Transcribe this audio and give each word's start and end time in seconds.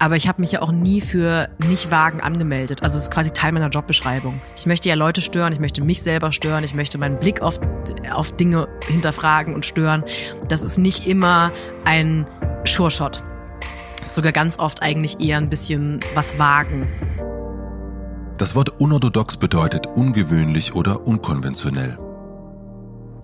Aber 0.00 0.16
ich 0.16 0.28
habe 0.28 0.40
mich 0.40 0.52
ja 0.52 0.62
auch 0.62 0.70
nie 0.70 1.00
für 1.00 1.48
nicht 1.66 1.90
wagen 1.90 2.20
angemeldet. 2.20 2.82
Also 2.82 2.96
es 2.96 3.04
ist 3.04 3.10
quasi 3.10 3.30
Teil 3.30 3.52
meiner 3.52 3.68
Jobbeschreibung. 3.68 4.40
Ich 4.56 4.66
möchte 4.66 4.88
ja 4.88 4.94
Leute 4.94 5.20
stören, 5.20 5.52
ich 5.52 5.58
möchte 5.58 5.82
mich 5.82 6.02
selber 6.02 6.30
stören, 6.32 6.62
ich 6.62 6.72
möchte 6.72 6.98
meinen 6.98 7.18
Blick 7.18 7.42
auf, 7.42 7.58
auf 8.12 8.30
Dinge 8.32 8.68
hinterfragen 8.86 9.54
und 9.54 9.66
stören. 9.66 10.04
Das 10.46 10.62
ist 10.62 10.78
nicht 10.78 11.06
immer 11.06 11.50
ein 11.84 12.26
Sure-Shot. 12.64 13.24
Das 13.98 14.10
ist 14.10 14.14
sogar 14.14 14.32
ganz 14.32 14.58
oft 14.58 14.82
eigentlich 14.82 15.20
eher 15.20 15.36
ein 15.36 15.50
bisschen 15.50 15.98
was 16.14 16.38
wagen. 16.38 16.86
Das 18.36 18.54
Wort 18.54 18.80
unorthodox 18.80 19.36
bedeutet 19.36 19.88
ungewöhnlich 19.88 20.74
oder 20.74 21.08
unkonventionell. 21.08 21.98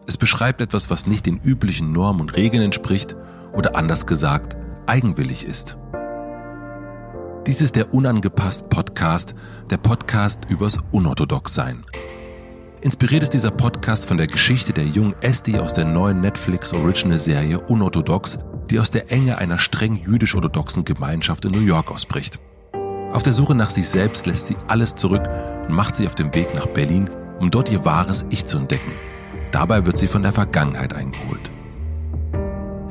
Es 0.09 0.17
beschreibt 0.17 0.61
etwas, 0.61 0.91
was 0.91 1.07
nicht 1.07 1.27
den 1.27 1.39
üblichen 1.39 1.93
Normen 1.93 2.21
und 2.21 2.37
Regeln 2.37 2.65
entspricht 2.65 3.15
oder 3.53 3.77
anders 3.77 4.07
gesagt 4.07 4.57
eigenwillig 4.87 5.47
ist. 5.47 5.79
Dies 7.47 7.61
ist 7.61 7.77
der 7.77 7.93
Unangepasst 7.93 8.71
Podcast, 8.71 9.35
der 9.69 9.77
Podcast 9.77 10.47
übers 10.49 10.79
Unorthodoxsein. 10.93 11.85
Inspiriert 12.81 13.23
ist 13.23 13.35
dieser 13.35 13.51
Podcast 13.51 14.07
von 14.07 14.17
der 14.17 14.29
Geschichte 14.29 14.73
der 14.73 14.87
jungen 14.87 15.15
Esti 15.21 15.59
aus 15.59 15.75
der 15.75 15.85
neuen 15.85 16.23
Netflix 16.23 16.73
Original 16.73 17.19
Serie 17.19 17.61
Unorthodox, 17.61 18.39
die 18.71 18.79
aus 18.79 18.91
der 18.93 19.13
Enge 19.13 19.37
einer 19.37 19.59
streng 19.59 19.97
jüdisch-orthodoxen 19.97 20.87
Gemeinschaft 20.87 21.45
in 21.45 21.53
New 21.53 21.61
York 21.61 21.91
ausbricht. 21.91 22.41
Auf 23.13 23.23
der 23.23 23.35
Suche 23.35 23.55
nach 23.55 23.69
sich 23.69 23.89
selbst 23.91 24.25
lässt 24.25 24.47
sie 24.47 24.57
alles 24.67 24.95
zurück 24.95 25.29
und 25.69 25.75
macht 25.75 25.97
sich 25.97 26.07
auf 26.07 26.15
den 26.15 26.35
Weg 26.35 26.55
nach 26.55 26.69
Berlin, 26.69 27.11
um 27.41 27.51
dort 27.51 27.71
ihr 27.71 27.85
wahres 27.85 28.25
Ich 28.31 28.47
zu 28.47 28.57
entdecken. 28.57 28.93
Dabei 29.51 29.85
wird 29.85 29.99
sie 29.99 30.09
von 30.09 30.23
der 30.23 30.33
Vergangenheit 30.33 30.95
eingeholt. 30.95 31.51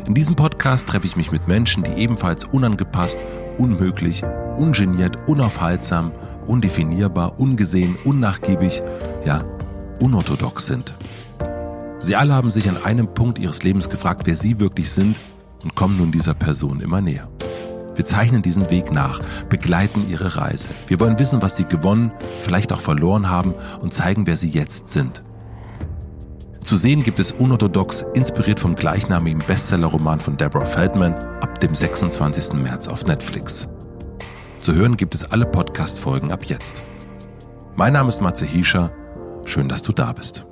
In 0.05 0.13
diesem 0.13 0.35
Podcast 0.35 0.85
treffe 0.85 1.07
ich 1.07 1.15
mich 1.15 1.31
mit 1.31 1.47
Menschen, 1.47 1.81
die 1.81 1.93
ebenfalls 1.93 2.45
unangepasst, 2.45 3.19
unmöglich, 3.57 4.23
ungeniert, 4.57 5.17
unaufhaltsam, 5.27 6.11
undefinierbar, 6.47 7.39
ungesehen, 7.39 7.97
unnachgiebig, 8.03 8.81
ja, 9.25 9.43
unorthodox 9.99 10.67
sind. 10.67 10.93
Sie 12.01 12.15
alle 12.15 12.33
haben 12.33 12.51
sich 12.51 12.67
an 12.69 12.83
einem 12.83 13.13
Punkt 13.13 13.39
ihres 13.39 13.63
Lebens 13.63 13.89
gefragt, 13.89 14.23
wer 14.25 14.35
sie 14.35 14.59
wirklich 14.59 14.91
sind 14.91 15.17
und 15.63 15.75
kommen 15.75 15.97
nun 15.97 16.11
dieser 16.11 16.33
Person 16.33 16.81
immer 16.81 16.99
näher. 16.99 17.29
Wir 17.95 18.05
zeichnen 18.05 18.41
diesen 18.41 18.69
Weg 18.69 18.91
nach, 18.91 19.21
begleiten 19.49 20.09
ihre 20.09 20.35
Reise. 20.35 20.69
Wir 20.87 20.99
wollen 20.99 21.19
wissen, 21.19 21.41
was 21.41 21.55
sie 21.55 21.65
gewonnen, 21.65 22.11
vielleicht 22.41 22.73
auch 22.73 22.79
verloren 22.79 23.29
haben 23.29 23.53
und 23.81 23.93
zeigen, 23.93 24.25
wer 24.25 24.35
sie 24.35 24.49
jetzt 24.49 24.89
sind. 24.89 25.23
Zu 26.63 26.77
sehen 26.77 27.03
gibt 27.03 27.19
es 27.19 27.33
Unorthodox, 27.33 28.05
inspiriert 28.13 28.57
vom 28.57 28.75
gleichnamigen 28.75 29.43
Bestsellerroman 29.45 30.21
von 30.21 30.37
Deborah 30.37 30.65
Feldman, 30.65 31.13
ab 31.13 31.59
dem 31.59 31.75
26. 31.75 32.53
März 32.53 32.87
auf 32.87 33.05
Netflix. 33.05 33.67
Zu 34.61 34.73
hören 34.73 34.95
gibt 34.95 35.13
es 35.13 35.25
alle 35.25 35.45
Podcast-Folgen 35.45 36.31
ab 36.31 36.45
jetzt. 36.45 36.81
Mein 37.75 37.91
Name 37.91 38.07
ist 38.07 38.21
Matze 38.21 38.45
Hiescher. 38.45 38.93
Schön, 39.45 39.67
dass 39.67 39.81
du 39.81 39.91
da 39.91 40.13
bist. 40.13 40.45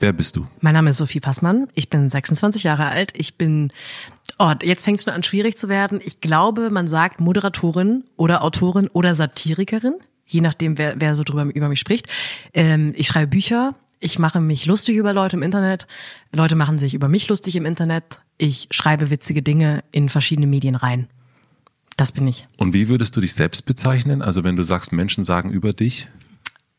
Wer 0.00 0.14
bist 0.14 0.36
du? 0.36 0.46
Mein 0.60 0.72
Name 0.72 0.90
ist 0.90 0.96
Sophie 0.96 1.20
Passmann. 1.20 1.68
Ich 1.74 1.90
bin 1.90 2.08
26 2.08 2.62
Jahre 2.62 2.86
alt. 2.86 3.12
Ich 3.14 3.36
bin, 3.36 3.70
oh, 4.38 4.52
jetzt 4.62 4.82
fängt 4.82 4.98
es 4.98 5.04
schon 5.04 5.12
an 5.12 5.24
schwierig 5.24 5.58
zu 5.58 5.68
werden. 5.68 6.00
Ich 6.02 6.22
glaube, 6.22 6.70
man 6.70 6.88
sagt 6.88 7.20
Moderatorin 7.20 8.04
oder 8.16 8.42
Autorin 8.42 8.88
oder 8.88 9.14
Satirikerin, 9.14 9.96
je 10.26 10.40
nachdem, 10.40 10.78
wer, 10.78 10.94
wer 10.98 11.14
so 11.14 11.22
drüber 11.22 11.44
über 11.44 11.68
mich 11.68 11.80
spricht. 11.80 12.06
Ähm, 12.54 12.94
ich 12.96 13.08
schreibe 13.08 13.26
Bücher, 13.26 13.74
ich 14.00 14.18
mache 14.18 14.40
mich 14.40 14.66
lustig 14.66 14.96
über 14.96 15.12
Leute 15.12 15.36
im 15.36 15.42
Internet. 15.42 15.86
Leute 16.32 16.54
machen 16.54 16.78
sich 16.78 16.94
über 16.94 17.08
mich 17.08 17.28
lustig 17.28 17.56
im 17.56 17.66
Internet. 17.66 18.20
Ich 18.36 18.68
schreibe 18.70 19.10
witzige 19.10 19.42
Dinge 19.42 19.82
in 19.90 20.08
verschiedene 20.08 20.46
Medien 20.46 20.74
rein. 20.74 21.08
Das 21.96 22.12
bin 22.12 22.28
ich. 22.28 22.46
Und 22.56 22.74
wie 22.74 22.88
würdest 22.88 23.16
du 23.16 23.20
dich 23.20 23.34
selbst 23.34 23.64
bezeichnen? 23.64 24.22
Also 24.22 24.44
wenn 24.44 24.54
du 24.54 24.62
sagst, 24.62 24.92
Menschen 24.92 25.24
sagen 25.24 25.50
über 25.50 25.70
dich? 25.70 26.08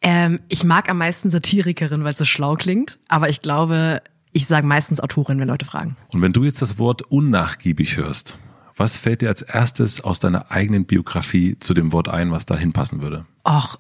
Ähm, 0.02 0.40
ich 0.48 0.64
mag 0.64 0.90
am 0.90 0.98
meisten 0.98 1.30
Satirikerin, 1.30 2.06
weil 2.06 2.14
es 2.14 2.20
so 2.20 2.26
schlau 2.26 2.56
klingt. 2.56 3.00
Aber 3.10 3.28
ich 3.28 3.42
glaube, 3.42 4.02
ich 4.32 4.46
sage 4.48 4.66
meistens 4.66 5.02
Autorin, 5.02 5.40
wenn 5.40 5.48
Leute 5.48 5.66
fragen. 5.66 5.98
Und 6.14 6.22
wenn 6.22 6.32
du 6.32 6.46
jetzt 6.46 6.62
das 6.62 6.78
Wort 6.78 7.02
unnachgiebig 7.02 7.98
hörst, 7.98 8.38
was 8.78 8.96
fällt 8.96 9.22
dir 9.22 9.28
als 9.28 9.42
erstes 9.42 10.02
aus 10.02 10.22
deiner 10.22 10.52
eigenen 10.52 10.86
Biografie 10.86 11.60
zu 11.60 11.74
dem 11.74 11.92
Wort 11.92 12.08
ein, 12.08 12.32
was 12.32 12.46
da 12.46 12.56
hinpassen 12.56 13.02
würde? 13.02 13.26
Och, 13.46 13.78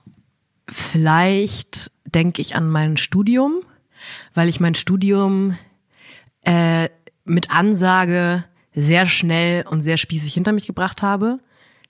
vielleicht 0.71 1.91
denke 2.05 2.41
ich 2.41 2.55
an 2.55 2.69
mein 2.69 2.97
Studium, 2.97 3.61
weil 4.33 4.49
ich 4.49 4.59
mein 4.59 4.75
Studium 4.75 5.57
äh, 6.43 6.89
mit 7.25 7.51
Ansage 7.51 8.43
sehr 8.73 9.07
schnell 9.07 9.65
und 9.67 9.81
sehr 9.81 9.97
spießig 9.97 10.33
hinter 10.33 10.51
mich 10.51 10.67
gebracht 10.67 11.01
habe. 11.01 11.39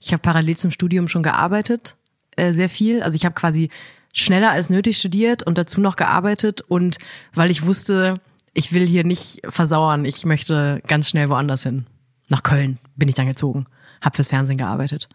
Ich 0.00 0.12
habe 0.12 0.22
parallel 0.22 0.56
zum 0.56 0.70
Studium 0.70 1.08
schon 1.08 1.22
gearbeitet, 1.22 1.96
äh, 2.36 2.52
sehr 2.52 2.68
viel. 2.68 3.02
Also 3.02 3.16
ich 3.16 3.24
habe 3.24 3.34
quasi 3.34 3.70
schneller 4.12 4.50
als 4.50 4.70
nötig 4.70 4.98
studiert 4.98 5.42
und 5.42 5.58
dazu 5.58 5.80
noch 5.80 5.96
gearbeitet 5.96 6.62
und 6.62 6.98
weil 7.34 7.50
ich 7.50 7.64
wusste, 7.64 8.20
ich 8.54 8.72
will 8.72 8.86
hier 8.86 9.04
nicht 9.04 9.40
versauern, 9.48 10.04
ich 10.04 10.24
möchte 10.24 10.82
ganz 10.86 11.08
schnell 11.08 11.28
woanders 11.28 11.62
hin. 11.62 11.86
Nach 12.28 12.42
Köln 12.42 12.78
bin 12.96 13.08
ich 13.08 13.14
dann 13.14 13.26
gezogen, 13.26 13.66
habe 14.00 14.16
fürs 14.16 14.28
Fernsehen 14.28 14.58
gearbeitet. 14.58 15.08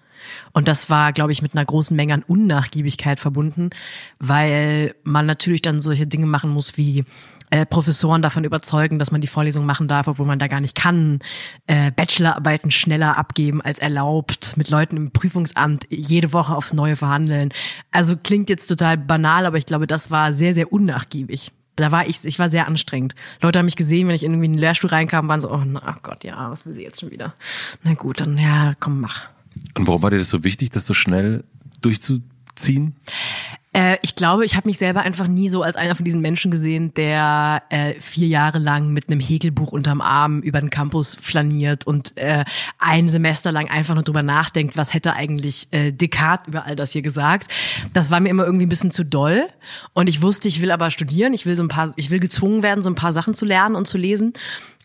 Und 0.53 0.67
das 0.67 0.89
war, 0.89 1.13
glaube 1.13 1.31
ich, 1.31 1.41
mit 1.41 1.53
einer 1.53 1.65
großen 1.65 1.95
Menge 1.95 2.13
an 2.13 2.23
Unnachgiebigkeit 2.23 3.19
verbunden, 3.19 3.69
weil 4.19 4.95
man 5.03 5.25
natürlich 5.25 5.61
dann 5.61 5.79
solche 5.79 6.07
Dinge 6.07 6.25
machen 6.25 6.49
muss 6.49 6.77
wie 6.77 7.05
äh, 7.51 7.65
Professoren 7.65 8.21
davon 8.21 8.43
überzeugen, 8.43 8.99
dass 8.99 9.11
man 9.11 9.21
die 9.21 9.27
Vorlesung 9.27 9.65
machen 9.65 9.87
darf, 9.87 10.07
obwohl 10.07 10.25
man 10.25 10.39
da 10.39 10.47
gar 10.47 10.59
nicht 10.59 10.75
kann, 10.75 11.19
äh, 11.67 11.91
Bachelorarbeiten 11.91 12.71
schneller 12.71 13.17
abgeben 13.17 13.61
als 13.61 13.79
erlaubt, 13.79 14.57
mit 14.57 14.69
Leuten 14.69 14.97
im 14.97 15.11
Prüfungsamt 15.11 15.85
jede 15.89 16.33
Woche 16.33 16.55
aufs 16.55 16.73
Neue 16.73 16.95
verhandeln. 16.95 17.53
Also 17.91 18.17
klingt 18.17 18.49
jetzt 18.49 18.67
total 18.67 18.97
banal, 18.97 19.45
aber 19.45 19.57
ich 19.57 19.65
glaube, 19.65 19.87
das 19.87 20.11
war 20.11 20.33
sehr, 20.33 20.53
sehr 20.53 20.73
unnachgiebig. 20.73 21.51
Da 21.75 21.91
war 21.91 22.07
ich, 22.07 22.23
ich 22.23 22.39
war 22.39 22.49
sehr 22.49 22.67
anstrengend. 22.67 23.15
Leute 23.41 23.59
haben 23.59 23.65
mich 23.65 23.75
gesehen, 23.75 24.07
wenn 24.07 24.15
ich 24.15 24.23
irgendwie 24.23 24.45
in 24.45 24.53
den 24.53 24.59
Lehrstuhl 24.59 24.89
reinkam, 24.89 25.27
waren 25.27 25.41
so, 25.41 25.51
oh, 25.51 25.61
na, 25.65 25.81
ach 25.85 26.01
Gott, 26.01 26.23
ja, 26.23 26.49
was 26.49 26.65
will 26.65 26.73
sie 26.73 26.83
jetzt 26.83 27.01
schon 27.01 27.11
wieder? 27.11 27.33
Na 27.83 27.93
gut, 27.93 28.21
dann 28.21 28.37
ja, 28.37 28.75
komm, 28.79 29.01
mach. 29.01 29.34
Und 29.75 29.87
warum 29.87 30.01
war 30.01 30.11
dir 30.11 30.17
das 30.17 30.29
so 30.29 30.43
wichtig, 30.43 30.71
das 30.71 30.85
so 30.85 30.93
schnell 30.93 31.43
durchzuziehen? 31.81 32.95
Äh, 33.75 33.97
ich 34.01 34.15
glaube, 34.15 34.45
ich 34.45 34.55
habe 34.55 34.69
mich 34.69 34.77
selber 34.77 35.01
einfach 35.01 35.27
nie 35.27 35.49
so 35.49 35.61
als 35.61 35.75
einer 35.75 35.95
von 35.95 36.05
diesen 36.05 36.21
Menschen 36.21 36.49
gesehen, 36.49 36.93
der 36.93 37.63
äh, 37.69 37.99
vier 37.99 38.27
Jahre 38.27 38.57
lang 38.57 38.93
mit 38.93 39.09
einem 39.09 39.19
Häkelbuch 39.19 39.73
unterm 39.73 39.99
Arm 39.99 40.39
über 40.39 40.61
den 40.61 40.69
Campus 40.69 41.13
flaniert 41.13 41.85
und 41.85 42.15
äh, 42.17 42.45
ein 42.79 43.09
Semester 43.09 43.51
lang 43.51 43.69
einfach 43.69 43.93
nur 43.93 44.03
drüber 44.03 44.23
nachdenkt, 44.23 44.77
was 44.77 44.93
hätte 44.93 45.13
eigentlich 45.13 45.67
äh, 45.71 45.91
Descartes 45.91 46.47
über 46.47 46.63
all 46.65 46.77
das 46.77 46.93
hier 46.93 47.01
gesagt. 47.01 47.51
Das 47.91 48.11
war 48.11 48.21
mir 48.21 48.29
immer 48.29 48.45
irgendwie 48.45 48.65
ein 48.65 48.69
bisschen 48.69 48.91
zu 48.91 49.03
doll. 49.03 49.49
Und 49.91 50.07
ich 50.07 50.21
wusste, 50.21 50.47
ich 50.47 50.61
will 50.61 50.71
aber 50.71 50.89
studieren, 50.89 51.33
ich 51.33 51.45
will 51.45 51.57
so 51.57 51.63
ein 51.63 51.67
paar, 51.67 51.91
ich 51.97 52.11
will 52.11 52.21
gezwungen 52.21 52.63
werden, 52.63 52.81
so 52.81 52.89
ein 52.89 52.95
paar 52.95 53.11
Sachen 53.11 53.33
zu 53.33 53.43
lernen 53.43 53.75
und 53.75 53.87
zu 53.87 53.97
lesen, 53.97 54.31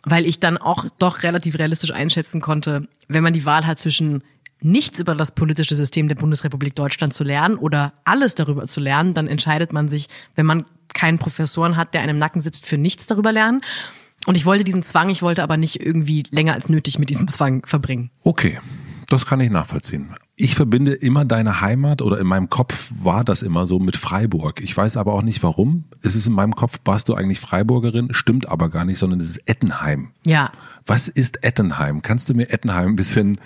weil 0.03 0.27
ich 0.27 0.41
dann 0.41 0.59
auch 0.59 0.87
doch 0.99 1.23
relativ 1.23 1.61
realistisch 1.61 1.93
einschätzen 1.93 2.41
konnte, 2.41 2.89
wenn 3.07 3.23
man 3.23 3.35
die 3.35 3.45
Wahl 3.45 3.69
hat 3.69 3.79
zwischen 3.79 4.25
nichts 4.61 4.99
über 4.99 5.15
das 5.15 5.33
politische 5.33 5.75
System 5.75 6.09
der 6.09 6.17
Bundesrepublik 6.17 6.75
Deutschland 6.75 7.15
zu 7.15 7.25
lernen 7.25 7.57
oder 7.57 7.93
alles 8.05 8.35
darüber 8.35 8.67
zu 8.67 8.81
lernen, 8.81 9.15
dann 9.15 9.27
entscheidet 9.27 9.73
man 9.73 9.89
sich, 9.89 10.09
wenn 10.35 10.47
man 10.47 10.65
keinen 10.93 11.19
Professoren 11.19 11.77
hat, 11.77 11.95
der 11.95 12.03
einem 12.03 12.19
Nacken 12.19 12.41
sitzt, 12.41 12.67
für 12.67 12.79
nichts 12.79 13.07
darüber 13.07 13.33
lernen. 13.33 13.61
Und 14.27 14.35
ich 14.37 14.45
wollte 14.45 14.65
diesen 14.65 14.83
Zwang, 14.83 15.09
ich 15.09 15.23
wollte 15.23 15.43
aber 15.43 15.57
nicht 15.57 15.81
irgendwie 15.81 16.25
länger 16.31 16.55
als 16.55 16.69
nötig 16.69 16.99
mit 16.99 17.11
diesem 17.11 17.29
Zwang 17.29 17.65
verbringen. 17.65 18.11
Okay, 18.23 18.59
das 19.09 19.25
kann 19.25 19.41
ich 19.41 19.51
nachvollziehen. 19.51 20.15
Ich 20.43 20.55
verbinde 20.55 20.95
immer 20.95 21.27
deine 21.27 21.61
Heimat 21.61 22.01
oder 22.01 22.19
in 22.19 22.27
meinem 22.27 22.49
Kopf 22.49 22.93
war 23.03 23.25
das 23.25 23.43
immer 23.43 23.67
so 23.67 23.79
mit 23.79 23.99
Freiburg. 23.99 24.63
Ich 24.63 24.75
weiß 24.75 24.97
aber 24.97 25.13
auch 25.13 25.21
nicht 25.21 25.43
warum. 25.43 25.85
Es 26.01 26.15
ist 26.15 26.27
in 26.27 26.33
meinem 26.33 26.55
Kopf, 26.55 26.79
warst 26.87 27.11
du 27.11 27.15
eigentlich 27.15 27.41
Freiburgerin, 27.41 28.15
stimmt 28.15 28.49
aber 28.49 28.71
gar 28.71 28.87
nicht, 28.87 28.99
sondern 28.99 29.21
es 29.21 29.29
ist 29.29 29.43
Ettenheim. 29.47 30.13
Ja. 30.25 30.51
Was 30.87 31.09
ist 31.09 31.45
Ettenheim? 31.45 32.01
Kannst 32.01 32.31
du 32.31 32.35
mir 32.35 32.51
Ettenheim 32.51 32.93
ein 32.93 32.97
bisschen, 32.97 33.39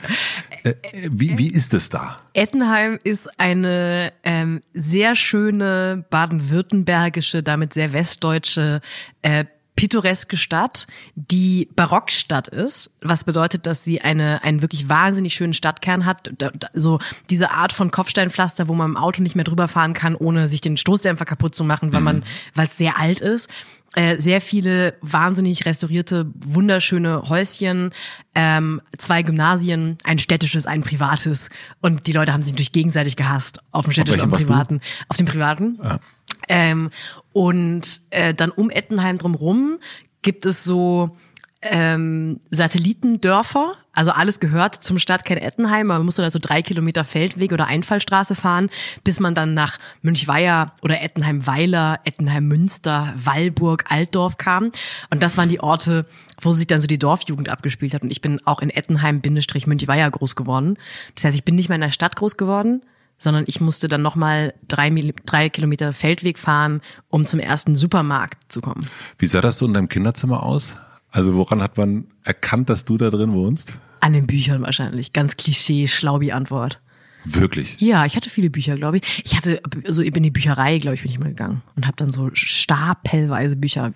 äh, 0.63 0.75
wie, 1.11 1.37
wie 1.37 1.49
ist 1.49 1.75
es 1.75 1.89
da? 1.89 2.17
Ettenheim 2.33 3.01
ist 3.03 3.41
eine 3.41 4.13
ähm, 4.23 4.61
sehr 4.73 5.17
schöne 5.17 6.05
baden-württembergische, 6.11 7.43
damit 7.43 7.75
sehr 7.75 7.93
westdeutsche 7.93 8.81
äh, 9.23 9.47
pittoreske 9.77 10.37
Stadt, 10.37 10.87
die 11.15 11.69
Barockstadt 11.75 12.49
ist, 12.49 12.95
was 13.01 13.25
bedeutet, 13.25 13.67
dass 13.67 13.85
sie 13.85 14.01
eine 14.01 14.43
einen 14.45 14.63
wirklich 14.63 14.89
wahnsinnig 14.89 15.35
schönen 15.35 15.55
Stadtkern 15.55 16.05
hat, 16.05 16.31
so 16.75 17.01
diese 17.31 17.51
Art 17.51 17.73
von 17.73 17.91
Kopfsteinpflaster, 17.91 18.69
wo 18.69 18.75
man 18.75 18.91
im 18.93 18.97
Auto 18.97 19.23
nicht 19.23 19.35
mehr 19.35 19.45
drüber 19.45 19.69
fahren 19.69 19.93
kann, 19.93 20.15
ohne 20.15 20.49
sich 20.49 20.61
den 20.61 20.77
Stoßdämpfer 20.77 21.25
kaputt 21.25 21.55
zu 21.55 21.65
machen, 21.65 21.93
weil 21.93 22.01
man 22.01 22.19
mhm. 22.19 22.25
weil 22.55 22.67
es 22.67 22.77
sehr 22.77 22.99
alt 22.99 23.21
ist. 23.21 23.51
Äh, 23.97 24.19
sehr 24.19 24.41
viele 24.41 24.95
wahnsinnig 25.03 25.67
restaurierte, 25.67 26.27
wunderschöne 26.35 27.29
Häuschen, 27.29 27.93
ähm, 28.35 28.81
zwei 28.99 29.23
Gymnasien, 29.23 29.99
ein 30.03 30.19
städtisches, 30.19 30.67
ein 30.67 30.81
privates. 30.81 31.49
Und 31.81 32.09
die 32.09 32.13
Leute 32.13 32.33
haben 32.33 32.43
sich 32.43 32.53
natürlich 32.53 32.73
gegenseitig 32.73 33.15
gehasst 33.15 33.61
auf 33.71 33.85
dem 33.85 33.93
städtischen 33.93 34.23
und 34.23 34.31
privaten. 34.33 34.81
Auf 35.09 35.17
dem 35.17 35.27
privaten. 35.27 35.79
Ja. 35.81 36.01
Ähm, 36.49 36.91
und 37.35 38.01
äh, 38.11 38.33
dann 38.33 38.51
um 38.51 38.71
Ettenheim 38.71 39.19
drumrum 39.19 39.81
gibt 40.23 40.47
es 40.47 40.63
so 40.65 41.17
ähm, 41.63 42.41
Satellitendörfer, 42.51 43.75
also 43.93 44.13
alles 44.13 44.39
gehört 44.39 44.85
zum 44.85 45.01
Stadtkern 45.01 45.39
Ettenheim, 45.39 45.89
man 45.89 46.05
musste 46.05 46.23
da 46.23 46.31
so 46.31 46.39
drei 46.39 46.63
Kilometer 46.63 47.05
Feldweg 47.05 47.53
oder 47.53 47.67
Einfallstraße 47.67 48.37
fahren, 48.37 48.71
bis 49.03 49.19
man 49.19 49.35
dann 49.35 49.53
nach 49.53 49.79
Münchweier 50.01 50.75
oder 50.81 51.03
Ettenheim-Weiler, 51.03 52.01
Ettenheim-Münster, 52.05 53.15
Wallburg, 53.17 53.85
Altdorf 53.89 54.37
kam. 54.37 54.71
Und 55.11 55.23
das 55.23 55.37
waren 55.37 55.49
die 55.49 55.61
Orte, 55.61 56.07
wo 56.41 56.53
sich 56.53 56.69
dann 56.69 56.81
so 56.81 56.87
die 56.87 56.99
Dorfjugend 56.99 57.49
abgespielt 57.49 57.95
hat. 57.95 58.03
Und 58.03 58.11
ich 58.11 58.21
bin 58.21 58.41
auch 58.47 58.63
in 58.63 58.71
Ettenheim-Münchweier 58.71 60.11
groß 60.11 60.37
geworden. 60.37 60.77
Das 61.17 61.25
heißt, 61.25 61.37
ich 61.37 61.45
bin 61.45 61.57
nicht 61.57 61.69
mehr 61.69 61.77
in 61.77 61.83
der 61.83 61.91
Stadt 61.91 62.15
groß 62.15 62.37
geworden, 62.37 62.83
sondern 63.25 63.45
ich 63.49 63.61
musste 63.61 63.89
dann 63.89 64.03
nochmal 64.03 64.55
drei, 64.69 64.91
drei 65.27 65.49
Kilometer 65.49 65.93
Feldweg 65.93 66.39
fahren, 66.39 66.81
um 67.09 67.27
zum 67.27 67.41
ersten 67.41 67.75
Supermarkt 67.75 68.53
zu 68.53 68.61
kommen. 68.61 68.87
Wie 69.19 69.27
sah 69.27 69.41
das 69.41 69.59
so 69.59 69.67
in 69.67 69.75
deinem 69.75 69.89
Kinderzimmer 69.89 70.45
aus? 70.45 70.77
Also 71.11 71.35
woran 71.35 71.63
hat 71.63 71.77
man 71.77 72.07
erkannt, 72.23 72.69
dass 72.69 72.85
du 72.85 72.97
da 72.97 73.11
drin 73.11 73.33
wohnst? 73.33 73.79
An 74.01 74.13
den 74.13 74.27
Büchern 74.27 74.63
wahrscheinlich. 74.63 75.13
Ganz 75.13 75.37
Klischee, 75.37 75.89
schlaubi 75.89 76.33
Antwort. 76.33 76.81
Wirklich? 77.25 77.81
Ja, 77.81 78.05
ich 78.05 78.17
hatte 78.17 78.29
viele 78.29 78.51
Bücher, 78.51 78.77
glaube 78.77 78.99
ich. 78.99 79.23
Ich 79.25 79.35
hatte, 79.35 79.63
also 79.87 80.03
in 80.03 80.23
die 80.23 80.31
Bücherei, 80.31 80.77
glaube 80.79 80.97
ich, 80.97 81.03
bin 81.03 81.11
ich 81.11 81.19
mal 81.19 81.31
gegangen 81.31 81.63
und 81.75 81.87
habe 81.87 81.97
dann 81.97 82.13
so 82.13 82.29
stapelweise 82.35 83.57
Bücher 83.57 83.95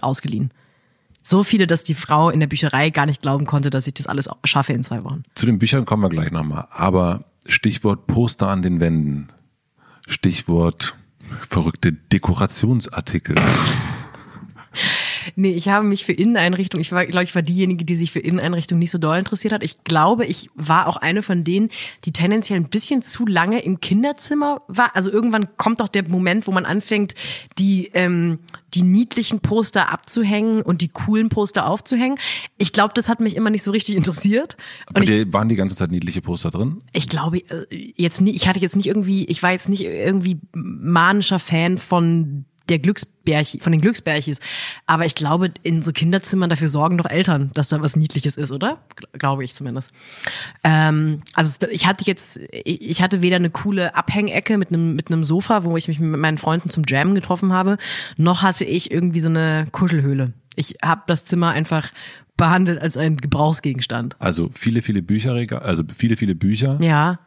ausgeliehen. 0.00 0.50
So 1.20 1.42
viele, 1.42 1.66
dass 1.66 1.84
die 1.84 1.94
Frau 1.94 2.30
in 2.30 2.40
der 2.40 2.46
Bücherei 2.46 2.88
gar 2.88 3.04
nicht 3.04 3.20
glauben 3.20 3.44
konnte, 3.44 3.68
dass 3.68 3.86
ich 3.86 3.94
das 3.94 4.06
alles 4.06 4.28
schaffe 4.44 4.72
in 4.72 4.82
zwei 4.82 5.04
Wochen. 5.04 5.22
Zu 5.34 5.44
den 5.44 5.58
Büchern 5.58 5.84
kommen 5.84 6.02
wir 6.02 6.08
gleich 6.08 6.30
nochmal. 6.30 6.66
Aber 6.70 7.24
Stichwort 7.46 8.06
Poster 8.06 8.48
an 8.48 8.62
den 8.62 8.80
Wänden. 8.80 9.28
Stichwort 10.06 10.96
verrückte 11.48 11.92
Dekorationsartikel. 11.92 13.36
Nee, 15.36 15.52
ich 15.52 15.68
habe 15.68 15.86
mich 15.86 16.04
für 16.04 16.12
Inneneinrichtungen, 16.12 16.82
ich 16.82 16.92
war, 16.92 17.06
glaube 17.06 17.24
ich, 17.24 17.34
war 17.34 17.42
diejenige, 17.42 17.84
die 17.84 17.96
sich 17.96 18.12
für 18.12 18.20
Inneneinrichtungen 18.20 18.78
nicht 18.78 18.90
so 18.90 18.98
doll 18.98 19.18
interessiert 19.18 19.52
hat. 19.52 19.62
Ich 19.62 19.84
glaube, 19.84 20.26
ich 20.26 20.50
war 20.54 20.86
auch 20.86 20.96
eine 20.96 21.22
von 21.22 21.44
denen, 21.44 21.70
die 22.04 22.12
tendenziell 22.12 22.58
ein 22.58 22.68
bisschen 22.68 23.02
zu 23.02 23.26
lange 23.26 23.60
im 23.60 23.80
Kinderzimmer 23.80 24.62
war. 24.68 24.94
Also 24.96 25.10
irgendwann 25.10 25.56
kommt 25.56 25.80
doch 25.80 25.88
der 25.88 26.08
Moment, 26.08 26.46
wo 26.46 26.52
man 26.52 26.64
anfängt, 26.64 27.14
die, 27.58 27.90
ähm, 27.94 28.38
die 28.74 28.82
niedlichen 28.82 29.40
Poster 29.40 29.90
abzuhängen 29.90 30.62
und 30.62 30.80
die 30.80 30.88
coolen 30.88 31.28
Poster 31.28 31.66
aufzuhängen. 31.66 32.18
Ich 32.58 32.72
glaube, 32.72 32.92
das 32.94 33.08
hat 33.08 33.20
mich 33.20 33.36
immer 33.36 33.50
nicht 33.50 33.62
so 33.62 33.70
richtig 33.70 33.96
interessiert. 33.96 34.56
Und 34.88 34.96
Aber 34.96 35.04
ich, 35.04 35.32
waren 35.32 35.48
die 35.48 35.56
ganze 35.56 35.74
Zeit 35.74 35.90
niedliche 35.90 36.22
Poster 36.22 36.50
drin? 36.50 36.82
Ich 36.92 37.08
glaube 37.08 37.38
äh, 37.38 37.66
jetzt 37.96 38.20
nie, 38.20 38.32
ich 38.32 38.48
hatte 38.48 38.60
jetzt 38.60 38.76
nicht 38.76 38.86
irgendwie, 38.86 39.24
ich 39.26 39.42
war 39.42 39.52
jetzt 39.52 39.68
nicht 39.68 39.84
irgendwie 39.84 40.40
manischer 40.54 41.38
Fan 41.38 41.78
von 41.78 42.44
der 42.68 42.78
Glücksbärchen, 42.78 43.60
von 43.60 43.72
den 43.72 43.80
Glücksbärchis. 43.80 44.40
Aber 44.86 45.06
ich 45.06 45.14
glaube, 45.14 45.52
in 45.62 45.82
so 45.82 45.92
Kinderzimmern 45.92 46.50
dafür 46.50 46.68
sorgen 46.68 46.98
doch 46.98 47.10
Eltern, 47.10 47.50
dass 47.54 47.68
da 47.68 47.80
was 47.82 47.96
Niedliches 47.96 48.36
ist, 48.36 48.52
oder? 48.52 48.78
Glaube 49.12 49.44
ich 49.44 49.54
zumindest. 49.54 49.92
Ähm, 50.62 51.22
also 51.34 51.66
ich 51.70 51.86
hatte 51.86 52.04
jetzt, 52.06 52.40
ich 52.52 53.02
hatte 53.02 53.22
weder 53.22 53.36
eine 53.36 53.50
coole 53.50 53.94
Abhängecke 53.94 54.58
mit 54.58 54.68
einem, 54.68 54.94
mit 54.96 55.10
einem 55.10 55.24
Sofa, 55.24 55.64
wo 55.64 55.76
ich 55.76 55.88
mich 55.88 55.98
mit 55.98 56.20
meinen 56.20 56.38
Freunden 56.38 56.70
zum 56.70 56.84
Jammen 56.86 57.14
getroffen 57.14 57.52
habe, 57.52 57.76
noch 58.16 58.42
hatte 58.42 58.64
ich 58.64 58.90
irgendwie 58.90 59.20
so 59.20 59.28
eine 59.28 59.66
Kuschelhöhle. 59.72 60.32
Ich 60.56 60.76
habe 60.82 61.02
das 61.06 61.24
Zimmer 61.24 61.50
einfach 61.50 61.90
behandelt 62.36 62.80
als 62.80 62.96
ein 62.96 63.16
Gebrauchsgegenstand. 63.16 64.16
Also 64.18 64.50
viele, 64.52 64.82
viele 64.82 65.02
Bücher, 65.02 65.34
also 65.62 65.82
viele, 65.94 66.16
viele 66.16 66.34
Bücher. 66.34 66.78
Ja. 66.80 67.18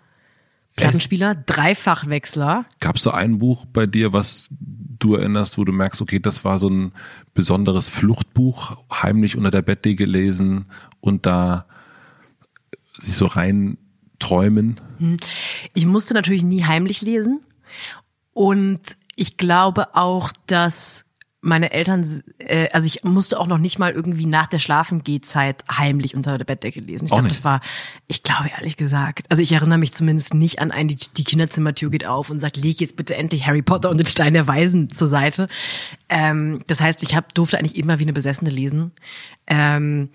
Plattenspieler, 0.76 1.34
Dreifachwechsler. 1.34 2.66
Gab 2.80 2.98
es 2.98 3.04
so 3.04 3.12
ein 3.12 3.40
Buch 3.40 3.66
bei 3.66 3.88
dir, 3.88 4.14
was 4.14 4.50
du 5.00 5.16
erinnerst, 5.16 5.58
wo 5.58 5.64
du 5.64 5.72
merkst, 5.72 6.02
okay, 6.02 6.20
das 6.20 6.44
war 6.44 6.60
so 6.60 6.70
ein 6.70 6.92
besonderes 7.34 7.90
Fluchtbuch, 7.90 8.78
heimlich 8.92 9.36
unter 9.38 9.52
der 9.52 9.62
Bettdecke 9.62 9.96
gelesen 9.96 10.66
und 11.00 11.26
da 11.26 11.66
sich 12.94 13.16
so 13.16 13.26
rein 13.26 13.78
träumen? 14.20 14.80
Hm. 14.98 15.18
Ich 15.74 15.86
musste 15.86 16.14
natürlich 16.14 16.44
nie 16.44 16.64
heimlich 16.64 17.02
lesen 17.02 17.40
und 18.34 18.82
ich 19.16 19.38
glaube 19.38 19.96
auch, 19.96 20.32
dass 20.46 21.06
meine 21.42 21.72
Eltern, 21.72 22.06
äh, 22.40 22.70
also 22.72 22.88
ich 22.88 23.04
musste 23.04 23.40
auch 23.40 23.48
noch 23.48 23.60
nicht 23.60 23.78
mal 23.78 23.92
irgendwie 23.92 24.26
nach 24.26 24.48
der 24.48 24.60
Schlafengehzeit 24.60 25.64
heimlich 25.72 26.16
unter 26.16 26.38
der 26.38 26.46
Bettdecke 26.46 26.80
lesen. 26.80 27.06
Ich 27.06 27.12
glaube, 27.12 27.28
das 27.28 27.44
war, 27.44 27.62
ich 28.08 28.24
glaube 28.24 28.50
ehrlich 28.56 28.76
gesagt, 28.76 29.28
also 29.30 29.42
ich 29.44 29.52
erinnere 29.52 29.78
mich 29.78 29.94
zumindest 29.94 30.34
nicht 30.34 30.60
an 30.60 30.72
einen, 30.72 30.90
die, 30.90 30.98
die 30.98 31.24
Kinderzimmertür 31.24 31.92
geht 31.92 32.06
auf 32.06 32.30
und 32.30 32.40
sagt, 32.40 32.58
leg 32.58 32.82
jetzt 32.82 32.96
bitte 32.96 33.16
endlich 33.16 33.46
Harry 33.46 33.62
Potter 33.62 33.90
und 33.90 33.98
den 33.98 34.08
Stein 34.08 34.34
der 34.34 34.48
Weisen 34.48 34.90
zur 34.90 35.08
Seite. 35.08 35.48
Ähm, 36.10 36.64
das 36.68 36.82
heißt, 36.82 37.04
ich 37.04 37.16
hab, 37.16 37.34
durfte 37.36 37.60
eigentlich 37.60 37.78
immer 37.78 38.00
wie 38.00 38.04
eine 38.04 38.14
Besessene 38.14 38.50
lesen. 38.50 38.92
Ähm, 39.46 40.10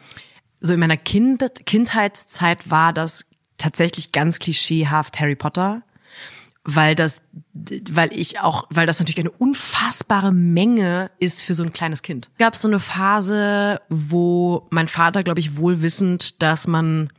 so 0.60 0.72
in 0.72 0.80
meiner 0.80 0.96
kind, 0.96 1.44
Kindheitszeit 1.66 2.70
war 2.70 2.92
das 2.92 3.26
tatsächlich 3.58 4.12
ganz 4.12 4.38
klischeehaft 4.38 5.20
Harry 5.20 5.36
Potter 5.36 5.82
weil 6.64 6.94
das, 6.94 7.22
weil 7.90 8.12
ich 8.12 8.40
auch, 8.40 8.66
weil 8.70 8.86
das 8.86 9.00
natürlich 9.00 9.20
eine 9.20 9.30
unfassbare 9.30 10.32
Menge 10.32 11.10
ist 11.18 11.42
für 11.42 11.54
so 11.54 11.64
ein 11.64 11.72
kleines 11.72 12.02
Kind. 12.02 12.30
Gab 12.38 12.54
es 12.54 12.62
so 12.62 12.68
eine 12.68 12.78
Phase, 12.78 13.80
wo 13.88 14.66
mein 14.70 14.88
Vater, 14.88 15.22
glaube 15.22 15.40
ich, 15.40 15.56
wohlwissend, 15.56 16.40
dass 16.42 16.66
man, 16.66 17.10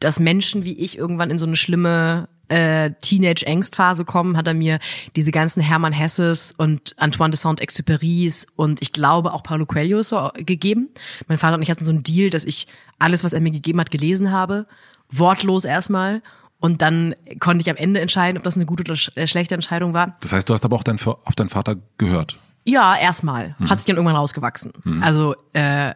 dass 0.00 0.20
Menschen 0.20 0.64
wie 0.64 0.78
ich 0.78 0.96
irgendwann 0.96 1.30
in 1.30 1.38
so 1.38 1.46
eine 1.46 1.56
schlimme 1.56 2.28
äh, 2.48 2.92
Teenage-Angstphase 3.02 4.06
kommen, 4.06 4.38
hat 4.38 4.46
er 4.46 4.54
mir 4.54 4.78
diese 5.16 5.32
ganzen 5.32 5.62
Hermann 5.62 5.92
Hesses 5.92 6.54
und 6.56 6.94
Antoine 6.98 7.32
de 7.32 7.38
Saint-Exupéry's 7.38 8.46
und 8.56 8.80
ich 8.80 8.92
glaube 8.92 9.34
auch 9.34 9.42
Paulo 9.42 9.66
Coelho 9.66 10.02
so 10.02 10.30
gegeben. 10.34 10.88
Mein 11.26 11.36
Vater 11.36 11.56
und 11.56 11.62
ich 11.62 11.70
hatten 11.70 11.84
so 11.84 11.90
einen 11.90 12.02
Deal, 12.02 12.30
dass 12.30 12.46
ich 12.46 12.66
alles, 12.98 13.22
was 13.22 13.34
er 13.34 13.40
mir 13.40 13.50
gegeben 13.50 13.80
hat, 13.80 13.90
gelesen 13.90 14.32
habe. 14.32 14.66
Wortlos 15.10 15.66
erstmal 15.66 16.22
und 16.60 16.82
dann 16.82 17.14
konnte 17.40 17.62
ich 17.62 17.70
am 17.70 17.76
Ende 17.76 18.00
entscheiden, 18.00 18.38
ob 18.38 18.44
das 18.44 18.56
eine 18.56 18.66
gute 18.66 18.82
oder 18.82 18.98
äh, 19.14 19.26
schlechte 19.26 19.54
Entscheidung 19.54 19.94
war. 19.94 20.16
Das 20.20 20.32
heißt, 20.32 20.48
du 20.48 20.54
hast 20.54 20.64
aber 20.64 20.76
auch 20.76 20.82
dein, 20.82 20.98
auf 21.00 21.34
deinen 21.36 21.48
Vater 21.48 21.76
gehört. 21.98 22.38
Ja, 22.64 22.96
erstmal. 22.96 23.54
Mhm. 23.58 23.70
Hat 23.70 23.80
sich 23.80 23.86
dann 23.86 23.96
irgendwann 23.96 24.16
rausgewachsen. 24.16 24.72
Mhm. 24.84 25.02
Also 25.02 25.36
äh, 25.54 25.94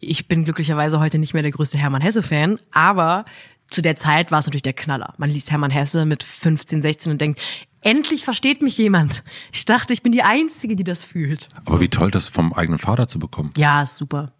ich 0.00 0.28
bin 0.28 0.44
glücklicherweise 0.44 1.00
heute 1.00 1.18
nicht 1.18 1.34
mehr 1.34 1.42
der 1.42 1.52
größte 1.52 1.76
Hermann 1.76 2.00
Hesse-Fan, 2.00 2.58
aber 2.72 3.24
zu 3.66 3.82
der 3.82 3.96
Zeit 3.96 4.30
war 4.30 4.38
es 4.38 4.46
natürlich 4.46 4.62
der 4.62 4.72
Knaller. 4.72 5.14
Man 5.18 5.30
liest 5.30 5.50
Hermann 5.50 5.70
Hesse 5.70 6.06
mit 6.06 6.22
15, 6.22 6.80
16 6.80 7.12
und 7.12 7.20
denkt, 7.20 7.40
endlich 7.80 8.24
versteht 8.24 8.62
mich 8.62 8.78
jemand. 8.78 9.24
Ich 9.52 9.64
dachte, 9.64 9.92
ich 9.92 10.02
bin 10.02 10.12
die 10.12 10.22
Einzige, 10.22 10.76
die 10.76 10.84
das 10.84 11.04
fühlt. 11.04 11.48
Aber 11.64 11.80
wie 11.80 11.88
toll, 11.88 12.10
das 12.10 12.28
vom 12.28 12.52
eigenen 12.52 12.78
Vater 12.78 13.06
zu 13.06 13.18
bekommen. 13.18 13.52
Ja, 13.56 13.82
ist 13.82 13.96
super. 13.96 14.32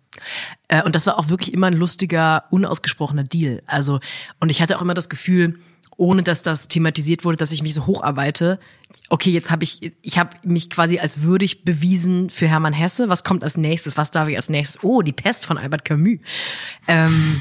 Äh, 0.68 0.82
und 0.82 0.94
das 0.94 1.06
war 1.06 1.18
auch 1.18 1.28
wirklich 1.28 1.52
immer 1.52 1.68
ein 1.68 1.74
lustiger, 1.74 2.44
unausgesprochener 2.50 3.24
Deal. 3.24 3.62
Also, 3.66 4.00
und 4.40 4.50
ich 4.50 4.62
hatte 4.62 4.76
auch 4.76 4.82
immer 4.82 4.94
das 4.94 5.08
Gefühl, 5.08 5.58
ohne 5.96 6.22
dass 6.22 6.42
das 6.42 6.68
thematisiert 6.68 7.24
wurde, 7.24 7.36
dass 7.36 7.52
ich 7.52 7.62
mich 7.62 7.74
so 7.74 7.86
hocharbeite. 7.86 8.58
Okay, 9.08 9.30
jetzt 9.30 9.50
habe 9.50 9.64
ich, 9.64 9.92
ich 10.02 10.18
habe 10.18 10.36
mich 10.42 10.70
quasi 10.70 10.98
als 10.98 11.22
würdig 11.22 11.64
bewiesen 11.64 12.30
für 12.30 12.48
Hermann 12.48 12.72
Hesse. 12.72 13.08
Was 13.08 13.24
kommt 13.24 13.44
als 13.44 13.56
nächstes? 13.56 13.96
Was 13.96 14.10
darf 14.10 14.28
ich 14.28 14.36
als 14.36 14.48
nächstes? 14.48 14.82
Oh, 14.82 15.02
die 15.02 15.12
Pest 15.12 15.46
von 15.46 15.58
Albert 15.58 15.84
Camus. 15.84 16.18
Ähm, 16.88 17.40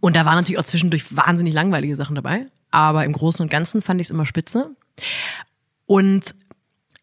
und 0.00 0.16
da 0.16 0.24
waren 0.24 0.34
natürlich 0.34 0.58
auch 0.58 0.64
zwischendurch 0.64 1.16
wahnsinnig 1.16 1.54
langweilige 1.54 1.96
Sachen 1.96 2.14
dabei. 2.14 2.46
Aber 2.70 3.04
im 3.04 3.12
Großen 3.12 3.42
und 3.42 3.50
Ganzen 3.50 3.82
fand 3.82 4.00
ich 4.00 4.06
es 4.06 4.10
immer 4.10 4.26
spitze. 4.26 4.74
Und 5.86 6.34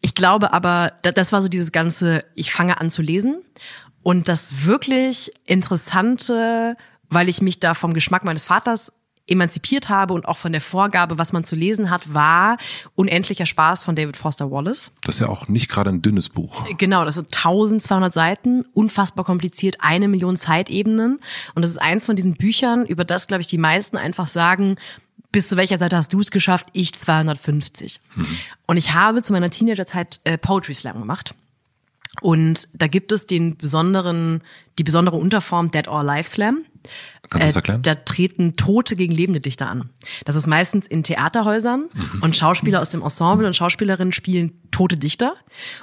ich 0.00 0.14
glaube 0.14 0.52
aber, 0.52 0.92
das 1.02 1.32
war 1.32 1.42
so 1.42 1.48
dieses 1.48 1.72
ganze, 1.72 2.24
ich 2.34 2.52
fange 2.52 2.80
an 2.80 2.90
zu 2.90 3.02
lesen 3.02 3.42
und 4.02 4.28
das 4.28 4.64
wirklich 4.66 5.32
Interessante, 5.46 6.76
weil 7.08 7.28
ich 7.28 7.42
mich 7.42 7.60
da 7.60 7.74
vom 7.74 7.94
Geschmack 7.94 8.24
meines 8.24 8.44
Vaters 8.44 8.92
emanzipiert 9.30 9.88
habe 9.88 10.12
und 10.12 10.26
auch 10.26 10.36
von 10.36 10.52
der 10.52 10.60
Vorgabe, 10.60 11.16
was 11.16 11.32
man 11.32 11.44
zu 11.44 11.54
lesen 11.54 11.88
hat, 11.88 12.12
war 12.12 12.56
Unendlicher 12.96 13.46
Spaß 13.46 13.84
von 13.84 13.94
David 13.94 14.16
Foster 14.16 14.50
Wallace. 14.50 14.90
Das 15.04 15.16
ist 15.16 15.20
ja 15.20 15.28
auch 15.28 15.48
nicht 15.48 15.70
gerade 15.70 15.90
ein 15.90 16.02
dünnes 16.02 16.28
Buch. 16.28 16.64
Genau, 16.78 17.04
das 17.04 17.14
sind 17.14 17.26
1200 17.26 18.12
Seiten, 18.12 18.64
unfassbar 18.74 19.24
kompliziert, 19.24 19.76
eine 19.80 20.08
Million 20.08 20.36
Zeitebenen. 20.36 21.20
Und 21.54 21.62
das 21.62 21.70
ist 21.70 21.78
eins 21.78 22.06
von 22.06 22.16
diesen 22.16 22.34
Büchern, 22.34 22.84
über 22.84 23.04
das, 23.04 23.28
glaube 23.28 23.42
ich, 23.42 23.46
die 23.46 23.58
meisten 23.58 23.96
einfach 23.96 24.26
sagen, 24.26 24.76
bis 25.32 25.48
zu 25.48 25.56
welcher 25.56 25.78
Seite 25.78 25.96
hast 25.96 26.12
du 26.12 26.20
es 26.20 26.32
geschafft? 26.32 26.66
Ich 26.72 26.94
250. 26.94 28.00
Mhm. 28.16 28.26
Und 28.66 28.76
ich 28.76 28.94
habe 28.94 29.22
zu 29.22 29.32
meiner 29.32 29.50
Teenagerzeit 29.50 30.18
äh, 30.24 30.38
Poetry 30.38 30.74
Slam 30.74 30.98
gemacht. 30.98 31.34
Und 32.20 32.68
da 32.74 32.86
gibt 32.86 33.12
es 33.12 33.26
den 33.26 33.56
besonderen, 33.56 34.42
die 34.78 34.84
besondere 34.84 35.16
Unterform 35.16 35.70
Dead 35.70 35.88
or 35.88 35.98
Alive 35.98 36.28
Slam. 36.28 36.64
Kannst 37.28 37.44
du 37.44 37.48
das 37.48 37.54
äh, 37.54 37.58
erklären? 37.58 37.82
Da 37.82 37.94
treten 37.94 38.56
Tote 38.56 38.96
gegen 38.96 39.14
lebende 39.14 39.40
Dichter 39.40 39.68
an. 39.68 39.90
Das 40.24 40.34
ist 40.34 40.46
meistens 40.46 40.86
in 40.86 41.02
Theaterhäusern 41.02 41.88
mhm. 41.92 42.22
und 42.22 42.34
Schauspieler 42.34 42.80
aus 42.80 42.90
dem 42.90 43.02
Ensemble 43.02 43.46
und 43.46 43.54
Schauspielerinnen 43.54 44.12
spielen 44.12 44.52
tote 44.70 44.96
Dichter. 44.96 45.34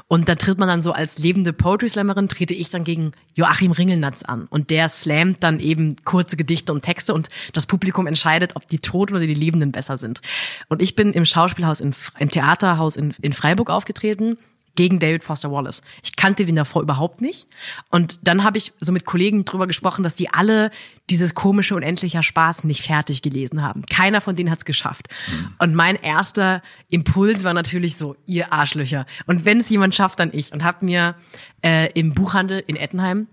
Und 0.07 0.27
da 0.27 0.35
tritt 0.35 0.57
man 0.57 0.67
dann 0.67 0.81
so 0.81 0.91
als 0.91 1.19
lebende 1.19 1.53
Poetry 1.53 1.87
Slammerin, 1.87 2.27
trete 2.27 2.53
ich 2.53 2.69
dann 2.69 2.83
gegen 2.83 3.11
Joachim 3.35 3.71
Ringelnatz 3.71 4.23
an. 4.23 4.47
Und 4.49 4.71
der 4.71 4.89
slammt 4.89 5.43
dann 5.43 5.59
eben 5.59 5.95
kurze 6.03 6.35
Gedichte 6.35 6.73
und 6.73 6.81
Texte 6.81 7.13
und 7.13 7.29
das 7.53 7.65
Publikum 7.65 8.07
entscheidet, 8.07 8.55
ob 8.55 8.67
die 8.67 8.79
Toten 8.79 9.15
oder 9.15 9.25
die 9.25 9.33
Lebenden 9.33 9.71
besser 9.71 9.97
sind. 9.97 10.21
Und 10.67 10.81
ich 10.81 10.95
bin 10.95 11.11
im 11.11 11.25
Schauspielhaus, 11.25 11.79
in, 11.79 11.93
im 12.17 12.31
Theaterhaus 12.31 12.97
in, 12.97 13.13
in 13.21 13.33
Freiburg 13.33 13.69
aufgetreten 13.69 14.37
gegen 14.77 14.99
David 14.99 15.25
Foster 15.25 15.51
Wallace. 15.51 15.81
Ich 16.03 16.15
kannte 16.15 16.45
den 16.45 16.55
davor 16.55 16.81
überhaupt 16.81 17.19
nicht. 17.19 17.47
Und 17.89 18.19
dann 18.25 18.45
habe 18.45 18.57
ich 18.57 18.71
so 18.79 18.93
mit 18.93 19.03
Kollegen 19.03 19.43
drüber 19.43 19.67
gesprochen, 19.67 20.03
dass 20.03 20.15
die 20.15 20.29
alle 20.29 20.71
dieses 21.09 21.33
komische 21.33 21.75
unendlicher 21.75 22.23
Spaß 22.23 22.63
nicht 22.63 22.83
fertig 22.83 23.21
gelesen 23.21 23.61
haben. 23.61 23.81
Keiner 23.89 24.21
von 24.21 24.35
denen 24.35 24.51
hat 24.51 24.59
es 24.59 24.65
geschafft. 24.65 25.07
Mhm. 25.29 25.53
Und 25.59 25.75
mein 25.75 25.95
erster 25.95 26.61
Impuls 26.89 27.43
war 27.43 27.53
natürlich 27.53 27.97
so, 27.97 28.15
ihr 28.25 28.53
Arschlöcher. 28.53 29.05
Und 29.25 29.43
wenn 29.43 29.59
es 29.59 29.69
jemand 29.69 29.95
schafft, 29.95 30.19
dann 30.19 30.29
ich. 30.31 30.53
Und 30.53 30.63
habe 30.63 30.85
mir 30.85 31.15
äh, 31.63 31.91
im 31.93 32.13
Buchhandel 32.13 32.63
in 32.67 32.75
Ettenheim 32.75 33.27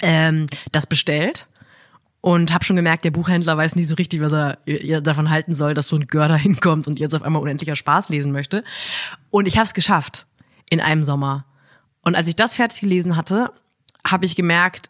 ähm, 0.00 0.46
das 0.72 0.86
bestellt 0.86 1.46
und 2.22 2.52
habe 2.52 2.64
schon 2.64 2.76
gemerkt, 2.76 3.04
der 3.04 3.10
Buchhändler 3.10 3.56
weiß 3.56 3.76
nicht 3.76 3.88
so 3.88 3.96
richtig, 3.96 4.20
was 4.20 4.32
er 4.32 5.00
davon 5.00 5.28
halten 5.28 5.54
soll, 5.54 5.74
dass 5.74 5.88
so 5.88 5.96
ein 5.96 6.06
Görder 6.06 6.36
hinkommt 6.38 6.86
und 6.86 6.98
jetzt 6.98 7.14
auf 7.14 7.22
einmal 7.22 7.42
unendlicher 7.42 7.76
Spaß 7.76 8.08
lesen 8.08 8.32
möchte. 8.32 8.64
Und 9.30 9.46
ich 9.46 9.58
habe 9.58 9.66
es 9.66 9.74
geschafft 9.74 10.26
in 10.72 10.80
einem 10.80 11.04
Sommer. 11.04 11.44
Und 12.02 12.14
als 12.14 12.28
ich 12.28 12.34
das 12.34 12.54
fertig 12.54 12.80
gelesen 12.80 13.14
hatte, 13.14 13.52
habe 14.06 14.24
ich 14.24 14.36
gemerkt, 14.36 14.88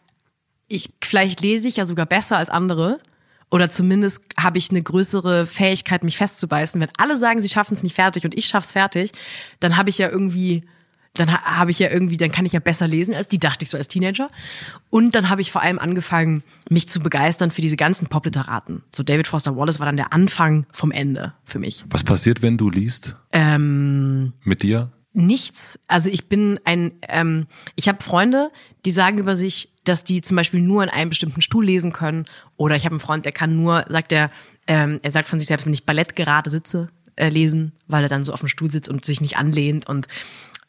ich 0.69 0.93
vielleicht 1.03 1.41
lese 1.41 1.67
ich 1.67 1.75
ja 1.75 1.85
sogar 1.85 2.05
besser 2.05 2.37
als 2.37 2.49
andere 2.49 3.01
oder 3.51 3.69
zumindest 3.69 4.23
habe 4.39 4.57
ich 4.57 4.69
eine 4.69 4.81
größere 4.81 5.45
Fähigkeit, 5.45 6.05
mich 6.05 6.15
festzubeißen. 6.15 6.79
Wenn 6.79 6.87
alle 6.97 7.17
sagen, 7.17 7.41
sie 7.41 7.49
schaffen 7.49 7.73
es 7.73 7.83
nicht 7.83 7.95
fertig 7.95 8.23
und 8.23 8.33
ich 8.33 8.45
schaff's 8.45 8.71
fertig, 8.71 9.11
dann 9.59 9.75
habe 9.75 9.89
ich 9.89 9.97
ja 9.97 10.09
irgendwie 10.09 10.63
dann 11.15 11.31
habe 11.31 11.69
ich 11.69 11.77
ja 11.77 11.91
irgendwie, 11.91 12.17
dann 12.17 12.31
kann 12.31 12.45
ich 12.45 12.53
ja 12.53 12.59
besser 12.59 12.87
lesen 12.87 13.13
als 13.13 13.27
die, 13.27 13.37
dachte 13.37 13.63
ich 13.63 13.69
so 13.69 13.77
als 13.77 13.87
Teenager. 13.87 14.31
Und 14.89 15.13
dann 15.13 15.29
habe 15.29 15.41
ich 15.41 15.51
vor 15.51 15.61
allem 15.61 15.77
angefangen, 15.77 16.41
mich 16.71 16.89
zu 16.89 17.01
begeistern 17.01 17.51
für 17.51 17.61
diese 17.61 17.77
ganzen 17.77 18.07
Popliteraten. 18.07 18.81
So 18.95 19.03
David 19.03 19.27
Foster 19.27 19.55
Wallace 19.55 19.77
war 19.77 19.85
dann 19.85 19.97
der 19.97 20.11
Anfang 20.11 20.65
vom 20.73 20.89
Ende 20.89 21.33
für 21.45 21.59
mich. 21.59 21.85
Was 21.87 22.03
passiert, 22.03 22.41
wenn 22.41 22.57
du 22.57 22.71
liest? 22.71 23.15
Ähm, 23.31 24.33
Mit 24.43 24.63
dir? 24.63 24.91
Nichts. 25.13 25.79
Also 25.87 26.09
ich 26.09 26.27
bin 26.27 26.59
ein, 26.65 26.91
ähm, 27.07 27.45
ich 27.75 27.87
habe 27.87 28.03
Freunde, 28.03 28.51
die 28.85 28.91
sagen 28.91 29.19
über 29.19 29.35
sich, 29.35 29.69
dass 29.83 30.03
die 30.03 30.21
zum 30.21 30.37
Beispiel 30.37 30.59
nur 30.59 30.83
in 30.83 30.89
einem 30.89 31.09
bestimmten 31.09 31.41
Stuhl 31.41 31.65
lesen 31.65 31.93
können. 31.93 32.25
Oder 32.57 32.75
ich 32.75 32.85
habe 32.85 32.93
einen 32.93 32.99
Freund, 32.99 33.25
der 33.25 33.31
kann 33.31 33.55
nur, 33.55 33.85
sagt 33.89 34.11
er, 34.11 34.31
ähm, 34.65 34.99
er 35.03 35.11
sagt 35.11 35.27
von 35.27 35.39
sich 35.39 35.47
selbst, 35.47 35.65
wenn 35.65 35.73
ich 35.73 35.85
Ballett 35.85 36.15
gerade 36.15 36.49
sitze, 36.49 36.87
äh, 37.15 37.29
lesen, 37.29 37.73
weil 37.87 38.03
er 38.03 38.09
dann 38.09 38.23
so 38.23 38.33
auf 38.33 38.39
dem 38.39 38.49
Stuhl 38.49 38.71
sitzt 38.71 38.89
und 38.89 39.05
sich 39.05 39.21
nicht 39.21 39.37
anlehnt 39.37 39.87
und 39.87 40.07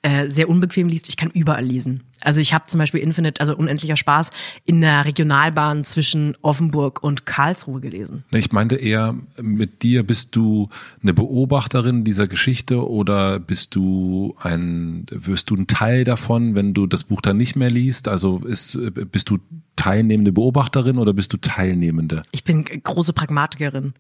äh, 0.03 0.29
sehr 0.29 0.51
unbequem 0.51 0.89
liest, 0.89 1.09
ich 1.09 1.17
kann 1.17 1.31
überall 1.31 1.65
lesen. 1.65 2.03
Also 2.25 2.41
ich 2.41 2.53
habe 2.53 2.67
zum 2.67 2.79
Beispiel 2.79 3.01
Infinite, 3.01 3.41
also 3.41 3.57
unendlicher 3.57 3.97
Spaß, 3.97 4.31
in 4.65 4.81
der 4.81 5.05
Regionalbahn 5.05 5.85
zwischen 5.85 6.37
Offenburg 6.43 7.03
und 7.03 7.27
Karlsruhe 7.27 7.81
gelesen. 7.81 8.25
Ich 8.31 8.53
meinte 8.53 8.77
eher, 8.77 9.15
mit 9.41 9.83
dir 9.83 10.03
bist 10.03 10.35
du 10.37 10.69
eine 11.03 11.15
Beobachterin 11.15 12.05
dieser 12.05 12.27
Geschichte 12.27 12.89
oder 12.89 13.39
bist 13.39 13.75
du 13.75 14.35
ein, 14.41 15.07
wirst 15.11 15.51
du 15.51 15.57
ein 15.57 15.67
Teil 15.67 16.05
davon, 16.05 16.55
wenn 16.55 16.75
du 16.75 16.87
das 16.87 17.05
Buch 17.05 17.21
dann 17.21 17.37
nicht 17.37 17.57
mehr 17.57 17.71
liest? 17.71 18.09
Also 18.09 18.39
ist, 18.39 18.79
bist 19.13 19.31
du 19.31 19.39
teilnehmende 19.77 20.33
Beobachterin 20.33 20.99
oder 20.99 21.13
bist 21.13 21.33
du 21.33 21.37
Teilnehmende? 21.37 22.23
Ich 22.31 22.45
bin 22.45 22.65
große 22.65 23.13
Pragmatikerin. 23.13 23.95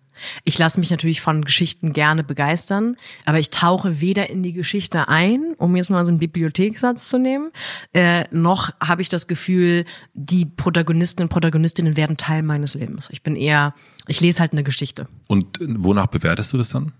Ich 0.44 0.58
lasse 0.58 0.78
mich 0.78 0.90
natürlich 0.90 1.20
von 1.20 1.44
Geschichten 1.44 1.92
gerne 1.92 2.22
begeistern, 2.22 2.96
aber 3.24 3.40
ich 3.40 3.50
tauche 3.50 4.00
weder 4.00 4.30
in 4.30 4.42
die 4.42 4.52
Geschichte 4.52 5.08
ein, 5.08 5.54
um 5.58 5.74
jetzt 5.74 5.90
mal 5.90 6.04
so 6.04 6.10
einen 6.10 6.20
Bibliothekssatz 6.20 7.08
zu 7.08 7.18
nehmen, 7.18 7.50
äh, 7.92 8.13
noch 8.30 8.72
habe 8.80 9.02
ich 9.02 9.08
das 9.08 9.26
Gefühl, 9.26 9.84
die 10.14 10.46
Protagonisten 10.46 11.22
und 11.22 11.28
Protagonistinnen 11.28 11.96
werden 11.96 12.16
Teil 12.16 12.42
meines 12.42 12.74
Lebens. 12.74 13.08
Ich 13.10 13.22
bin 13.22 13.36
eher, 13.36 13.74
ich 14.06 14.20
lese 14.20 14.40
halt 14.40 14.52
eine 14.52 14.64
Geschichte. 14.64 15.08
Und 15.26 15.58
wonach 15.60 16.06
bewertest 16.06 16.52
du 16.52 16.58
das 16.58 16.68
dann? 16.68 16.92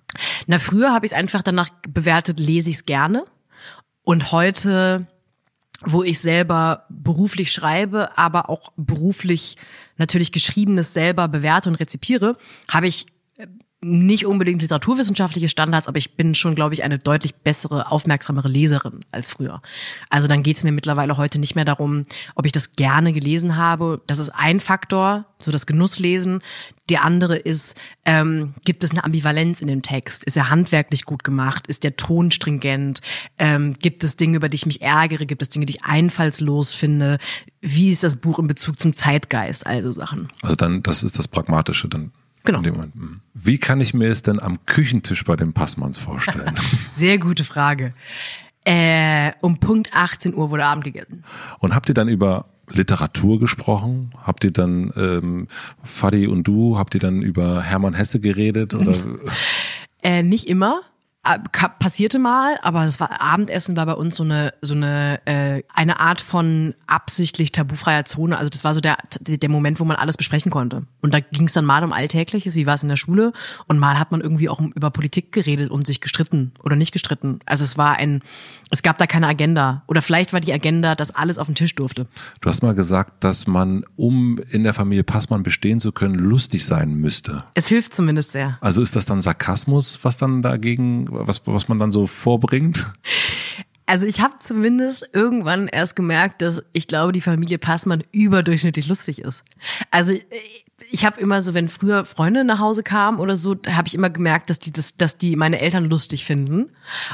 Na, 0.47 0.59
früher 0.59 0.93
habe 0.93 1.07
ich 1.07 1.13
es 1.13 1.19
einfach 1.19 1.43
danach 1.43 1.71
bewertet, 1.89 2.39
lese 2.39 2.71
ich 2.71 2.77
es 2.77 2.87
gerne. 2.87 3.25
Und 4.03 4.33
heute 4.33 5.07
wo 5.87 6.03
ich 6.03 6.21
selber 6.21 6.85
beruflich 6.89 7.53
schreibe, 7.53 8.17
aber 8.17 8.49
auch 8.49 8.73
beruflich 8.77 9.57
natürlich 9.97 10.33
Geschriebenes 10.33 10.95
selber 10.95 11.29
bewerte 11.29 11.69
und 11.69 11.77
rezipiere, 11.77 12.37
habe 12.69 12.89
ich 12.89 13.07
nicht 13.85 14.27
unbedingt 14.27 14.63
literaturwissenschaftliche 14.63 15.49
Standards, 15.49 15.89
aber 15.89 15.99
ich 15.99 16.17
bin 16.17 16.35
schon, 16.35 16.55
glaube 16.55 16.75
ich, 16.75 16.83
eine 16.83 16.99
deutlich 16.99 17.35
bessere, 17.35 17.91
aufmerksamere 17.91 18.49
Leserin 18.49 19.01
als 19.13 19.31
früher. 19.31 19.61
Also 20.11 20.27
dann 20.27 20.43
geht 20.43 20.57
es 20.57 20.65
mir 20.65 20.73
mittlerweile 20.73 21.17
heute 21.17 21.39
nicht 21.39 21.55
mehr 21.55 21.65
darum, 21.65 22.07
ob 22.35 22.47
ich 22.47 22.53
das 22.53 22.73
gerne 22.73 23.13
gelesen 23.13 23.57
habe. 23.57 24.01
Das 24.07 24.19
ist 24.19 24.31
ein 24.31 24.61
Faktor, 24.61 25.27
so 25.39 25.53
das 25.53 25.67
Genusslesen. 25.67 26.41
Der 26.91 27.05
andere 27.05 27.37
ist, 27.37 27.77
ähm, 28.05 28.55
gibt 28.65 28.85
es 28.85 28.91
eine 28.91 29.05
Ambivalenz 29.05 29.61
in 29.61 29.69
dem 29.69 29.83
Text? 29.83 30.25
Ist 30.25 30.37
er 30.37 30.51
handwerklich 30.51 31.05
gut 31.05 31.25
gemacht? 31.25 31.67
Ist 31.67 31.85
der 31.85 31.97
Ton 31.97 32.31
stringent? 32.31 33.01
Ähm, 33.39 33.75
gibt 33.79 34.05
es 34.05 34.17
Dinge, 34.17 34.37
über 34.37 34.49
die 34.49 34.57
ich 34.57 34.67
mich 34.67 34.83
ärgere? 34.83 35.27
Gibt 35.27 35.43
es 35.43 35.49
Dinge, 35.49 35.67
die 35.67 35.77
ich 35.77 35.85
einfallslos 35.85 36.75
finde? 36.75 37.19
Wie 37.61 37.91
ist 37.91 38.05
das 38.05 38.17
Buch 38.17 38.39
in 38.39 38.47
Bezug 38.47 38.79
zum 38.79 38.93
Zeitgeist? 38.93 39.67
Also 39.67 39.93
Sachen. 39.93 40.29
Also 40.43 40.57
dann, 40.57 40.83
das 40.83 41.03
ist 41.03 41.19
das 41.19 41.29
Pragmatische 41.29 41.89
dann. 41.89 42.13
Genau. 42.45 42.61
Mhm. 42.61 43.21
Wie 43.33 43.59
kann 43.59 43.81
ich 43.81 43.95
mir 43.95 44.11
es 44.11 44.23
denn 44.23 44.39
am 44.39 44.65
Küchentisch 44.67 45.25
bei 45.25 45.35
den 45.35 45.53
Passmanns 45.53 45.99
vorstellen? 45.99 46.55
Sehr 46.91 47.19
gute 47.19 47.43
Frage. 47.43 47.95
Äh, 48.65 49.33
um 49.41 49.59
Punkt 49.59 49.95
18 49.95 50.35
Uhr 50.35 50.51
wurde 50.51 50.65
Abend 50.65 50.85
gegessen. 50.85 51.25
Und 51.59 51.75
habt 51.75 51.89
ihr 51.89 51.95
dann 51.95 52.09
über 52.09 52.47
Literatur 52.71 53.41
gesprochen? 53.41 54.11
Habt 54.23 54.45
ihr 54.45 54.53
dann 54.53 54.93
ähm, 54.97 55.49
Fadi 55.83 56.27
und 56.27 56.45
du, 56.45 56.79
habt 56.79 56.95
ihr 56.95 57.01
dann 57.01 57.23
über 57.23 57.63
Hermann 57.63 57.95
Hesse 57.95 58.21
geredet? 58.21 58.75
Oder? 58.75 58.95
äh, 60.03 60.23
nicht 60.23 60.49
immer. 60.49 60.83
Passierte 61.79 62.19
mal, 62.19 62.59
aber 62.63 62.85
das 62.85 63.01
war 63.01 63.21
Abendessen 63.21 63.77
war 63.77 63.87
bei 63.87 63.95
uns 63.95 64.17
so 64.17 64.25
eine 64.25 64.53
so 64.61 64.75
eine 64.75 65.21
äh, 65.25 65.63
eine 65.75 66.01
Art 66.01 66.21
von 66.21 66.75
absichtlich 66.87 67.51
tabufreier 67.51 68.05
Zone. 68.05 68.37
Also 68.37 68.51
das 68.51 68.63
war 68.65 68.75
so 68.75 68.81
der 68.81 68.99
der 69.21 69.49
Moment, 69.49 69.81
wo 69.81 69.85
man 69.85 69.97
alles 69.97 70.17
besprechen 70.17 70.51
konnte. 70.51 70.85
Und 71.01 71.15
da 71.15 71.21
ging 71.21 71.47
es 71.47 71.53
dann 71.53 71.65
mal 71.65 71.83
um 71.83 71.93
Alltägliches, 71.93 72.55
wie 72.55 72.67
war 72.67 72.75
es 72.75 72.83
in 72.83 72.89
der 72.89 72.97
Schule, 72.97 73.33
und 73.67 73.79
mal 73.79 73.99
hat 73.99 74.13
man 74.13 74.21
irgendwie 74.21 74.49
auch 74.49 74.61
über 74.61 74.91
Politik 74.91 75.33
geredet 75.33 75.71
und 75.71 75.87
sich 75.87 76.01
gestritten 76.01 76.53
oder 76.63 76.77
nicht 76.77 76.93
gestritten. 76.93 77.41
Also 77.47 77.65
es 77.65 77.79
war 77.79 77.97
ein, 77.97 78.23
es 78.71 78.83
gab 78.83 78.99
da 78.99 79.07
keine 79.07 79.27
Agenda. 79.27 79.83
Oder 79.87 80.03
vielleicht 80.03 80.33
war 80.33 80.41
die 80.41 80.53
Agenda, 80.53 80.95
dass 80.95 81.15
alles 81.15 81.39
auf 81.39 81.47
den 81.47 81.55
Tisch 81.55 81.75
durfte. 81.75 82.07
Du 82.41 82.49
hast 82.49 82.63
mal 82.63 82.75
gesagt, 82.75 83.25
dass 83.25 83.47
man, 83.47 83.85
um 83.97 84.39
in 84.51 84.65
der 84.65 84.75
Familie 84.75 85.05
Passmann 85.05 85.43
bestehen 85.43 85.81
zu 85.81 85.93
können, 85.93 86.15
lustig 86.15 86.67
sein 86.67 86.95
müsste. 86.95 87.45
Es 87.55 87.69
hilft 87.69 87.95
zumindest 87.95 88.33
sehr. 88.33 88.59
Also 88.61 88.83
ist 88.83 88.97
das 88.97 89.07
dann 89.07 89.21
Sarkasmus, 89.21 90.01
was 90.03 90.17
dann 90.17 90.43
dagegen 90.43 91.09
was, 91.15 91.47
was 91.47 91.69
man 91.69 91.79
dann 91.79 91.91
so 91.91 92.07
vorbringt? 92.07 92.87
Also 93.87 94.07
ich 94.07 94.21
habe 94.21 94.35
zumindest 94.41 95.11
irgendwann 95.13 95.69
erst 95.69 95.95
gemerkt, 95.95 96.41
dass 96.41 96.63
ich 96.73 96.87
glaube, 96.87 97.13
die 97.13 97.21
Familie 97.21 97.59
Passmann 97.59 98.03
überdurchschnittlich 98.13 98.89
lustig 98.89 99.19
ist. 99.19 99.43
Also 99.91 100.15
ich 100.91 101.05
habe 101.05 101.21
immer 101.21 101.43
so, 101.43 101.55
wenn 101.55 101.69
früher 101.69 102.05
Freunde 102.05 102.45
nach 102.45 102.59
Hause 102.59 102.83
kamen 102.83 103.19
oder 103.19 103.37
so, 103.37 103.57
habe 103.69 103.89
ich 103.89 103.95
immer 103.95 104.11
gemerkt, 104.11 104.51
dass 104.51 104.59
die 104.59 104.73
das, 104.73 104.97
dass 104.97 105.19
die 105.19 105.37
meine 105.37 105.61
Eltern 105.61 105.85
lustig 105.85 106.25
finden 106.25 106.71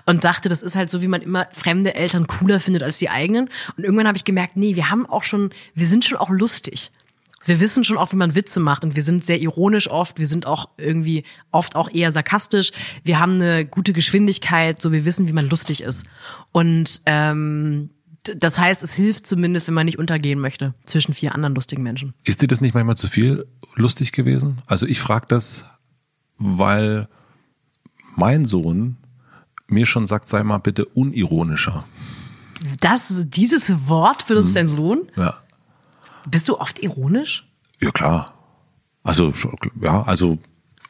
und 0.07 0.25
dachte, 0.25 0.49
das 0.49 0.62
ist 0.62 0.76
halt 0.76 0.90
so, 0.90 1.02
wie 1.02 1.09
man 1.09 1.23
immer 1.23 1.49
fremde 1.52 1.95
Eltern 1.95 2.26
cooler 2.26 2.61
findet 2.61 2.83
als 2.83 2.99
die 2.99 3.11
eigenen. 3.11 3.50
Und 3.76 3.85
irgendwann 3.85 4.07
habe 4.07 4.16
ich 4.16 4.25
gemerkt, 4.25 4.57
nee, 4.57 4.76
wir 4.76 4.90
haben 4.90 5.07
auch 5.07 5.25
schon, 5.25 5.50
wir 5.75 5.87
sind 5.87 6.04
schon 6.04 6.19
auch 6.19 6.30
lustig 6.30 6.92
wir 7.44 7.61
wissen 7.61 7.85
schon 7.85 7.97
auch, 7.97 8.12
wie 8.12 8.16
man 8.16 8.35
Witze 8.35 8.61
macht 8.61 8.85
und 8.85 8.97
wir 8.97 9.02
sind 9.02 9.25
sehr 9.25 9.40
ironisch 9.40 9.88
oft, 9.90 10.18
wir 10.18 10.26
sind 10.26 10.47
auch 10.47 10.68
irgendwie 10.76 11.25
oft 11.50 11.75
auch 11.75 11.90
eher 11.90 12.12
sarkastisch, 12.12 12.73
wir 13.02 13.18
haben 13.18 13.35
eine 13.35 13.64
gute 13.64 13.92
Geschwindigkeit, 13.92 14.80
so 14.80 14.92
wir 14.92 15.04
wissen, 15.04 15.26
wie 15.26 15.32
man 15.32 15.49
lustig 15.49 15.82
ist. 15.82 16.04
Und 16.52 17.00
ähm, 17.06 17.90
das 18.23 18.59
heißt, 18.59 18.82
es 18.82 18.92
hilft 18.92 19.26
zumindest, 19.26 19.66
wenn 19.66 19.75
man 19.75 19.87
nicht 19.87 19.99
untergehen 19.99 20.38
möchte 20.38 20.75
zwischen 20.85 21.14
vier 21.14 21.35
anderen 21.35 21.54
lustigen 21.54 21.82
Menschen. 21.82 22.12
Ist 22.25 22.42
dir 22.42 22.47
das 22.47 22.61
nicht 22.61 22.75
manchmal 22.75 22.97
zu 22.97 23.09
viel 23.09 23.47
lustig 23.76 24.12
gewesen? 24.12 24.59
Also 24.66 24.87
ich 24.87 25.00
frage 25.00 25.26
das, 25.28 25.64
weil 26.37 27.09
mein 28.16 28.44
Sohn 28.44 28.99
mir 29.66 29.87
schon 29.87 30.06
sagt, 30.06 30.28
sei 30.28 30.42
mal 30.42 30.59
bitte 30.59 30.85
unironischer. 30.85 31.85
Das, 32.80 33.06
dieses 33.26 33.88
Wort 33.88 34.26
benutzt 34.26 34.49
hm. 34.49 34.54
dein 34.54 34.68
Sohn? 34.68 35.09
Ja. 35.16 35.38
Bist 36.28 36.48
du 36.48 36.58
oft 36.58 36.82
ironisch? 36.82 37.46
Ja, 37.80 37.90
klar. 37.90 38.34
Also, 39.02 39.32
ja, 39.80 40.02
also. 40.02 40.38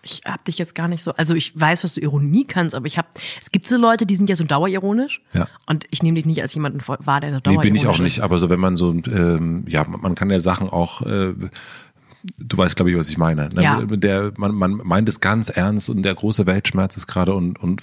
Ich 0.02 0.22
hab 0.24 0.44
dich 0.46 0.56
jetzt 0.56 0.74
gar 0.74 0.88
nicht 0.88 1.02
so, 1.02 1.12
also 1.12 1.34
ich 1.34 1.52
weiß, 1.60 1.82
dass 1.82 1.94
du 1.94 2.00
Ironie 2.00 2.46
kannst, 2.46 2.74
aber 2.74 2.86
ich 2.86 2.96
hab, 2.96 3.06
es 3.38 3.52
gibt 3.52 3.66
so 3.66 3.76
Leute, 3.76 4.06
die 4.06 4.16
sind 4.16 4.30
ja 4.30 4.36
so 4.36 4.44
dauerironisch. 4.44 5.20
Ja. 5.34 5.46
Und 5.66 5.84
ich 5.90 6.02
nehme 6.02 6.14
dich 6.14 6.24
nicht 6.24 6.40
als 6.40 6.54
jemanden 6.54 6.80
wahr, 6.86 7.20
der 7.20 7.34
so 7.34 7.40
dauerironisch 7.40 7.56
Nee, 7.56 7.62
bin 7.62 7.76
ich 7.76 7.86
auch 7.86 7.98
nicht, 7.98 8.20
aber 8.20 8.38
so 8.38 8.48
wenn 8.48 8.60
man 8.60 8.76
so, 8.76 8.92
ähm, 8.92 9.64
ja, 9.68 9.84
man 9.84 10.14
kann 10.14 10.30
ja 10.30 10.40
Sachen 10.40 10.70
auch, 10.70 11.02
äh, 11.02 11.34
du 12.38 12.56
weißt, 12.56 12.76
glaube 12.76 12.90
ich, 12.90 12.96
was 12.96 13.10
ich 13.10 13.18
meine. 13.18 13.50
Ne? 13.50 13.62
Ja. 13.62 13.82
Der, 13.84 14.32
man, 14.38 14.54
man 14.54 14.80
meint 14.84 15.08
es 15.08 15.20
ganz 15.20 15.50
ernst 15.50 15.90
und 15.90 16.02
der 16.02 16.14
große 16.14 16.46
Weltschmerz 16.46 16.96
ist 16.96 17.06
gerade 17.06 17.34
und, 17.34 17.58
und 17.58 17.82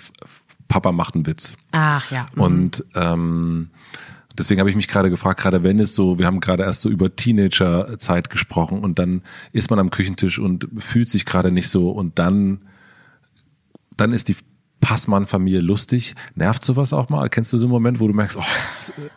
Papa 0.68 0.92
macht 0.92 1.16
einen 1.16 1.26
Witz. 1.26 1.56
Ach 1.72 2.10
ja. 2.12 2.26
Mhm. 2.34 2.42
Und 2.42 2.86
ähm, 2.96 3.70
Deswegen 4.38 4.60
habe 4.60 4.70
ich 4.70 4.76
mich 4.76 4.88
gerade 4.88 5.10
gefragt, 5.10 5.40
gerade 5.40 5.64
wenn 5.64 5.80
es 5.80 5.96
so, 5.96 6.20
wir 6.20 6.26
haben 6.26 6.40
gerade 6.40 6.64
erst 6.64 6.82
so 6.82 6.90
über 6.90 7.16
Teenagerzeit 7.16 8.30
gesprochen 8.30 8.80
und 8.80 9.00
dann 9.00 9.22
ist 9.52 9.70
man 9.70 9.80
am 9.80 9.90
Küchentisch 9.90 10.40
und 10.40 10.68
fühlt 10.78 11.10
sich 11.10 11.26
gerade 11.26 11.52
nicht 11.52 11.70
so 11.70 11.92
und 11.92 12.20
dann, 12.20 12.62
dann 13.96 14.14
ist 14.14 14.28
die 14.28 14.36
Passmann-Familie 14.80 15.62
lustig. 15.62 16.16
Nervt 16.36 16.64
sowas 16.64 16.94
auch 16.94 17.10
mal? 17.10 17.30
Kennst 17.30 17.52
du 17.54 17.58
so 17.58 17.66
einen 17.66 17.72
Moment, 17.72 18.00
wo 18.00 18.08
du 18.08 18.14
merkst, 18.14 18.38
oh, 18.38 18.44
jetzt, 18.68 18.90
äh, 18.90 19.10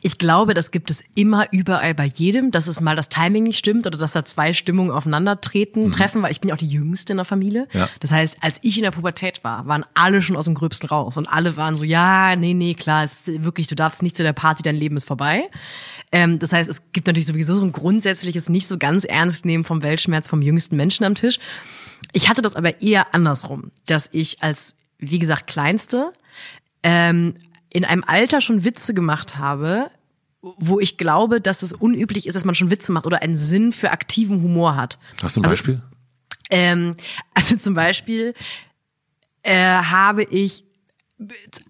Ich 0.00 0.18
glaube, 0.18 0.54
das 0.54 0.70
gibt 0.70 0.90
es 0.90 1.02
immer 1.14 1.46
überall 1.52 1.94
bei 1.94 2.06
jedem, 2.06 2.50
dass 2.50 2.66
es 2.66 2.80
mal 2.80 2.96
das 2.96 3.08
Timing 3.08 3.44
nicht 3.44 3.58
stimmt 3.58 3.86
oder 3.86 3.98
dass 3.98 4.12
da 4.12 4.24
zwei 4.24 4.52
Stimmungen 4.52 4.92
aufeinandertreten, 4.92 5.90
treffen, 5.92 6.22
weil 6.22 6.32
ich 6.32 6.40
bin 6.40 6.48
ja 6.48 6.54
auch 6.54 6.58
die 6.58 6.68
Jüngste 6.68 7.12
in 7.12 7.18
der 7.18 7.24
Familie. 7.24 7.68
Ja. 7.72 7.88
Das 8.00 8.12
heißt, 8.12 8.38
als 8.40 8.58
ich 8.62 8.76
in 8.76 8.82
der 8.82 8.90
Pubertät 8.90 9.44
war, 9.44 9.66
waren 9.66 9.84
alle 9.94 10.22
schon 10.22 10.36
aus 10.36 10.44
dem 10.44 10.54
Gröbsten 10.54 10.88
raus 10.88 11.16
und 11.16 11.26
alle 11.26 11.56
waren 11.56 11.76
so, 11.76 11.84
ja, 11.84 12.36
nee, 12.36 12.54
nee, 12.54 12.74
klar, 12.74 13.04
es 13.04 13.28
ist 13.28 13.44
wirklich, 13.44 13.66
du 13.66 13.74
darfst 13.74 14.02
nicht 14.02 14.16
zu 14.16 14.22
der 14.22 14.32
Party, 14.32 14.62
dein 14.62 14.76
Leben 14.76 14.96
ist 14.96 15.06
vorbei. 15.06 15.48
Ähm, 16.10 16.38
das 16.38 16.52
heißt, 16.52 16.68
es 16.68 16.82
gibt 16.92 17.06
natürlich 17.06 17.26
sowieso 17.26 17.54
so 17.54 17.62
ein 17.62 17.72
grundsätzliches 17.72 18.48
nicht 18.48 18.66
so 18.66 18.78
ganz 18.78 19.04
ernst 19.04 19.44
nehmen 19.44 19.64
vom 19.64 19.82
Weltschmerz 19.82 20.28
vom 20.28 20.42
jüngsten 20.42 20.76
Menschen 20.76 21.04
am 21.04 21.14
Tisch. 21.14 21.38
Ich 22.12 22.28
hatte 22.28 22.42
das 22.42 22.56
aber 22.56 22.82
eher 22.82 23.14
andersrum, 23.14 23.70
dass 23.86 24.08
ich 24.12 24.42
als, 24.42 24.74
wie 24.98 25.18
gesagt, 25.18 25.46
Kleinste 25.46 26.12
ähm, 26.82 27.34
in 27.72 27.84
einem 27.84 28.04
Alter 28.06 28.40
schon 28.40 28.64
Witze 28.64 28.92
gemacht 28.94 29.36
habe, 29.38 29.90
wo 30.42 30.80
ich 30.80 30.98
glaube, 30.98 31.40
dass 31.40 31.62
es 31.62 31.72
unüblich 31.72 32.26
ist, 32.26 32.34
dass 32.34 32.44
man 32.44 32.54
schon 32.54 32.70
Witze 32.70 32.92
macht 32.92 33.06
oder 33.06 33.22
einen 33.22 33.36
Sinn 33.36 33.72
für 33.72 33.90
aktiven 33.92 34.42
Humor 34.42 34.76
hat. 34.76 34.98
hast 35.22 35.36
du 35.36 35.40
ein 35.40 35.44
Also- 35.44 35.52
Beispiel? 35.54 35.82
Ähm, 36.50 36.94
also 37.34 37.56
zum 37.56 37.74
Beispiel 37.74 38.34
äh, 39.42 39.56
habe 39.56 40.24
ich 40.24 40.64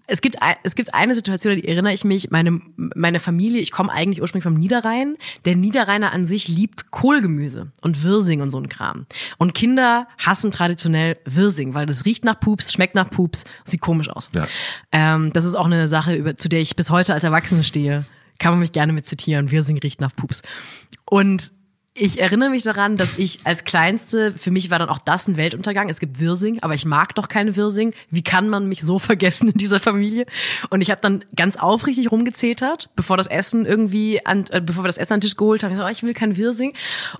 es 0.07 0.21
gibt 0.21 0.37
es 0.63 0.75
gibt 0.75 0.93
eine 0.93 1.15
Situation, 1.15 1.55
die 1.55 1.67
erinnere 1.67 1.93
ich 1.93 2.03
mich, 2.03 2.31
meine 2.31 2.59
meine 2.75 3.19
Familie, 3.19 3.61
ich 3.61 3.71
komme 3.71 3.91
eigentlich 3.91 4.21
ursprünglich 4.21 4.43
vom 4.43 4.55
Niederrhein. 4.55 5.15
Der 5.45 5.55
Niederrheiner 5.55 6.11
an 6.11 6.25
sich 6.25 6.47
liebt 6.47 6.91
Kohlgemüse 6.91 7.71
und 7.81 8.03
Wirsing 8.03 8.41
und 8.41 8.49
so 8.49 8.57
ein 8.57 8.69
Kram. 8.69 9.05
Und 9.37 9.53
Kinder 9.53 10.07
hassen 10.17 10.51
traditionell 10.51 11.17
Wirsing, 11.25 11.73
weil 11.73 11.85
das 11.85 12.05
riecht 12.05 12.23
nach 12.23 12.39
Pups, 12.39 12.73
schmeckt 12.73 12.95
nach 12.95 13.09
Pups, 13.09 13.45
sieht 13.65 13.81
komisch 13.81 14.09
aus. 14.09 14.29
Ja. 14.33 14.47
Ähm, 14.91 15.31
das 15.33 15.45
ist 15.45 15.55
auch 15.55 15.65
eine 15.65 15.87
Sache, 15.87 16.15
über, 16.15 16.35
zu 16.35 16.49
der 16.49 16.61
ich 16.61 16.75
bis 16.75 16.89
heute 16.89 17.13
als 17.13 17.23
Erwachsene 17.23 17.63
stehe. 17.63 18.05
Kann 18.39 18.51
man 18.51 18.59
mich 18.59 18.71
gerne 18.71 18.93
mit 18.93 19.05
zitieren. 19.05 19.51
Wirsing 19.51 19.77
riecht 19.77 20.01
nach 20.01 20.15
Pups. 20.15 20.41
Und 21.05 21.51
ich 21.95 22.19
erinnere 22.19 22.49
mich 22.49 22.63
daran, 22.63 22.97
dass 22.97 23.19
ich 23.19 23.41
als 23.43 23.65
Kleinste, 23.65 24.33
für 24.35 24.49
mich 24.49 24.71
war 24.71 24.79
dann 24.79 24.89
auch 24.89 24.97
das 24.97 25.27
ein 25.27 25.37
Weltuntergang. 25.37 25.89
Es 25.89 25.99
gibt 25.99 26.19
Wirsing, 26.19 26.57
aber 26.63 26.73
ich 26.73 26.85
mag 26.85 27.13
doch 27.13 27.27
keine 27.27 27.55
Wirsing. 27.55 27.93
Wie 28.09 28.23
kann 28.23 28.49
man 28.49 28.67
mich 28.67 28.81
so 28.81 28.97
vergessen 28.99 29.49
in 29.49 29.57
dieser 29.57 29.79
Familie? 29.79 30.25
Und 30.71 30.81
ich 30.81 30.89
habe 30.89 31.01
dann 31.01 31.23
ganz 31.35 31.55
aufrichtig 31.55 32.11
rumgezetert, 32.11 32.89
bevor 32.95 33.17
das 33.17 33.27
Essen 33.27 33.67
irgendwie 33.67 34.25
an, 34.25 34.45
äh, 34.49 34.59
bevor 34.59 34.83
wir 34.83 34.87
das 34.87 34.97
Essen 34.97 35.13
an 35.13 35.19
den 35.19 35.27
Tisch 35.27 35.37
geholt 35.37 35.63
haben. 35.63 35.71
Ich 35.71 35.77
so, 35.77 35.85
oh, 35.85 35.89
ich 35.89 36.01
will 36.01 36.15
kein 36.15 36.35
Wirsing. 36.35 36.73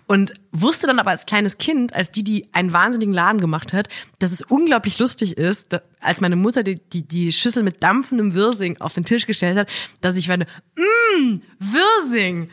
Und 0.08 0.34
wusste 0.52 0.88
dann 0.88 0.98
aber 0.98 1.12
als 1.12 1.28
kleines 1.28 1.60
Kind, 1.60 1.94
als 1.94 2.10
die, 2.10 2.24
die 2.24 2.50
einen 2.52 2.74
wahnsinnigen 2.74 3.14
Laden 3.14 3.42
gemacht 3.42 3.74
hat, 3.74 3.90
dass 4.18 4.32
es 4.32 4.42
unglaublich 4.42 4.98
lustig 4.98 5.38
ist, 5.38 5.72
da, 5.72 5.82
als 6.00 6.20
meine 6.20 6.36
Mutter 6.36 6.64
die, 6.64 6.80
die, 6.80 7.08
die 7.08 7.32
Schüssel 7.32 7.62
mit 7.62 7.84
dampfendem 7.84 8.34
Wirsing 8.34 8.82
auf 8.82 8.94
den 8.94 9.06
Tisch 9.06 9.28
gestellt 9.28 9.58
hat, 9.58 9.70
dass 10.02 10.16
ich 10.16 10.28
werde, 10.30 10.48
mmm, 10.76 11.44
Wirsing. 11.60 12.50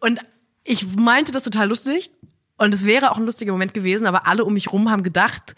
Und 0.00 0.20
ich 0.66 0.96
meinte 0.96 1.32
das 1.32 1.44
total 1.44 1.68
lustig 1.68 2.10
und 2.58 2.74
es 2.74 2.84
wäre 2.84 3.10
auch 3.10 3.16
ein 3.16 3.24
lustiger 3.24 3.52
Moment 3.52 3.72
gewesen, 3.72 4.06
aber 4.06 4.26
alle 4.26 4.44
um 4.44 4.52
mich 4.52 4.72
rum 4.72 4.90
haben 4.90 5.02
gedacht, 5.02 5.54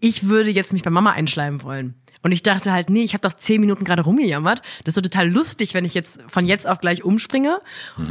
ich 0.00 0.28
würde 0.28 0.50
jetzt 0.50 0.72
mich 0.72 0.82
bei 0.82 0.90
Mama 0.90 1.12
einschleimen 1.12 1.62
wollen. 1.62 1.94
Und 2.24 2.30
ich 2.32 2.42
dachte 2.42 2.72
halt, 2.72 2.88
nee, 2.88 3.02
ich 3.02 3.14
habe 3.14 3.28
doch 3.28 3.36
zehn 3.36 3.60
Minuten 3.60 3.84
gerade 3.84 4.02
rumgejammert. 4.02 4.62
Das 4.84 4.96
ist 4.96 4.96
doch 4.96 5.10
total 5.10 5.28
lustig, 5.28 5.74
wenn 5.74 5.84
ich 5.84 5.94
jetzt 5.94 6.20
von 6.28 6.46
jetzt 6.46 6.68
auf 6.68 6.78
gleich 6.78 7.02
umspringe. 7.02 7.60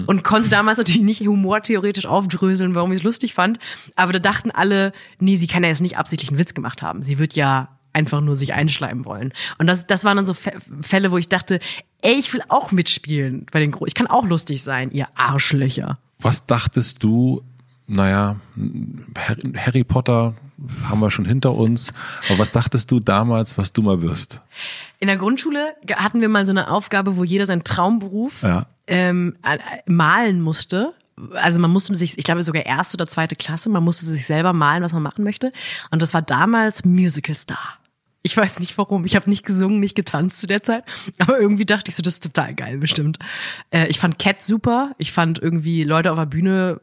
Und 0.05 0.23
konnte 0.23 0.49
damals 0.49 0.77
natürlich 0.77 1.01
nicht 1.01 1.21
humortheoretisch 1.21 2.05
aufdröseln, 2.05 2.75
warum 2.75 2.91
ich 2.91 2.99
es 2.99 3.03
lustig 3.03 3.33
fand. 3.33 3.57
Aber 3.95 4.11
da 4.11 4.19
dachten 4.19 4.51
alle, 4.51 4.91
nee, 5.19 5.37
sie 5.37 5.47
kann 5.47 5.63
ja 5.63 5.69
jetzt 5.69 5.81
nicht 5.81 5.97
absichtlich 5.97 6.29
einen 6.29 6.39
Witz 6.39 6.53
gemacht 6.53 6.81
haben. 6.81 7.03
Sie 7.03 7.19
wird 7.19 7.35
ja 7.35 7.79
einfach 7.93 8.21
nur 8.21 8.35
sich 8.35 8.53
einschleimen 8.53 9.05
wollen. 9.05 9.33
Und 9.57 9.67
das, 9.67 9.87
das 9.87 10.03
waren 10.05 10.17
dann 10.17 10.25
so 10.25 10.33
Fä- 10.33 10.53
Fälle, 10.81 11.11
wo 11.11 11.17
ich 11.17 11.27
dachte, 11.27 11.59
ey, 12.01 12.13
ich 12.13 12.33
will 12.33 12.41
auch 12.49 12.71
mitspielen 12.71 13.45
bei 13.51 13.59
den 13.59 13.71
Gro 13.71 13.85
Ich 13.85 13.95
kann 13.95 14.07
auch 14.07 14.25
lustig 14.25 14.63
sein, 14.63 14.91
ihr 14.91 15.07
Arschlöcher. 15.15 15.97
Was 16.19 16.45
dachtest 16.45 17.03
du, 17.03 17.43
naja, 17.87 18.35
Harry 19.17 19.53
Harry 19.57 19.83
Potter 19.83 20.33
haben 20.87 20.99
wir 20.99 21.09
schon 21.09 21.25
hinter 21.25 21.55
uns, 21.55 21.91
aber 22.29 22.37
was 22.39 22.51
dachtest 22.51 22.91
du 22.91 22.99
damals, 22.99 23.57
was 23.57 23.73
du 23.73 23.81
mal 23.81 24.01
wirst? 24.03 24.41
In 24.99 25.07
der 25.07 25.17
Grundschule 25.17 25.73
hatten 25.95 26.21
wir 26.21 26.29
mal 26.29 26.45
so 26.45 26.51
eine 26.51 26.69
Aufgabe, 26.69 27.17
wo 27.17 27.23
jeder 27.23 27.47
seinen 27.47 27.63
Traumberuf 27.63 28.43
Ja. 28.43 28.67
ähm, 28.87 29.35
äh, 29.43 29.57
malen 29.91 30.39
musste. 30.41 30.93
Also 31.33 31.59
man 31.59 31.71
musste 31.71 31.95
sich, 31.95 32.17
ich 32.17 32.23
glaube 32.23 32.43
sogar 32.43 32.65
erste 32.65 32.95
oder 32.95 33.07
zweite 33.07 33.35
Klasse, 33.35 33.69
man 33.69 33.83
musste 33.83 34.05
sich 34.05 34.25
selber 34.25 34.53
malen, 34.53 34.83
was 34.83 34.93
man 34.93 35.01
machen 35.03 35.23
möchte. 35.23 35.51
Und 35.89 36.01
das 36.01 36.13
war 36.13 36.21
damals 36.21 36.85
Musical 36.85 37.35
Star. 37.35 37.75
Ich 38.23 38.37
weiß 38.37 38.59
nicht 38.59 38.77
warum. 38.77 39.05
Ich 39.05 39.15
habe 39.15 39.29
nicht 39.29 39.45
gesungen, 39.45 39.79
nicht 39.79 39.95
getanzt 39.95 40.39
zu 40.39 40.47
der 40.47 40.61
Zeit. 40.61 40.83
Aber 41.17 41.39
irgendwie 41.39 41.65
dachte 41.65 41.89
ich 41.89 41.95
so, 41.95 42.03
das 42.03 42.15
ist 42.15 42.23
total 42.23 42.53
geil, 42.53 42.77
bestimmt. 42.77 43.17
Äh, 43.71 43.87
ich 43.87 43.99
fand 43.99 44.19
Cat 44.19 44.43
super. 44.43 44.91
Ich 44.97 45.11
fand 45.11 45.39
irgendwie 45.39 45.83
Leute 45.83 46.11
auf 46.11 46.17
der 46.19 46.27
Bühne 46.27 46.81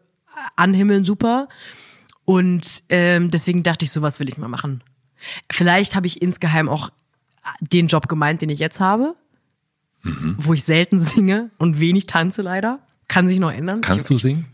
anhimmeln 0.56 1.04
super. 1.04 1.48
Und 2.24 2.82
ähm, 2.88 3.30
deswegen 3.30 3.62
dachte 3.62 3.84
ich, 3.84 3.92
sowas 3.92 4.20
will 4.20 4.28
ich 4.28 4.36
mal 4.36 4.48
machen. 4.48 4.82
Vielleicht 5.50 5.96
habe 5.96 6.06
ich 6.06 6.20
insgeheim 6.22 6.68
auch 6.68 6.90
den 7.60 7.88
Job 7.88 8.08
gemeint, 8.08 8.42
den 8.42 8.50
ich 8.50 8.58
jetzt 8.58 8.80
habe, 8.80 9.14
wo 10.02 10.52
ich 10.52 10.64
selten 10.64 11.00
singe 11.00 11.50
und 11.58 11.80
wenig 11.80 12.06
tanze 12.06 12.42
leider. 12.42 12.80
Kann 13.08 13.28
sich 13.28 13.38
noch 13.38 13.50
ändern. 13.50 13.80
Kannst 13.80 14.10
du 14.10 14.18
singen? 14.18 14.46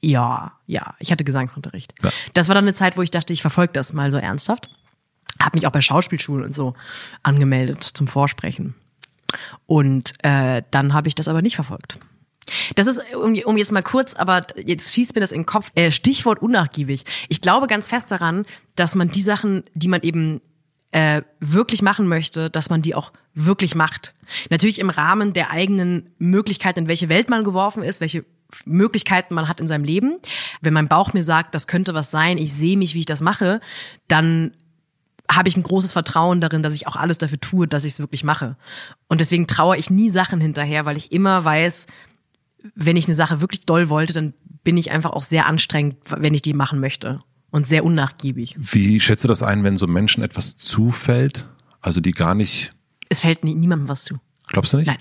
Ja, 0.00 0.52
ja. 0.66 0.94
Ich 0.98 1.12
hatte 1.12 1.24
Gesangsunterricht. 1.24 1.94
Ja. 2.02 2.10
Das 2.34 2.48
war 2.48 2.54
dann 2.54 2.64
eine 2.64 2.74
Zeit, 2.74 2.96
wo 2.96 3.02
ich 3.02 3.10
dachte, 3.10 3.32
ich 3.32 3.40
verfolge 3.40 3.72
das 3.72 3.92
mal 3.92 4.10
so 4.10 4.18
ernsthaft. 4.18 4.68
Hab 5.44 5.54
mich 5.54 5.66
auch 5.66 5.72
bei 5.72 5.80
Schauspielschulen 5.80 6.44
und 6.44 6.54
so 6.54 6.74
angemeldet 7.22 7.82
zum 7.82 8.06
Vorsprechen. 8.06 8.74
Und 9.66 10.12
äh, 10.22 10.62
dann 10.70 10.94
habe 10.94 11.08
ich 11.08 11.14
das 11.14 11.28
aber 11.28 11.42
nicht 11.42 11.56
verfolgt. 11.56 11.98
Das 12.74 12.86
ist, 12.86 13.00
um, 13.14 13.34
um 13.44 13.56
jetzt 13.56 13.72
mal 13.72 13.82
kurz, 13.82 14.14
aber 14.14 14.46
jetzt 14.62 14.94
schießt 14.94 15.14
mir 15.14 15.20
das 15.20 15.32
in 15.32 15.40
den 15.40 15.46
Kopf, 15.46 15.70
äh, 15.74 15.90
Stichwort 15.90 16.42
unnachgiebig. 16.42 17.04
Ich 17.28 17.40
glaube 17.40 17.66
ganz 17.66 17.88
fest 17.88 18.10
daran, 18.10 18.44
dass 18.76 18.94
man 18.94 19.08
die 19.08 19.22
Sachen, 19.22 19.64
die 19.74 19.88
man 19.88 20.02
eben 20.02 20.40
äh, 20.90 21.22
wirklich 21.40 21.82
machen 21.82 22.06
möchte, 22.06 22.50
dass 22.50 22.70
man 22.70 22.82
die 22.82 22.94
auch 22.94 23.12
wirklich 23.34 23.74
macht. 23.74 24.14
Natürlich 24.50 24.78
im 24.78 24.90
Rahmen 24.90 25.32
der 25.32 25.50
eigenen 25.50 26.10
Möglichkeiten, 26.18 26.80
in 26.80 26.88
welche 26.88 27.08
Welt 27.08 27.28
man 27.30 27.44
geworfen 27.44 27.82
ist, 27.82 28.00
welche 28.00 28.24
Möglichkeiten 28.64 29.34
man 29.34 29.48
hat 29.48 29.60
in 29.60 29.66
seinem 29.66 29.84
Leben. 29.84 30.18
Wenn 30.60 30.72
mein 30.72 30.88
Bauch 30.88 31.12
mir 31.12 31.24
sagt, 31.24 31.54
das 31.54 31.66
könnte 31.66 31.94
was 31.94 32.10
sein, 32.10 32.38
ich 32.38 32.52
sehe 32.52 32.76
mich, 32.76 32.94
wie 32.94 33.00
ich 33.00 33.06
das 33.06 33.22
mache, 33.22 33.60
dann 34.06 34.52
habe 35.30 35.48
ich 35.48 35.56
ein 35.56 35.62
großes 35.62 35.92
Vertrauen 35.92 36.40
darin, 36.40 36.62
dass 36.62 36.74
ich 36.74 36.86
auch 36.86 36.96
alles 36.96 37.18
dafür 37.18 37.40
tue, 37.40 37.66
dass 37.66 37.84
ich 37.84 37.94
es 37.94 37.98
wirklich 37.98 38.24
mache. 38.24 38.56
Und 39.08 39.20
deswegen 39.20 39.46
traue 39.46 39.76
ich 39.76 39.90
nie 39.90 40.10
Sachen 40.10 40.40
hinterher, 40.40 40.84
weil 40.84 40.96
ich 40.96 41.12
immer 41.12 41.44
weiß, 41.44 41.86
wenn 42.74 42.96
ich 42.96 43.06
eine 43.06 43.14
Sache 43.14 43.40
wirklich 43.40 43.62
doll 43.66 43.88
wollte, 43.88 44.12
dann 44.12 44.34
bin 44.62 44.76
ich 44.76 44.90
einfach 44.90 45.10
auch 45.12 45.22
sehr 45.22 45.46
anstrengend, 45.46 45.96
wenn 46.08 46.34
ich 46.34 46.42
die 46.42 46.54
machen 46.54 46.80
möchte. 46.80 47.20
Und 47.50 47.66
sehr 47.68 47.84
unnachgiebig. 47.84 48.56
Wie 48.58 48.98
schätzt 48.98 49.22
du 49.22 49.28
das 49.28 49.42
ein, 49.44 49.62
wenn 49.62 49.76
so 49.76 49.86
Menschen 49.86 50.24
etwas 50.24 50.56
zufällt, 50.56 51.48
also 51.80 52.00
die 52.00 52.10
gar 52.10 52.34
nicht, 52.34 52.72
Es 53.08 53.20
fällt 53.20 53.44
nie, 53.44 53.54
niemandem 53.54 53.88
was 53.88 54.04
zu. 54.04 54.16
glaubst 54.48 54.72
du 54.72 54.78
nicht? 54.78 54.88
Nein. 54.88 54.98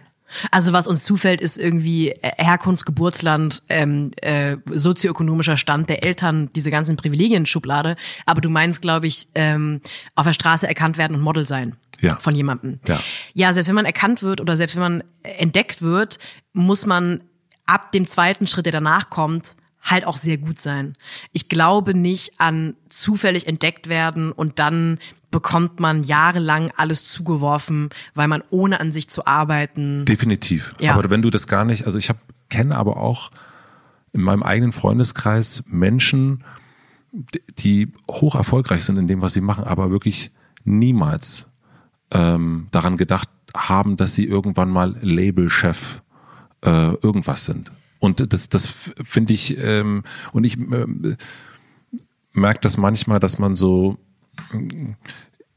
Also 0.51 0.73
was 0.73 0.87
uns 0.87 1.03
zufällt, 1.03 1.41
ist 1.41 1.57
irgendwie 1.57 2.09
äh, 2.09 2.31
Herkunft, 2.37 2.85
Geburtsland, 2.85 3.63
ähm, 3.69 4.11
äh, 4.21 4.57
sozioökonomischer 4.65 5.57
Stand 5.57 5.89
der 5.89 6.03
Eltern, 6.05 6.49
diese 6.55 6.71
ganzen 6.71 6.95
Privilegien-Schublade. 6.97 7.95
Aber 8.25 8.41
du 8.41 8.49
meinst, 8.49 8.81
glaube 8.81 9.07
ich, 9.07 9.27
ähm, 9.35 9.81
auf 10.15 10.25
der 10.25 10.33
Straße 10.33 10.67
erkannt 10.67 10.97
werden 10.97 11.15
und 11.15 11.21
Model 11.21 11.47
sein 11.47 11.75
Ja. 12.01 12.17
von 12.17 12.35
jemandem. 12.35 12.79
Ja. 12.87 12.99
ja, 13.33 13.53
selbst 13.53 13.67
wenn 13.67 13.75
man 13.75 13.85
erkannt 13.85 14.21
wird 14.23 14.41
oder 14.41 14.57
selbst 14.57 14.75
wenn 14.75 14.81
man 14.83 15.03
entdeckt 15.23 15.81
wird, 15.81 16.19
muss 16.53 16.85
man 16.85 17.21
ab 17.65 17.91
dem 17.91 18.05
zweiten 18.07 18.47
Schritt, 18.47 18.65
der 18.65 18.73
danach 18.73 19.09
kommt, 19.09 19.55
halt 19.81 20.05
auch 20.05 20.17
sehr 20.17 20.37
gut 20.37 20.59
sein. 20.59 20.93
Ich 21.33 21.49
glaube 21.49 21.93
nicht 21.93 22.39
an 22.39 22.75
zufällig 22.89 23.47
entdeckt 23.47 23.89
werden 23.89 24.31
und 24.31 24.59
dann 24.59 24.99
bekommt 25.33 25.79
man 25.81 26.03
jahrelang 26.03 26.71
alles 26.77 27.03
zugeworfen, 27.05 27.89
weil 28.13 28.27
man 28.29 28.43
ohne 28.51 28.79
an 28.79 28.93
sich 28.93 29.09
zu 29.09 29.25
arbeiten. 29.25 30.05
Definitiv. 30.05 30.75
Ja. 30.79 30.93
Aber 30.93 31.09
wenn 31.09 31.21
du 31.23 31.29
das 31.31 31.47
gar 31.47 31.65
nicht, 31.65 31.85
also 31.87 31.97
ich 31.97 32.07
habe 32.07 32.19
kenne 32.49 32.77
aber 32.77 32.97
auch 32.97 33.31
in 34.13 34.21
meinem 34.21 34.43
eigenen 34.43 34.71
Freundeskreis 34.71 35.63
Menschen, 35.65 36.43
die- 37.57 37.91
hoch 38.09 38.35
erfolgreich 38.35 38.85
sind 38.85 38.97
in 38.97 39.07
dem, 39.07 39.21
was 39.21 39.33
sie 39.33 39.41
machen, 39.41 39.63
aber 39.63 39.89
wirklich 39.89 40.31
niemals 40.63 41.47
ähm, 42.11 42.67
daran 42.71 42.95
gedacht 42.97 43.27
haben, 43.55 43.97
dass 43.97 44.13
sie 44.13 44.25
irgendwann 44.25 44.69
mal 44.69 44.95
Labelchef 45.01 46.03
äh, 46.61 46.93
irgendwas 47.01 47.45
sind. 47.45 47.71
Und 47.99 48.31
das, 48.33 48.49
das 48.49 48.67
finde 49.03 49.33
ich, 49.33 49.57
ähm, 49.63 50.03
und 50.31 50.43
ich 50.43 50.57
ähm, 50.57 51.17
merke 52.33 52.59
das 52.61 52.77
manchmal, 52.77 53.19
dass 53.19 53.39
man 53.39 53.55
so, 53.55 53.97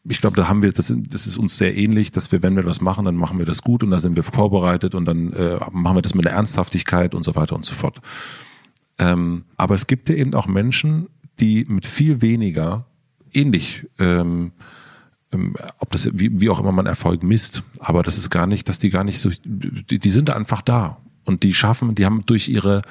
ich 0.09 0.21
glaube, 0.21 0.37
da 0.37 0.49
haben 0.49 0.63
wir, 0.63 0.73
das, 0.73 0.95
das 0.97 1.27
ist 1.27 1.37
uns 1.37 1.57
sehr 1.57 1.77
ähnlich, 1.77 2.13
dass 2.13 2.31
wir, 2.33 2.43
wenn 2.43 2.57
wir 2.57 2.65
was 2.65 2.81
machen, 2.81 3.05
dann 3.05 3.17
machen 3.17 3.39
wir 3.39 3.47
das 3.47 3.63
gut 3.63 3.83
und 3.83 3.91
da 3.91 4.01
sind 4.01 4.17
wir 4.17 4.23
vorbereitet 4.23 4.95
und 4.95 5.05
dann 5.05 5.33
äh, 5.33 5.59
machen 5.73 5.97
wir 5.97 6.03
das 6.03 6.15
mit 6.15 6.27
einer 6.27 6.37
Ernsthaftigkeit 6.37 7.15
und 7.15 7.25
so 7.25 7.35
weiter 7.35 7.57
und 7.57 7.65
so 7.65 7.75
fort. 7.75 8.01
Ähm, 8.99 9.45
aber 9.57 9.75
es 9.75 9.87
gibt 9.87 10.09
ja 10.09 10.15
eben 10.15 10.35
auch 10.35 10.47
Menschen, 10.47 11.09
die 11.41 11.67
mit 11.69 11.87
viel 11.87 12.23
weniger 12.23 12.87
ähnlich 13.33 13.87
ähm, 13.99 14.53
ähm, 15.33 15.57
ob 15.79 15.91
das 15.91 16.09
wie, 16.13 16.41
wie 16.41 16.51
auch 16.51 16.61
immer 16.61 16.73
man 16.73 16.87
Erfolg 16.87 17.23
misst, 17.23 17.63
aber 17.79 18.03
das 18.03 18.19
ist 18.19 18.31
gar 18.31 18.47
nicht, 18.47 18.69
dass 18.69 18.79
die 18.79 18.91
gar 18.91 19.05
nicht 19.05 19.19
so, 19.19 19.31
die, 19.45 19.99
die 19.99 20.11
sind 20.11 20.31
einfach 20.31 20.63
da 20.63 20.99
und 21.25 21.43
die 21.43 21.53
schaffen, 21.53 21.95
die 21.95 22.05
haben 22.05 22.25
durch 22.27 22.49
ihre 22.49 22.83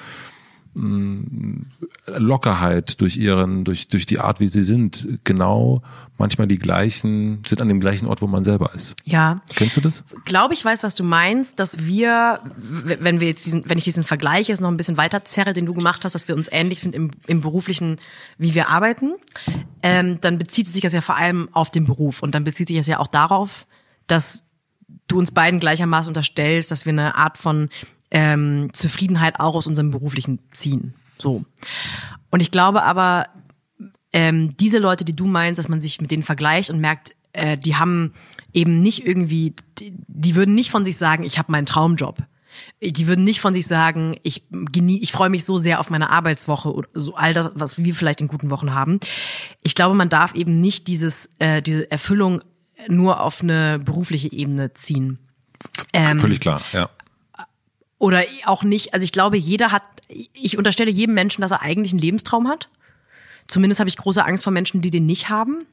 Lockerheit, 2.07 2.99
durch 2.99 3.15
ihren, 3.15 3.63
durch, 3.63 3.87
durch 3.87 4.05
die 4.05 4.19
Art, 4.19 4.39
wie 4.39 4.47
sie 4.47 4.63
sind, 4.63 5.07
genau 5.23 5.81
manchmal 6.17 6.47
die 6.47 6.59
gleichen, 6.59 7.41
sind 7.47 7.61
an 7.61 7.69
dem 7.69 7.79
gleichen 7.79 8.07
Ort, 8.07 8.21
wo 8.21 8.27
man 8.27 8.43
selber 8.43 8.73
ist. 8.73 8.95
Ja. 9.05 9.41
Kennst 9.55 9.77
du 9.77 9.81
das? 9.81 10.03
Glaube 10.25 10.53
ich 10.53 10.63
weiß, 10.63 10.83
was 10.83 10.95
du 10.95 11.03
meinst, 11.03 11.59
dass 11.59 11.85
wir, 11.85 12.41
wenn 12.55 13.19
wir 13.21 13.27
jetzt 13.27 13.45
diesen, 13.45 13.69
wenn 13.69 13.77
ich 13.77 13.85
diesen 13.85 14.03
Vergleich 14.03 14.49
jetzt 14.49 14.61
noch 14.61 14.69
ein 14.69 14.77
bisschen 14.77 14.97
weiter 14.97 15.23
zerre, 15.23 15.53
den 15.53 15.65
du 15.65 15.73
gemacht 15.73 16.03
hast, 16.03 16.13
dass 16.13 16.27
wir 16.27 16.35
uns 16.35 16.49
ähnlich 16.51 16.81
sind 16.81 16.93
im, 16.93 17.11
im 17.27 17.41
beruflichen, 17.41 17.97
wie 18.37 18.53
wir 18.53 18.69
arbeiten, 18.69 19.13
ähm, 19.81 20.19
dann 20.19 20.37
bezieht 20.37 20.67
sich 20.67 20.81
das 20.81 20.93
ja 20.93 21.01
vor 21.01 21.15
allem 21.15 21.49
auf 21.53 21.71
den 21.71 21.85
Beruf 21.85 22.21
und 22.21 22.35
dann 22.35 22.43
bezieht 22.43 22.67
sich 22.67 22.77
das 22.77 22.87
ja 22.87 22.99
auch 22.99 23.07
darauf, 23.07 23.65
dass 24.07 24.45
du 25.07 25.19
uns 25.19 25.31
beiden 25.31 25.59
gleichermaßen 25.59 26.09
unterstellst, 26.09 26.71
dass 26.71 26.85
wir 26.85 26.91
eine 26.91 27.15
Art 27.15 27.37
von 27.37 27.69
ähm, 28.15 28.69
Zufriedenheit 28.71 29.41
auch 29.41 29.55
aus 29.55 29.67
unserem 29.67 29.91
beruflichen 29.91 30.39
ziehen. 30.53 30.93
So. 31.17 31.43
Und 32.31 32.39
ich 32.39 32.49
glaube 32.49 32.83
aber, 32.83 33.27
ähm, 34.13 34.55
diese 34.55 34.79
Leute, 34.79 35.03
die 35.03 35.15
du 35.15 35.25
meinst, 35.25 35.59
dass 35.59 35.67
man 35.67 35.81
sich 35.81 35.99
mit 35.99 36.11
denen 36.11 36.23
vergleicht 36.23 36.69
und 36.69 36.79
merkt, 36.79 37.13
äh, 37.33 37.57
die 37.57 37.75
haben 37.75 38.13
eben 38.53 38.81
nicht 38.81 39.05
irgendwie, 39.05 39.53
die, 39.79 39.93
die 40.07 40.35
würden 40.37 40.55
nicht 40.55 40.71
von 40.71 40.85
sich 40.85 40.95
sagen, 40.95 41.25
ich 41.25 41.37
habe 41.37 41.51
meinen 41.51 41.65
Traumjob. 41.65 42.19
Die 42.81 43.05
würden 43.05 43.25
nicht 43.25 43.41
von 43.41 43.53
sich 43.53 43.67
sagen, 43.67 44.15
ich 44.23 44.43
genie, 44.49 45.01
ich 45.01 45.11
freue 45.11 45.29
mich 45.29 45.43
so 45.43 45.57
sehr 45.57 45.81
auf 45.81 45.89
meine 45.89 46.09
Arbeitswoche 46.09 46.73
oder 46.73 46.87
so 46.93 47.15
all 47.15 47.33
das, 47.33 47.51
was 47.55 47.77
wir 47.77 47.93
vielleicht 47.93 48.21
in 48.21 48.29
guten 48.29 48.49
Wochen 48.49 48.73
haben. 48.73 49.01
Ich 49.61 49.75
glaube, 49.75 49.93
man 49.93 50.07
darf 50.07 50.35
eben 50.35 50.61
nicht 50.61 50.87
dieses, 50.87 51.29
äh, 51.39 51.61
diese 51.61 51.91
Erfüllung 51.91 52.41
nur 52.87 53.19
auf 53.19 53.41
eine 53.41 53.77
berufliche 53.79 54.31
Ebene 54.31 54.73
ziehen. 54.73 55.19
Ähm, 55.91 56.21
Völlig 56.21 56.39
klar, 56.39 56.61
ja. 56.71 56.89
Oder 57.97 58.23
auch 58.45 58.63
nicht, 58.63 58.93
also 58.93 59.03
ich 59.03 59.11
glaube, 59.11 59.37
jeder 59.37 59.71
hat, 59.71 59.83
ich 60.07 60.57
unterstelle 60.57 60.91
jedem 60.91 61.15
Menschen, 61.15 61.41
dass 61.41 61.51
er 61.51 61.61
eigentlich 61.61 61.93
einen 61.93 62.01
Lebenstraum 62.01 62.47
hat. 62.47 62.69
Zumindest 63.47 63.79
habe 63.79 63.89
ich 63.89 63.97
große 63.97 64.23
Angst 64.23 64.43
vor 64.43 64.53
Menschen, 64.53 64.81
die 64.81 64.91
den 64.91 65.05
nicht 65.05 65.29
haben. 65.29 65.65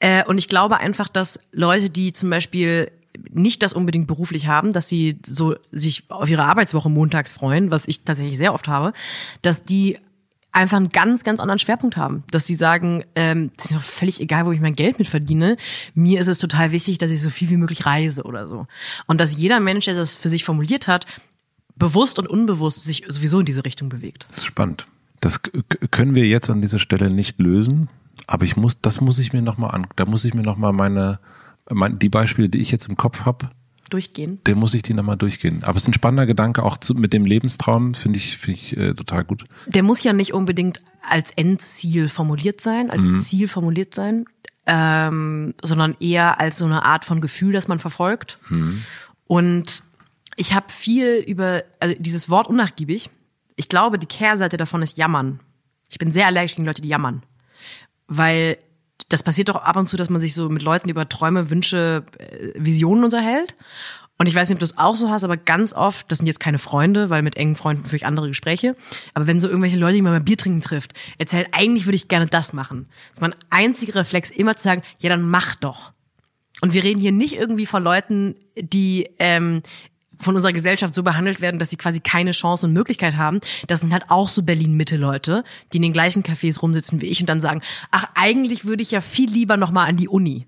Äh, 0.00 0.24
und 0.24 0.38
ich 0.38 0.48
glaube 0.48 0.78
einfach, 0.78 1.08
dass 1.08 1.40
Leute, 1.52 1.88
die 1.88 2.12
zum 2.12 2.30
Beispiel 2.30 2.90
nicht 3.30 3.62
das 3.62 3.72
unbedingt 3.72 4.06
beruflich 4.06 4.46
haben, 4.46 4.72
dass 4.72 4.88
sie 4.88 5.18
so 5.26 5.56
sich 5.72 6.04
auf 6.08 6.30
ihre 6.30 6.44
Arbeitswoche 6.44 6.88
montags 6.88 7.32
freuen, 7.32 7.70
was 7.70 7.88
ich 7.88 8.04
tatsächlich 8.04 8.38
sehr 8.38 8.54
oft 8.54 8.68
habe, 8.68 8.92
dass 9.42 9.62
die 9.62 9.98
einfach 10.52 10.78
einen 10.78 10.90
ganz, 10.90 11.22
ganz 11.22 11.38
anderen 11.38 11.58
Schwerpunkt 11.58 11.96
haben. 11.96 12.24
Dass 12.30 12.46
sie 12.46 12.54
sagen, 12.54 13.04
ähm, 13.14 13.52
es 13.56 13.66
ist 13.66 13.70
mir 13.70 13.80
völlig 13.80 14.20
egal, 14.20 14.46
wo 14.46 14.52
ich 14.52 14.60
mein 14.60 14.74
Geld 14.74 14.98
mit 14.98 15.08
verdiene. 15.08 15.56
Mir 15.94 16.20
ist 16.20 16.26
es 16.26 16.38
total 16.38 16.72
wichtig, 16.72 16.98
dass 16.98 17.10
ich 17.10 17.20
so 17.20 17.30
viel 17.30 17.50
wie 17.50 17.56
möglich 17.56 17.86
reise 17.86 18.24
oder 18.24 18.46
so. 18.46 18.66
Und 19.06 19.20
dass 19.20 19.36
jeder 19.36 19.60
Mensch, 19.60 19.84
der 19.84 19.94
das 19.94 20.16
für 20.16 20.28
sich 20.28 20.44
formuliert 20.44 20.88
hat, 20.88 21.06
bewusst 21.80 22.20
und 22.20 22.28
unbewusst 22.28 22.84
sich 22.84 23.04
sowieso 23.08 23.40
in 23.40 23.46
diese 23.46 23.64
Richtung 23.64 23.88
bewegt. 23.88 24.28
Das 24.30 24.38
ist 24.38 24.46
spannend. 24.46 24.86
Das 25.20 25.40
können 25.90 26.14
wir 26.14 26.26
jetzt 26.26 26.48
an 26.48 26.62
dieser 26.62 26.78
Stelle 26.78 27.10
nicht 27.10 27.40
lösen, 27.40 27.88
aber 28.28 28.44
ich 28.44 28.56
muss, 28.56 28.80
das 28.80 29.00
muss 29.00 29.18
ich 29.18 29.32
mir 29.32 29.42
noch 29.42 29.58
mal 29.58 29.70
an, 29.70 29.88
da 29.96 30.06
muss 30.06 30.24
ich 30.24 30.34
mir 30.34 30.42
noch 30.42 30.56
mal 30.56 30.72
meine, 30.72 31.18
meine 31.68 31.96
die 31.96 32.08
Beispiele, 32.08 32.48
die 32.48 32.58
ich 32.58 32.70
jetzt 32.70 32.88
im 32.88 32.96
Kopf 32.96 33.26
habe, 33.26 33.50
durchgehen. 33.90 34.38
Der 34.46 34.54
muss 34.54 34.72
ich 34.72 34.82
die 34.82 34.94
nochmal 34.94 35.16
durchgehen. 35.16 35.64
Aber 35.64 35.76
es 35.76 35.82
ist 35.82 35.88
ein 35.88 35.94
spannender 35.94 36.26
Gedanke, 36.26 36.62
auch 36.62 36.76
zu, 36.76 36.94
mit 36.94 37.12
dem 37.12 37.24
Lebenstraum, 37.24 37.94
finde 37.94 38.18
ich, 38.18 38.38
finde 38.38 38.58
ich 38.60 38.76
äh, 38.76 38.94
total 38.94 39.24
gut. 39.24 39.44
Der 39.66 39.82
muss 39.82 40.02
ja 40.04 40.12
nicht 40.12 40.32
unbedingt 40.32 40.80
als 41.02 41.32
Endziel 41.32 42.08
formuliert 42.08 42.60
sein, 42.60 42.90
als 42.90 43.02
mhm. 43.02 43.18
Ziel 43.18 43.48
formuliert 43.48 43.94
sein, 43.94 44.26
ähm, 44.66 45.54
sondern 45.62 45.96
eher 45.98 46.40
als 46.40 46.58
so 46.58 46.66
eine 46.66 46.84
Art 46.84 47.04
von 47.04 47.20
Gefühl, 47.20 47.52
das 47.52 47.66
man 47.66 47.80
verfolgt. 47.80 48.38
Mhm. 48.48 48.82
Und 49.26 49.82
ich 50.40 50.54
habe 50.54 50.72
viel 50.72 51.22
über 51.26 51.64
also 51.80 51.94
dieses 51.98 52.30
Wort 52.30 52.48
unnachgiebig. 52.48 53.10
Ich 53.56 53.68
glaube, 53.68 53.98
die 53.98 54.06
Kehrseite 54.06 54.56
davon 54.56 54.80
ist 54.80 54.96
jammern. 54.96 55.40
Ich 55.90 55.98
bin 55.98 56.12
sehr 56.12 56.26
allergisch 56.26 56.54
gegen 56.54 56.64
Leute, 56.64 56.80
die 56.80 56.88
jammern. 56.88 57.22
Weil 58.06 58.56
das 59.10 59.22
passiert 59.22 59.50
doch 59.50 59.56
ab 59.56 59.76
und 59.76 59.86
zu, 59.86 59.98
dass 59.98 60.08
man 60.08 60.18
sich 60.18 60.32
so 60.32 60.48
mit 60.48 60.62
Leuten 60.62 60.88
über 60.88 61.06
Träume, 61.06 61.50
Wünsche, 61.50 62.06
äh, 62.16 62.52
Visionen 62.54 63.04
unterhält. 63.04 63.54
Und 64.16 64.28
ich 64.28 64.34
weiß 64.34 64.48
nicht, 64.48 64.56
ob 64.56 64.60
du 64.60 64.64
es 64.64 64.78
auch 64.78 64.94
so 64.96 65.10
hast, 65.10 65.24
aber 65.24 65.36
ganz 65.36 65.74
oft, 65.74 66.10
das 66.10 66.18
sind 66.18 66.26
jetzt 66.26 66.40
keine 66.40 66.58
Freunde, 66.58 67.10
weil 67.10 67.20
mit 67.20 67.36
engen 67.36 67.54
Freunden 67.54 67.84
führe 67.84 67.96
ich 67.96 68.06
andere 68.06 68.28
Gespräche. 68.28 68.76
Aber 69.12 69.26
wenn 69.26 69.40
so 69.40 69.48
irgendwelche 69.48 69.76
Leute, 69.76 69.96
die 69.96 70.02
man 70.02 70.14
beim 70.14 70.24
Bier 70.24 70.38
trinken 70.38 70.62
trifft, 70.62 70.94
erzählt, 71.18 71.48
eigentlich 71.52 71.84
würde 71.84 71.96
ich 71.96 72.08
gerne 72.08 72.26
das 72.26 72.54
machen. 72.54 72.86
Das 73.10 73.18
ist 73.18 73.20
mein 73.20 73.34
einziger 73.50 73.96
Reflex, 73.96 74.30
immer 74.30 74.56
zu 74.56 74.62
sagen, 74.62 74.82
ja, 75.00 75.10
dann 75.10 75.28
mach 75.28 75.54
doch. 75.56 75.92
Und 76.62 76.74
wir 76.74 76.84
reden 76.84 77.00
hier 77.00 77.12
nicht 77.12 77.36
irgendwie 77.36 77.66
von 77.66 77.82
Leuten, 77.82 78.36
die 78.56 79.08
ähm, 79.18 79.62
von 80.20 80.36
unserer 80.36 80.52
Gesellschaft 80.52 80.94
so 80.94 81.02
behandelt 81.02 81.40
werden, 81.40 81.58
dass 81.58 81.70
sie 81.70 81.76
quasi 81.76 82.00
keine 82.00 82.32
Chance 82.32 82.66
und 82.66 82.72
Möglichkeit 82.72 83.16
haben. 83.16 83.40
Das 83.66 83.80
sind 83.80 83.92
halt 83.92 84.04
auch 84.08 84.28
so 84.28 84.42
Berlin-Mitte-Leute, 84.42 85.44
die 85.72 85.76
in 85.76 85.82
den 85.82 85.92
gleichen 85.92 86.22
Cafés 86.22 86.60
rumsitzen 86.60 87.00
wie 87.00 87.06
ich 87.06 87.20
und 87.20 87.28
dann 87.28 87.40
sagen, 87.40 87.62
ach, 87.90 88.06
eigentlich 88.14 88.64
würde 88.64 88.82
ich 88.82 88.90
ja 88.90 89.00
viel 89.00 89.30
lieber 89.30 89.56
nochmal 89.56 89.88
an 89.88 89.96
die 89.96 90.08
Uni. 90.08 90.46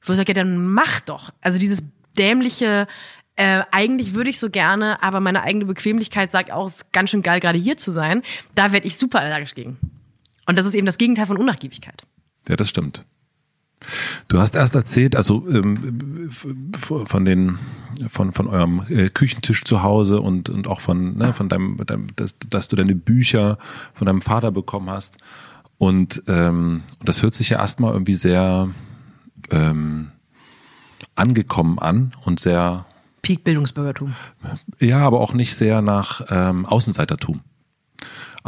Ich 0.00 0.08
würde 0.08 0.16
sagen, 0.16 0.28
ja, 0.28 0.34
dann 0.34 0.66
mach 0.66 1.00
doch. 1.00 1.32
Also 1.40 1.58
dieses 1.58 1.82
dämliche, 2.16 2.86
äh, 3.36 3.62
eigentlich 3.70 4.14
würde 4.14 4.30
ich 4.30 4.38
so 4.38 4.50
gerne, 4.50 5.02
aber 5.02 5.20
meine 5.20 5.42
eigene 5.42 5.64
Bequemlichkeit 5.64 6.32
sagt 6.32 6.50
auch, 6.50 6.66
es 6.66 6.76
ist 6.76 6.92
ganz 6.92 7.10
schön 7.10 7.22
geil, 7.22 7.40
gerade 7.40 7.58
hier 7.58 7.76
zu 7.76 7.92
sein. 7.92 8.22
Da 8.54 8.72
werde 8.72 8.86
ich 8.86 8.96
super 8.96 9.20
allergisch 9.20 9.54
gegen. 9.54 9.78
Und 10.46 10.56
das 10.56 10.66
ist 10.66 10.74
eben 10.74 10.86
das 10.86 10.98
Gegenteil 10.98 11.26
von 11.26 11.36
Unnachgiebigkeit. 11.36 12.02
Ja, 12.48 12.56
das 12.56 12.68
stimmt. 12.68 13.04
Du 14.26 14.38
hast 14.38 14.56
erst 14.56 14.74
erzählt, 14.74 15.16
also 15.16 15.46
ähm, 15.48 16.30
von 16.30 17.24
den 17.24 17.58
von 18.08 18.32
von 18.32 18.48
eurem 18.48 18.82
äh, 18.88 19.08
Küchentisch 19.08 19.64
zu 19.64 19.82
Hause 19.82 20.20
und 20.20 20.48
und 20.50 20.66
auch 20.68 20.80
von 20.80 21.16
ne, 21.16 21.32
von 21.32 21.48
deinem, 21.48 21.78
deinem 21.86 22.08
dass, 22.16 22.36
dass 22.50 22.68
du 22.68 22.76
deine 22.76 22.94
Bücher 22.94 23.58
von 23.94 24.06
deinem 24.06 24.20
Vater 24.20 24.50
bekommen 24.50 24.90
hast 24.90 25.18
und 25.78 26.22
ähm, 26.26 26.82
das 27.04 27.22
hört 27.22 27.34
sich 27.34 27.50
ja 27.50 27.58
erstmal 27.58 27.92
irgendwie 27.92 28.16
sehr 28.16 28.68
ähm, 29.50 30.10
angekommen 31.14 31.78
an 31.78 32.12
und 32.24 32.40
sehr 32.40 32.84
Peak 33.22 33.44
Bildungsbürgertum. 33.44 34.14
Ja, 34.78 34.98
aber 34.98 35.20
auch 35.20 35.34
nicht 35.34 35.54
sehr 35.54 35.82
nach 35.82 36.22
ähm, 36.30 36.66
Außenseitertum 36.66 37.40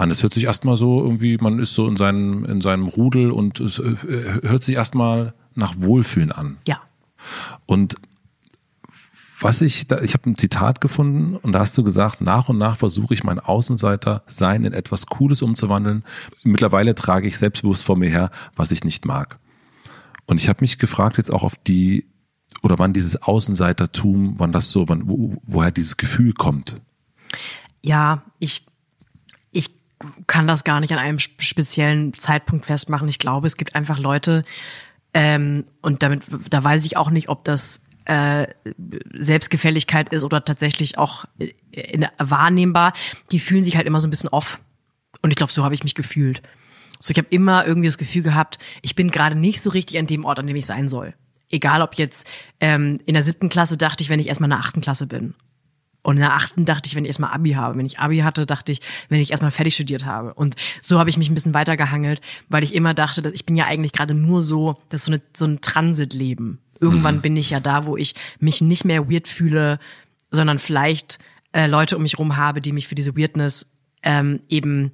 an. 0.01 0.11
Es 0.11 0.23
hört 0.23 0.35
sich 0.35 0.45
erstmal 0.45 0.77
so 0.77 1.03
irgendwie, 1.03 1.37
man 1.39 1.59
ist 1.59 1.75
so 1.75 1.87
in 1.87 1.97
seinem, 1.97 2.45
in 2.45 2.61
seinem 2.61 2.87
Rudel 2.87 3.31
und 3.31 3.61
es 3.61 3.79
äh, 3.79 4.41
hört 4.43 4.65
sich 4.65 4.77
erstmal 4.77 5.35
nach 5.55 5.75
Wohlfühlen 5.79 6.33
an. 6.33 6.59
Ja. 6.67 6.81
Und 7.67 7.97
was 9.41 9.63
ich, 9.63 9.87
da, 9.87 10.01
ich 10.01 10.13
habe 10.13 10.29
ein 10.29 10.37
Zitat 10.37 10.81
gefunden 10.81 11.37
und 11.37 11.53
da 11.53 11.61
hast 11.61 11.77
du 11.77 11.83
gesagt, 11.83 12.21
nach 12.21 12.49
und 12.49 12.59
nach 12.59 12.77
versuche 12.77 13.15
ich 13.15 13.25
mein 13.25 13.41
Außenseiter 13.41 14.23
sein 14.27 14.65
in 14.65 14.73
etwas 14.73 15.07
Cooles 15.07 15.41
umzuwandeln. 15.43 16.05
Mittlerweile 16.43 16.95
trage 16.95 17.27
ich 17.27 17.39
selbstbewusst 17.39 17.85
vor 17.85 17.97
mir 17.97 18.11
her, 18.11 18.31
was 18.55 18.71
ich 18.71 18.85
nicht 18.85 19.07
mag. 19.07 19.39
Und 20.27 20.39
ich 20.39 20.49
habe 20.49 20.59
mich 20.61 20.79
gefragt 20.79 21.17
jetzt 21.17 21.33
auch 21.33 21.43
auf 21.43 21.57
die, 21.57 22.07
oder 22.63 22.79
wann 22.79 22.93
dieses 22.93 23.21
Außenseitertum, 23.23 24.35
wann 24.39 24.53
das 24.53 24.71
so, 24.71 24.89
wann, 24.89 25.09
wo, 25.09 25.37
woher 25.43 25.71
dieses 25.71 25.97
Gefühl 25.97 26.35
kommt. 26.35 26.81
Ja, 27.83 28.23
ich 28.39 28.67
kann 30.27 30.47
das 30.47 30.65
gar 30.65 30.81
nicht 30.81 30.93
an 30.93 30.99
einem 30.99 31.19
speziellen 31.19 32.15
Zeitpunkt 32.15 32.67
festmachen. 32.67 33.09
Ich 33.09 33.19
glaube, 33.19 33.47
es 33.47 33.57
gibt 33.57 33.75
einfach 33.75 33.99
Leute, 33.99 34.45
ähm, 35.13 35.65
und 35.83 36.03
damit, 36.03 36.23
da 36.51 36.63
weiß 36.63 36.85
ich 36.87 36.97
auch 36.97 37.11
nicht, 37.11 37.29
ob 37.29 37.45
das 37.45 37.83
äh, 38.05 38.47
Selbstgefälligkeit 39.13 40.13
ist 40.13 40.25
oder 40.25 40.45
tatsächlich 40.45 40.99
auch 40.99 41.25
äh, 41.39 41.53
in, 41.73 42.07
wahrnehmbar, 42.19 42.93
die 43.33 43.41
fühlen 43.41 43.65
sich 43.65 43.77
halt 43.77 43.87
immer 43.87 44.01
so 44.01 44.07
ein 44.07 44.11
bisschen 44.11 44.31
off. 44.31 44.61
Und 45.23 45.31
ich 45.31 45.37
glaube, 45.37 45.53
so 45.53 45.65
habe 45.65 45.75
ich 45.75 45.85
mich 45.85 45.95
gefühlt. 45.95 46.43
So, 47.01 47.11
ich 47.11 47.19
habe 47.19 47.29
immer 47.31 47.67
irgendwie 47.67 47.89
das 47.89 47.99
Gefühl 47.99 48.23
gehabt, 48.23 48.59
ich 48.83 48.95
bin 48.95 49.11
gerade 49.11 49.35
nicht 49.35 49.63
so 49.63 49.71
richtig 49.71 49.99
an 49.99 50.07
dem 50.07 50.25
Ort, 50.25 50.39
an 50.39 50.47
dem 50.47 50.57
ich 50.57 50.67
sein 50.67 50.89
soll. 50.89 51.15
Egal 51.51 51.83
ob 51.83 51.95
jetzt 51.95 52.31
ähm, 52.61 53.01
in 53.07 53.15
der 53.15 53.23
siebten 53.23 53.49
Klasse 53.49 53.77
dachte 53.77 54.05
ich, 54.05 54.11
wenn 54.11 54.21
ich 54.21 54.29
erstmal 54.29 54.47
in 54.47 54.57
der 54.57 54.61
achten 54.61 54.81
Klasse 54.81 55.07
bin. 55.07 55.35
Und 56.03 56.17
in 56.17 56.21
der 56.21 56.33
achten 56.33 56.65
dachte 56.65 56.87
ich, 56.87 56.95
wenn 56.95 57.05
ich 57.05 57.09
erstmal 57.09 57.33
Abi 57.33 57.53
habe. 57.53 57.77
Wenn 57.77 57.85
ich 57.85 57.99
Abi 57.99 58.19
hatte, 58.19 58.47
dachte 58.47 58.73
ich, 58.73 58.81
wenn 59.09 59.21
ich 59.21 59.31
erstmal 59.31 59.51
fertig 59.51 59.75
studiert 59.75 60.07
habe. 60.07 60.33
Und 60.35 60.57
so 60.81 60.99
habe 60.99 61.11
ich 61.11 61.19
mich 61.19 61.29
ein 61.29 61.35
bisschen 61.35 61.55
weitergehangelt, 61.55 62.21
weil 62.49 62.65
ich 62.65 62.75
immer 62.75 62.95
dachte, 62.95 63.21
dass 63.21 63.33
ich 63.35 63.45
bin 63.45 63.57
ja 63.57 63.67
eigentlich 63.67 63.93
gerade 63.93 64.15
nur 64.15 64.43
so, 64.43 64.81
das 64.89 65.03
ist 65.03 65.07
so, 65.07 65.13
eine, 65.13 65.23
so 65.37 65.45
ein 65.45 65.61
Transitleben. 65.61 66.59
Irgendwann 66.81 67.17
mhm. 67.17 67.21
bin 67.21 67.37
ich 67.37 67.51
ja 67.51 67.61
da, 67.61 67.85
wo 67.85 67.97
ich 67.97 68.15
mich 68.39 68.63
nicht 68.63 68.85
mehr 68.85 69.11
weird 69.11 69.29
fühle, 69.29 69.79
sondern 70.31 70.59
vielleicht 70.59 71.19
äh, 71.53 71.67
Leute 71.67 71.97
um 71.97 72.03
mich 72.03 72.19
rum 72.19 72.37
habe, 72.37 72.63
die 72.63 72.73
mich 72.73 72.89
für 72.89 72.95
diese 72.95 73.17
Weirdness 73.17 73.77
ähm, 74.03 74.41
eben 74.49 74.93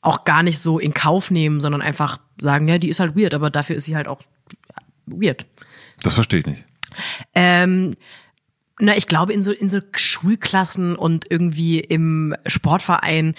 auch 0.00 0.24
gar 0.24 0.42
nicht 0.42 0.58
so 0.58 0.78
in 0.78 0.94
Kauf 0.94 1.30
nehmen, 1.30 1.60
sondern 1.60 1.82
einfach 1.82 2.18
sagen, 2.40 2.66
ja, 2.68 2.78
die 2.78 2.88
ist 2.88 3.00
halt 3.00 3.16
weird, 3.16 3.34
aber 3.34 3.50
dafür 3.50 3.76
ist 3.76 3.84
sie 3.84 3.96
halt 3.96 4.08
auch 4.08 4.22
weird. 5.06 5.46
Das 6.02 6.14
verstehe 6.14 6.40
ich 6.40 6.46
nicht. 6.46 6.64
Ähm, 7.34 7.96
Na, 8.80 8.96
ich 8.96 9.06
glaube, 9.06 9.32
in 9.32 9.42
so, 9.42 9.52
in 9.52 9.68
so 9.68 9.80
Schulklassen 9.94 10.96
und 10.96 11.30
irgendwie 11.30 11.78
im 11.78 12.34
Sportverein 12.46 13.34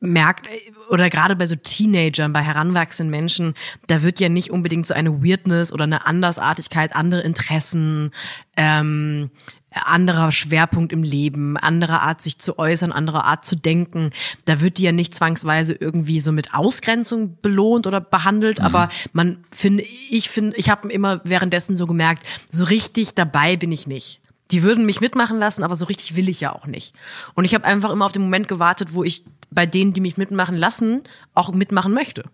merkt, 0.00 0.48
oder 0.90 1.08
gerade 1.08 1.36
bei 1.36 1.46
so 1.46 1.54
Teenagern, 1.54 2.32
bei 2.32 2.42
heranwachsenden 2.42 3.10
Menschen, 3.10 3.54
da 3.86 4.02
wird 4.02 4.20
ja 4.20 4.28
nicht 4.28 4.50
unbedingt 4.50 4.86
so 4.86 4.94
eine 4.94 5.22
Weirdness 5.22 5.72
oder 5.72 5.84
eine 5.84 6.06
Andersartigkeit, 6.06 6.96
andere 6.96 7.22
Interessen, 7.22 8.10
ähm, 8.56 9.30
anderer 9.74 10.32
Schwerpunkt 10.32 10.92
im 10.92 11.02
Leben, 11.02 11.56
andere 11.56 12.00
Art 12.00 12.22
sich 12.22 12.38
zu 12.38 12.58
äußern, 12.58 12.92
andere 12.92 13.24
Art 13.24 13.44
zu 13.44 13.56
denken. 13.56 14.10
Da 14.44 14.60
wird 14.60 14.78
die 14.78 14.84
ja 14.84 14.92
nicht 14.92 15.14
zwangsweise 15.14 15.74
irgendwie 15.74 16.20
so 16.20 16.32
mit 16.32 16.54
Ausgrenzung 16.54 17.38
belohnt 17.42 17.86
oder 17.86 18.00
behandelt, 18.00 18.60
mhm. 18.60 18.66
aber 18.66 18.88
man 19.12 19.44
finde 19.50 19.84
ich 20.10 20.30
finde 20.30 20.56
ich 20.56 20.70
habe 20.70 20.90
immer 20.90 21.20
währenddessen 21.24 21.76
so 21.76 21.86
gemerkt, 21.86 22.24
so 22.48 22.64
richtig 22.64 23.14
dabei 23.14 23.56
bin 23.56 23.72
ich 23.72 23.86
nicht. 23.86 24.20
Die 24.50 24.62
würden 24.62 24.86
mich 24.86 25.00
mitmachen 25.00 25.38
lassen, 25.38 25.64
aber 25.64 25.74
so 25.74 25.86
richtig 25.86 26.16
will 26.16 26.28
ich 26.28 26.40
ja 26.40 26.52
auch 26.52 26.66
nicht. 26.66 26.94
Und 27.34 27.44
ich 27.44 27.54
habe 27.54 27.64
einfach 27.64 27.90
immer 27.90 28.04
auf 28.04 28.12
den 28.12 28.22
Moment 28.22 28.46
gewartet, 28.46 28.92
wo 28.92 29.02
ich 29.02 29.24
bei 29.50 29.66
denen, 29.66 29.94
die 29.94 30.00
mich 30.00 30.16
mitmachen 30.16 30.56
lassen, 30.56 31.02
auch 31.32 31.52
mitmachen 31.52 31.94
möchte. 31.94 32.24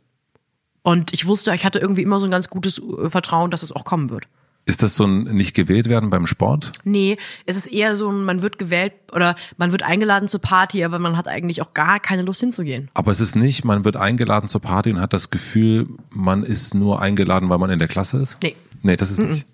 Und 0.83 1.13
ich 1.13 1.27
wusste, 1.27 1.55
ich 1.55 1.65
hatte 1.65 1.79
irgendwie 1.79 2.03
immer 2.03 2.21
so 2.21 2.27
ein 2.27 2.31
ganz 2.31 2.49
gutes 2.49 2.79
äh, 2.79 3.11
Vertrauen, 3.11 3.51
dass 3.51 3.63
es 3.63 3.73
auch 3.73 3.85
kommen 3.85 4.11
wird. 4.11 4.27
Ist 4.71 4.85
das 4.85 4.95
so 4.95 5.05
ein 5.05 5.25
nicht 5.25 5.55
gewählt 5.55 5.89
werden 5.89 6.11
beim 6.11 6.29
Sport? 6.29 6.71
Nee, 6.85 7.17
es 7.45 7.57
ist 7.57 7.67
eher 7.67 7.97
so 7.97 8.09
ein, 8.09 8.25
man 8.25 8.41
wird 8.41 8.57
gewählt 8.57 8.93
oder 9.13 9.35
man 9.57 9.73
wird 9.73 9.83
eingeladen 9.83 10.29
zur 10.29 10.41
Party, 10.41 10.85
aber 10.85 11.01
man 11.01 11.17
hat 11.17 11.27
eigentlich 11.27 11.61
auch 11.61 11.75
gar 11.75 11.99
keine 11.99 12.23
Lust 12.23 12.39
hinzugehen. 12.39 12.89
Aber 12.95 13.11
es 13.11 13.19
ist 13.19 13.35
nicht, 13.35 13.65
man 13.65 13.85
wird 13.85 13.97
eingeladen 13.97 14.49
zur 14.49 14.61
Party 14.61 14.93
und 14.93 15.01
hat 15.01 15.13
das 15.13 15.31
Gefühl, 15.31 15.89
man 16.11 16.45
ist 16.45 16.75
nur 16.75 17.03
eingeladen, 17.03 17.49
weil 17.49 17.59
man 17.59 17.71
in 17.71 17.81
der 17.81 17.89
Klasse 17.89 18.19
ist? 18.19 18.39
Nee. 18.45 18.55
Nee, 18.85 18.95
das 18.97 19.11
ist 19.11 19.19
Mhm. 19.19 19.31
nicht. 19.31 19.47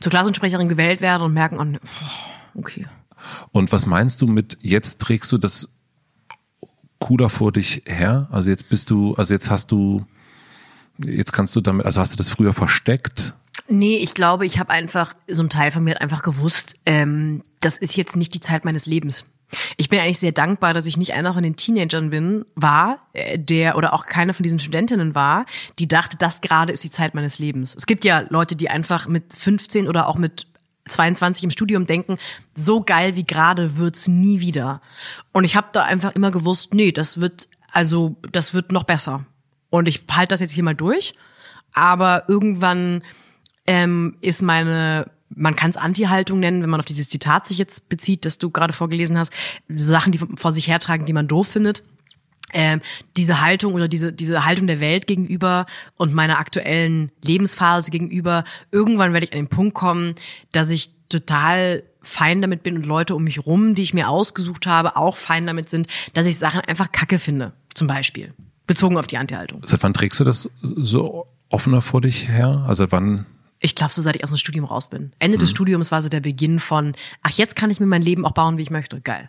Zur 0.00 0.08
Klassensprecherin 0.08 0.70
gewählt 0.70 1.02
werden 1.02 1.22
und 1.24 1.34
merken, 1.34 1.58
oh, 1.58 1.64
nee, 1.64 1.78
okay. 2.54 2.86
Und 3.52 3.72
was 3.72 3.84
meinst 3.84 4.22
du 4.22 4.26
mit, 4.26 4.56
jetzt 4.62 5.02
trägst 5.02 5.30
du 5.32 5.36
das 5.36 5.68
cooler 6.98 7.28
vor 7.28 7.52
dich 7.52 7.82
her? 7.84 8.26
Also 8.30 8.48
jetzt 8.48 8.70
bist 8.70 8.88
du, 8.88 9.14
also 9.16 9.34
jetzt 9.34 9.50
hast 9.50 9.70
du, 9.70 10.06
jetzt 11.04 11.34
kannst 11.34 11.54
du 11.56 11.60
damit, 11.60 11.84
also 11.84 12.00
hast 12.00 12.14
du 12.14 12.16
das 12.16 12.30
früher 12.30 12.54
versteckt? 12.54 13.34
Nee, 13.70 13.96
ich 13.96 14.14
glaube, 14.14 14.46
ich 14.46 14.58
habe 14.58 14.70
einfach, 14.70 15.14
so 15.28 15.42
ein 15.42 15.48
Teil 15.48 15.70
von 15.70 15.84
mir 15.84 15.94
hat 15.94 16.00
einfach 16.00 16.22
gewusst, 16.22 16.74
ähm, 16.86 17.42
das 17.60 17.78
ist 17.78 17.96
jetzt 17.96 18.16
nicht 18.16 18.34
die 18.34 18.40
Zeit 18.40 18.64
meines 18.64 18.86
Lebens. 18.86 19.26
Ich 19.76 19.88
bin 19.88 19.98
eigentlich 19.98 20.18
sehr 20.18 20.32
dankbar, 20.32 20.74
dass 20.74 20.86
ich 20.86 20.96
nicht 20.96 21.14
einer 21.14 21.34
von 21.34 21.42
den 21.42 21.56
Teenagern 21.56 22.10
bin, 22.10 22.44
war, 22.54 22.98
äh, 23.12 23.38
der 23.38 23.76
oder 23.76 23.92
auch 23.92 24.06
keine 24.06 24.34
von 24.34 24.42
diesen 24.42 24.60
Studentinnen 24.60 25.14
war, 25.14 25.46
die 25.78 25.88
dachte, 25.88 26.16
das 26.16 26.40
gerade 26.40 26.72
ist 26.72 26.84
die 26.84 26.90
Zeit 26.90 27.14
meines 27.14 27.38
Lebens. 27.38 27.74
Es 27.74 27.86
gibt 27.86 28.04
ja 28.04 28.24
Leute, 28.28 28.56
die 28.56 28.68
einfach 28.68 29.06
mit 29.06 29.32
15 29.32 29.88
oder 29.88 30.08
auch 30.08 30.16
mit 30.16 30.46
22 30.88 31.44
im 31.44 31.50
Studium 31.50 31.86
denken, 31.86 32.18
so 32.54 32.82
geil 32.82 33.14
wie 33.16 33.24
gerade 33.24 33.76
wird's 33.76 34.08
nie 34.08 34.40
wieder. 34.40 34.80
Und 35.32 35.44
ich 35.44 35.56
habe 35.56 35.68
da 35.72 35.84
einfach 35.84 36.14
immer 36.14 36.30
gewusst, 36.30 36.74
nee, 36.74 36.92
das 36.92 37.20
wird 37.20 37.48
also 37.72 38.16
das 38.32 38.54
wird 38.54 38.72
noch 38.72 38.84
besser. 38.84 39.26
Und 39.70 39.86
ich 39.86 40.02
halte 40.10 40.32
das 40.32 40.40
jetzt 40.40 40.52
hier 40.52 40.64
mal 40.64 40.74
durch, 40.74 41.14
aber 41.72 42.24
irgendwann 42.28 43.02
ähm, 43.70 44.16
ist 44.20 44.42
meine, 44.42 45.08
man 45.28 45.54
kann 45.54 45.70
es 45.70 45.76
Anti-Haltung 45.76 46.40
nennen, 46.40 46.60
wenn 46.60 46.70
man 46.70 46.80
auf 46.80 46.86
dieses 46.86 47.08
Zitat 47.08 47.46
sich 47.46 47.56
jetzt 47.56 47.88
bezieht, 47.88 48.24
das 48.24 48.36
du 48.36 48.50
gerade 48.50 48.72
vorgelesen 48.72 49.16
hast, 49.16 49.32
Sachen, 49.68 50.10
die 50.10 50.18
vor 50.18 50.50
sich 50.50 50.66
hertragen, 50.66 51.06
die 51.06 51.12
man 51.12 51.28
doof 51.28 51.46
findet. 51.46 51.84
Ähm, 52.52 52.80
diese 53.16 53.40
Haltung 53.40 53.74
oder 53.74 53.86
diese, 53.86 54.12
diese 54.12 54.44
Haltung 54.44 54.66
der 54.66 54.80
Welt 54.80 55.06
gegenüber 55.06 55.66
und 55.96 56.12
meiner 56.12 56.40
aktuellen 56.40 57.12
Lebensphase 57.22 57.92
gegenüber, 57.92 58.42
irgendwann 58.72 59.12
werde 59.12 59.26
ich 59.26 59.32
an 59.32 59.38
den 59.38 59.48
Punkt 59.48 59.74
kommen, 59.74 60.16
dass 60.50 60.68
ich 60.68 60.90
total 61.08 61.84
fein 62.02 62.42
damit 62.42 62.64
bin 62.64 62.74
und 62.74 62.86
Leute 62.86 63.14
um 63.14 63.22
mich 63.22 63.46
rum, 63.46 63.76
die 63.76 63.82
ich 63.82 63.94
mir 63.94 64.08
ausgesucht 64.08 64.66
habe, 64.66 64.96
auch 64.96 65.14
fein 65.14 65.46
damit 65.46 65.70
sind, 65.70 65.86
dass 66.12 66.26
ich 66.26 66.38
Sachen 66.38 66.62
einfach 66.62 66.90
kacke 66.90 67.20
finde, 67.20 67.52
zum 67.72 67.86
Beispiel. 67.86 68.34
Bezogen 68.66 68.98
auf 68.98 69.06
die 69.06 69.16
Anti-Haltung. 69.16 69.62
Seit 69.64 69.84
wann 69.84 69.94
trägst 69.94 70.18
du 70.18 70.24
das 70.24 70.50
so 70.60 71.28
offener 71.50 71.82
vor 71.82 72.00
dich 72.00 72.28
her? 72.28 72.64
Also 72.66 72.82
seit 72.82 72.90
wann? 72.90 73.26
Ich 73.60 73.74
glaube, 73.74 73.92
so 73.92 74.00
seit 74.00 74.16
ich 74.16 74.24
aus 74.24 74.30
dem 74.30 74.38
Studium 74.38 74.64
raus 74.64 74.88
bin. 74.88 75.12
Ende 75.18 75.36
des 75.36 75.50
Studiums 75.50 75.92
war 75.92 76.00
so 76.00 76.08
der 76.08 76.20
Beginn 76.20 76.58
von, 76.58 76.94
ach, 77.22 77.30
jetzt 77.30 77.56
kann 77.56 77.70
ich 77.70 77.78
mir 77.78 77.86
mein 77.86 78.02
Leben 78.02 78.24
auch 78.24 78.32
bauen, 78.32 78.56
wie 78.56 78.62
ich 78.62 78.70
möchte. 78.70 79.00
Geil. 79.02 79.28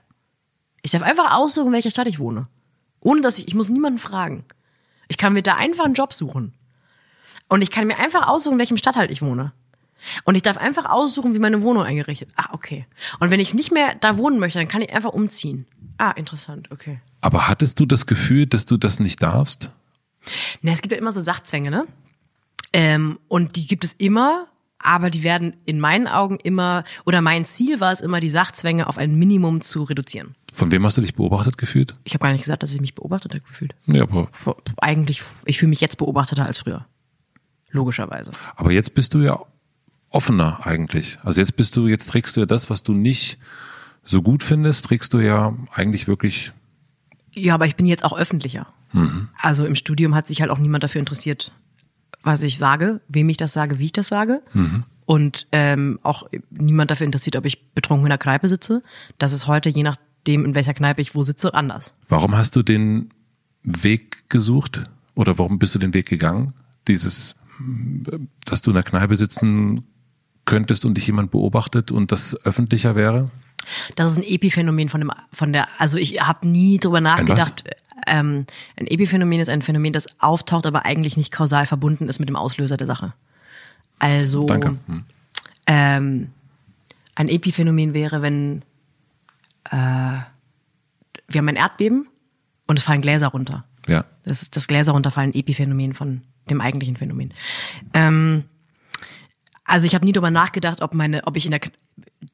Ich 0.82 0.92
darf 0.92 1.02
einfach 1.02 1.34
aussuchen, 1.36 1.68
in 1.68 1.74
welcher 1.74 1.92
Stadt 1.92 2.08
ich 2.08 2.18
wohne. 2.18 2.48
Ohne 3.02 3.22
dass 3.22 3.38
ich, 3.38 3.48
ich 3.50 3.56
muss 3.56 3.70
niemanden 3.70 4.00
fragen. 4.00 4.46
Ich 5.10 5.18
kann 5.18 5.34
mir 5.34 5.44
da 5.44 5.56
einfach 5.56 5.84
einen 5.84 5.94
Job 5.94 6.14
suchen. 6.14 6.54
Und 7.50 7.62
ich 7.62 7.72
kann 7.72 7.88
mir 7.88 8.00
einfach 8.00 8.28
aussuchen, 8.28 8.54
in 8.54 8.60
welchem 8.60 8.78
Stadtteil 8.78 9.12
ich 9.12 9.22
wohne. 9.22 9.52
Und 10.24 10.36
ich 10.36 10.42
darf 10.42 10.58
einfach 10.58 10.86
aussuchen, 10.86 11.34
wie 11.34 11.40
meine 11.40 11.62
Wohnung 11.62 11.84
eingerichtet. 11.84 12.30
Ah, 12.36 12.54
okay. 12.54 12.86
Und 13.20 13.30
wenn 13.30 13.40
ich 13.40 13.54
nicht 13.54 13.72
mehr 13.72 13.96
da 13.96 14.18
wohnen 14.18 14.40
möchte, 14.40 14.58
dann 14.58 14.68
kann 14.68 14.82
ich 14.82 14.94
einfach 14.94 15.12
umziehen. 15.12 15.68
Ah, 15.98 16.12
interessant, 16.12 16.72
okay. 16.72 17.02
Aber 17.20 17.48
hattest 17.48 17.80
du 17.80 17.86
das 17.86 18.06
Gefühl, 18.08 18.48
dass 18.48 18.66
du 18.66 18.78
das 18.78 19.00
nicht 19.00 19.22
darfst? 19.22 19.72
Na, 20.62 20.72
es 20.72 20.82
gibt 20.82 20.94
ja 20.94 20.98
immer 20.98 21.12
so 21.12 21.22
Sachzwänge, 21.22 21.70
ne? 21.70 21.86
Ähm, 22.74 23.20
und 23.28 23.56
die 23.56 23.68
gibt 23.68 23.84
es 23.84 23.94
immer, 23.94 24.48
aber 24.80 25.10
die 25.10 25.24
werden 25.24 25.58
in 25.66 25.80
meinen 25.80 26.08
Augen 26.08 26.38
immer, 26.38 26.84
oder 27.06 27.22
mein 27.22 27.46
Ziel 27.46 27.80
war 27.80 27.92
es 27.92 28.02
immer, 28.02 28.20
die 28.20 28.30
Sachzwänge 28.30 28.88
auf 28.88 28.98
ein 28.98 29.16
Minimum 29.16 29.62
zu 29.62 29.84
reduzieren. 29.84 30.36
Von 30.54 30.72
wem 30.72 30.86
hast 30.86 30.98
du 30.98 31.02
dich 31.02 31.16
beobachtet 31.16 31.58
gefühlt? 31.58 31.96
Ich 32.04 32.14
habe 32.14 32.24
gar 32.24 32.32
nicht 32.32 32.44
gesagt, 32.44 32.64
dass 32.64 32.74
ich 32.74 32.82
mich 32.82 32.96
beobachtet 32.96 33.34
habe 33.34 33.44
gefühlt. 33.44 33.74
Ja, 33.86 34.04
aber, 34.04 34.30
Eigentlich, 34.78 35.22
ich 35.46 35.58
fühle 35.60 35.70
mich 35.70 35.82
jetzt 35.82 35.98
beobachteter 35.98 36.46
als 36.46 36.60
früher. 36.60 36.86
Logischerweise. 37.74 38.32
aber 38.58 38.72
jetzt 38.72 38.96
bist 38.96 39.14
du 39.14 39.20
ja 39.20 39.40
offener 40.10 40.66
eigentlich. 40.66 41.20
Also 41.24 41.40
jetzt 41.40 41.56
bist 41.56 41.78
du, 41.78 41.88
jetzt 41.88 42.08
trägst 42.08 42.36
du 42.36 42.42
ja 42.42 42.46
das, 42.46 42.70
was 42.70 42.84
du 42.84 42.94
nicht 42.94 43.38
so 44.04 44.22
gut 44.22 44.44
findest, 44.44 44.84
trägst 44.86 45.14
du 45.14 45.20
ja 45.20 45.56
eigentlich 45.74 46.06
wirklich. 46.08 46.52
Ja, 47.32 47.54
aber 47.54 47.66
ich 47.68 47.78
bin 47.78 47.86
jetzt 47.86 48.04
auch 48.04 48.18
öffentlicher. 48.18 48.68
Also 49.42 49.66
im 49.66 49.76
Studium 49.76 50.16
hat 50.16 50.28
sich 50.28 50.42
halt 50.42 50.52
auch 50.52 50.58
niemand 50.58 50.84
dafür 50.84 51.00
interessiert, 51.00 51.54
was 52.24 52.44
ich 52.44 52.58
sage, 52.58 53.02
wem 53.08 53.30
ich 53.30 53.38
das 53.38 53.54
sage, 53.54 53.80
wie 53.80 53.86
ich 53.86 53.94
das 53.94 54.08
sage. 54.08 54.42
Und 55.06 55.48
ähm, 55.52 56.00
auch 56.04 56.28
niemand 56.50 56.92
dafür 56.92 57.06
interessiert, 57.06 57.36
ob 57.36 57.46
ich 57.46 57.74
betrunken 57.74 58.06
in 58.06 58.10
der 58.10 58.18
Kneipe 58.18 58.48
sitze. 58.48 58.82
Das 59.18 59.34
ist 59.34 59.48
heute, 59.48 59.70
je 59.70 59.84
nachdem, 59.84 60.46
in 60.46 60.56
welcher 60.56 60.74
Kneipe 60.74 61.02
ich 61.02 61.16
wo 61.16 61.24
sitze, 61.24 61.54
anders. 61.54 61.96
Warum 62.08 62.36
hast 62.36 62.56
du 62.56 62.64
den 62.64 63.10
Weg 63.64 64.30
gesucht? 64.30 64.84
Oder 65.16 65.38
warum 65.38 65.60
bist 65.60 65.76
du 65.76 65.80
den 65.80 65.94
Weg 65.94 66.08
gegangen? 66.08 66.54
Dieses, 66.88 67.36
dass 68.46 68.62
du 68.62 68.72
in 68.72 68.76
der 68.76 68.84
Kneipe 68.84 69.18
sitzen 69.18 69.84
könntest 70.46 70.86
und 70.86 70.96
dich 70.96 71.08
jemand 71.08 71.32
beobachtet 71.32 71.92
und 71.92 72.12
das 72.12 72.36
öffentlicher 72.46 72.96
wäre? 72.96 73.30
Das 73.96 74.12
ist 74.12 74.18
ein 74.18 74.24
Epiphänomen 74.24 74.90
von 74.90 75.02
dem, 75.02 75.12
von 75.32 75.54
der, 75.54 75.68
also 75.78 75.98
ich 75.98 76.22
habe 76.22 76.48
nie 76.48 76.78
drüber 76.80 77.02
nachgedacht. 77.02 77.64
Ähm, 78.08 78.46
ein 78.78 78.88
Epiphänomen 78.88 79.40
ist 79.40 79.50
ein 79.50 79.62
Phänomen, 79.62 79.94
das 79.94 80.08
auftaucht, 80.20 80.66
aber 80.66 80.86
eigentlich 80.86 81.18
nicht 81.18 81.32
kausal 81.32 81.66
verbunden 81.66 82.08
ist 82.08 82.20
mit 82.20 82.30
dem 82.30 82.36
Auslöser 82.36 82.78
der 82.78 82.88
Sache. 82.88 83.14
Also. 84.00 84.48
Hm. 84.48 85.04
ähm, 85.68 86.30
ein 87.16 87.28
Epiphänomen 87.28 87.94
wäre, 87.94 88.22
wenn 88.22 88.64
äh, 89.66 89.76
wir 91.28 91.38
haben 91.38 91.50
ein 91.50 91.56
Erdbeben 91.56 92.08
und 92.68 92.80
es 92.80 92.84
fallen 92.84 93.02
Gläser 93.02 93.28
runter. 93.28 93.66
Ja. 93.88 94.06
Das 94.24 94.42
ist 94.42 94.56
das 94.56 94.68
Gläser 94.68 94.94
runterfallen 94.94 95.34
Epiphänomen 95.34 95.94
von 95.94 96.22
dem 96.50 96.62
eigentlichen 96.62 96.96
Phänomen. 96.96 97.34
Ähm, 97.94 98.46
also 99.66 99.86
ich 99.86 99.96
habe 99.96 100.06
nie 100.06 100.14
darüber 100.14 100.32
nachgedacht, 100.32 100.82
ob 100.82 100.94
meine, 100.94 101.26
ob 101.26 101.38
ich 101.38 101.46
in 101.46 101.52
der 101.52 101.62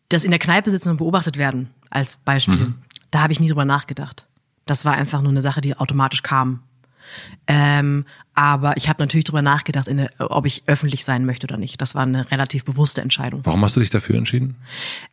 das 0.09 0.23
in 0.23 0.31
der 0.31 0.39
Kneipe 0.39 0.71
sitzen 0.71 0.89
und 0.89 0.97
beobachtet 0.97 1.37
werden 1.37 1.69
als 1.89 2.17
Beispiel. 2.17 2.73
Da 3.11 3.21
habe 3.21 3.33
ich 3.33 3.39
nie 3.39 3.47
drüber 3.47 3.65
nachgedacht. 3.65 4.25
Das 4.69 4.85
war 4.85 4.93
einfach 4.93 5.21
nur 5.21 5.31
eine 5.31 5.41
Sache, 5.41 5.61
die 5.61 5.75
automatisch 5.75 6.23
kam. 6.23 6.61
Ähm, 7.47 8.05
aber 8.35 8.75
ich 8.77 8.89
habe 8.89 9.01
natürlich 9.01 9.23
drüber 9.23 9.41
nachgedacht, 9.41 9.87
der, 9.87 10.09
ob 10.19 10.45
ich 10.45 10.63
öffentlich 10.67 11.05
sein 11.05 11.25
möchte 11.25 11.47
oder 11.47 11.57
nicht. 11.57 11.79
Das 11.81 11.95
war 11.95 12.03
eine 12.03 12.29
relativ 12.31 12.65
bewusste 12.65 13.01
Entscheidung. 13.01 13.41
Warum 13.45 13.63
hast 13.63 13.75
du 13.75 13.79
dich 13.79 13.89
dafür 13.89 14.15
entschieden? 14.17 14.57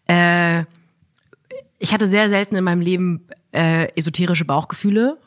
Äh, 0.08 0.64
ich 1.78 1.92
hatte 1.92 2.06
sehr 2.06 2.28
selten 2.28 2.56
in 2.56 2.64
meinem 2.64 2.80
Leben 2.80 3.26
äh, 3.52 3.88
esoterische 3.96 4.44
Bauchgefühle. 4.44 5.18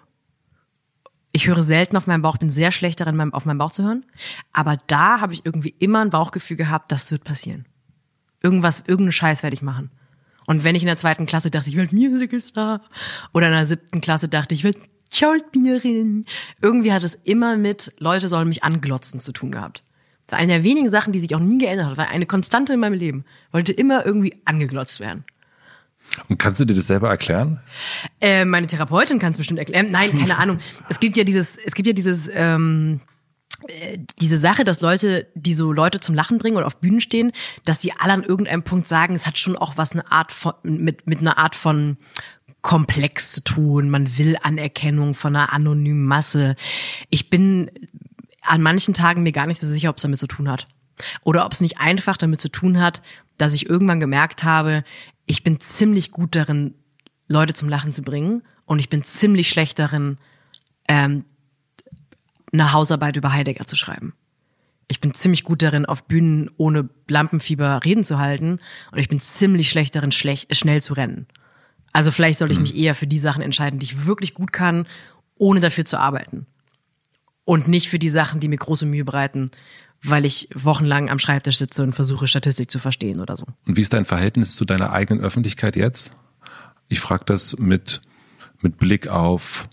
Ich 1.32 1.48
höre 1.48 1.64
selten 1.64 1.96
auf 1.98 2.08
meinen 2.08 2.22
Bauch, 2.22 2.38
bin 2.38 2.52
sehr 2.52 2.72
schlecht 2.72 3.00
darin, 3.00 3.16
meinem- 3.16 3.34
auf 3.34 3.46
meinen 3.46 3.60
Bauch 3.60 3.72
zu 3.72 3.84
hören. 3.84 4.06
Aber 4.54 4.78
da 4.88 5.22
habe 5.22 5.34
ich 5.34 5.46
irgendwie 5.46 5.74
immer 5.80 6.02
ein 6.02 6.10
Bauchgefühl 6.10 6.58
gehabt, 6.58 6.92
das 6.92 7.12
wird 7.12 7.24
passieren. 7.24 7.66
Irgendwas, 8.42 8.80
irgendeinen 8.82 9.12
Scheiß 9.14 9.44
werde 9.44 9.54
ich 9.54 9.62
machen. 9.62 9.92
Und 10.48 10.64
wenn 10.64 10.76
ich 10.76 10.82
in 10.82 10.88
der 10.88 10.98
zweiten 10.98 11.26
Klasse 11.26 11.52
dachte, 11.52 11.70
ich 11.70 11.76
werde 11.76 11.96
Musicalstar, 11.96 12.82
oder 13.34 13.48
in 13.48 13.54
der 13.54 13.68
siebten 13.68 14.02
Klasse 14.02 14.30
dachte, 14.30 14.56
ich 14.56 14.64
werde 14.64 14.80
Schauspielerin, 15.14 16.26
irgendwie 16.62 16.94
hat 16.94 17.04
es 17.04 17.16
immer 17.16 17.58
mit 17.58 17.94
Leute 18.00 18.28
sollen 18.28 18.48
mich 18.48 18.64
anglotzen 18.64 19.20
zu 19.20 19.34
tun 19.34 19.52
gehabt. 19.52 19.84
Das 20.26 20.34
war 20.34 20.40
eine 20.40 20.54
der 20.54 20.64
wenigen 20.64 20.90
Sachen, 20.90 21.14
die 21.14 21.20
sich 21.20 21.36
auch 21.36 21.40
nie 21.40 21.58
geändert 21.58 21.88
hat, 21.88 21.98
war 21.98 22.10
eine 22.10 22.26
Konstante 22.26 22.74
in 22.74 22.80
meinem 22.80 22.94
Leben. 22.94 23.26
Wollte 23.52 23.72
immer 23.74 24.06
irgendwie 24.06 24.34
angeglotzt 24.46 25.00
werden. 25.00 25.26
Und 26.30 26.40
kannst 26.40 26.60
du 26.60 26.66
dir 26.66 26.74
das 26.74 26.88
selber 26.88 27.10
erklären? 27.10 27.60
Äh, 28.22 28.46
meine 28.46 28.68
Therapeutin 28.68 29.20
kann 29.20 29.32
es 29.32 29.38
bestimmt 29.38 29.60
erklären. 29.60 29.92
Nein, 29.92 30.18
keine 30.18 30.38
Ahnung. 30.40 30.60
Es 30.90 31.00
gibt 31.00 31.18
ja 31.18 31.26
dieses, 31.26 31.58
es 31.58 31.74
gibt 31.76 31.88
ja 31.88 31.94
dieses, 31.94 32.30
ähm, 32.34 33.02
äh, 33.02 33.17
diese 34.20 34.38
Sache, 34.38 34.64
dass 34.64 34.82
Leute, 34.82 35.28
die 35.34 35.54
so 35.54 35.72
Leute 35.72 36.00
zum 36.00 36.16
Lachen 36.16 36.38
bringen 36.38 36.58
oder 36.58 36.68
auf 36.68 36.80
Bühnen 36.80 37.02
stehen, 37.02 37.32
dass 37.66 37.80
die 37.80 37.94
alle 37.94 38.14
an 38.14 38.24
irgendeinem 38.24 38.64
Punkt 38.64 38.88
sagen, 38.88 39.16
es 39.16 39.26
hat 39.26 39.38
schon 39.38 39.58
auch 39.58 39.78
was 39.78 39.94
eine 39.94 40.12
Art 40.12 40.32
von, 40.32 40.54
mit, 40.64 41.08
mit 41.08 41.20
einer 41.20 41.38
Art 41.38 41.56
von 41.56 41.98
Komplex 42.62 43.32
zu 43.32 43.44
tun. 43.44 43.90
Man 43.90 44.18
will 44.18 44.38
Anerkennung 44.42 45.14
von 45.14 45.36
einer 45.36 45.54
anonymen 45.54 46.06
Masse. 46.06 46.56
Ich 47.10 47.30
bin 47.30 47.72
an 48.42 48.62
manchen 48.62 48.94
Tagen 48.94 49.24
mir 49.24 49.32
gar 49.32 49.48
nicht 49.48 49.60
so 49.60 49.68
sicher, 49.68 49.90
ob 49.90 49.98
es 49.98 50.04
damit 50.04 50.20
zu 50.20 50.28
tun 50.28 50.50
hat. 50.50 50.68
Oder 51.24 51.46
ob 51.46 51.52
es 51.52 51.62
nicht 51.62 51.80
einfach 51.80 52.18
damit 52.18 52.42
zu 52.42 52.50
tun 52.50 52.80
hat, 52.80 53.02
dass 53.38 53.54
ich 53.54 53.70
irgendwann 53.70 54.00
gemerkt 54.00 54.44
habe, 54.44 54.84
ich 55.26 55.44
bin 55.44 55.60
ziemlich 55.60 56.12
gut 56.12 56.36
darin, 56.36 56.74
Leute 57.28 57.54
zum 57.54 57.70
Lachen 57.70 57.92
zu 57.92 58.02
bringen 58.02 58.44
und 58.66 58.80
ich 58.80 58.90
bin 58.90 59.04
ziemlich 59.04 59.50
schlecht 59.50 59.80
darin, 59.80 60.18
ähm, 60.88 61.26
eine 62.60 62.74
Hausarbeit 62.74 63.16
über 63.16 63.34
Heidegger 63.34 63.66
zu 63.66 63.76
schreiben. 63.76 64.14
Ich 64.88 65.02
bin 65.02 65.14
ziemlich 65.14 65.44
gut 65.44 65.62
darin, 65.64 65.86
auf 65.86 66.06
Bühnen 66.06 66.50
ohne 66.58 66.90
Lampenfieber 67.08 67.82
Reden 67.84 68.04
zu 68.04 68.20
halten 68.20 68.60
und 68.92 69.00
ich 69.00 69.10
bin 69.10 69.20
ziemlich 69.20 69.70
schlecht 69.70 69.96
darin, 69.96 70.12
schlecht, 70.12 70.56
schnell 70.56 70.82
zu 70.82 70.94
rennen. 70.94 71.28
Also 71.92 72.12
vielleicht 72.12 72.40
sollte 72.40 72.54
ich 72.54 72.60
mich 72.60 72.76
eher 72.76 72.96
für 72.96 73.08
die 73.08 73.20
Sachen 73.20 73.42
entscheiden, 73.42 73.80
die 73.80 73.86
ich 73.86 74.06
wirklich 74.06 74.34
gut 74.34 74.54
kann, 74.54 74.88
ohne 75.38 75.60
dafür 75.60 75.84
zu 75.84 76.00
arbeiten. 76.00 76.46
Und 77.44 77.68
nicht 77.68 77.90
für 77.90 78.00
die 78.00 78.10
Sachen, 78.10 78.40
die 78.40 78.48
mir 78.48 78.58
große 78.58 78.86
Mühe 78.86 79.04
bereiten, 79.06 79.52
weil 80.02 80.26
ich 80.26 80.50
wochenlang 80.54 81.10
am 81.10 81.20
Schreibtisch 81.20 81.58
sitze 81.58 81.84
und 81.84 81.94
versuche, 81.94 82.28
Statistik 82.28 82.72
zu 82.72 82.80
verstehen 82.80 83.20
oder 83.20 83.36
so. 83.36 83.46
Und 83.66 83.78
wie 83.78 83.82
ist 83.82 83.94
dein 83.94 84.06
Verhältnis 84.06 84.56
zu 84.56 84.64
deiner 84.64 84.92
eigenen 84.92 85.24
Öffentlichkeit 85.24 85.76
jetzt? 85.76 86.14
Ich 86.88 87.00
frage 87.00 87.26
das 87.26 87.58
mit, 87.58 88.02
mit 88.62 88.78
Blick 88.78 89.08
auf 89.08 89.68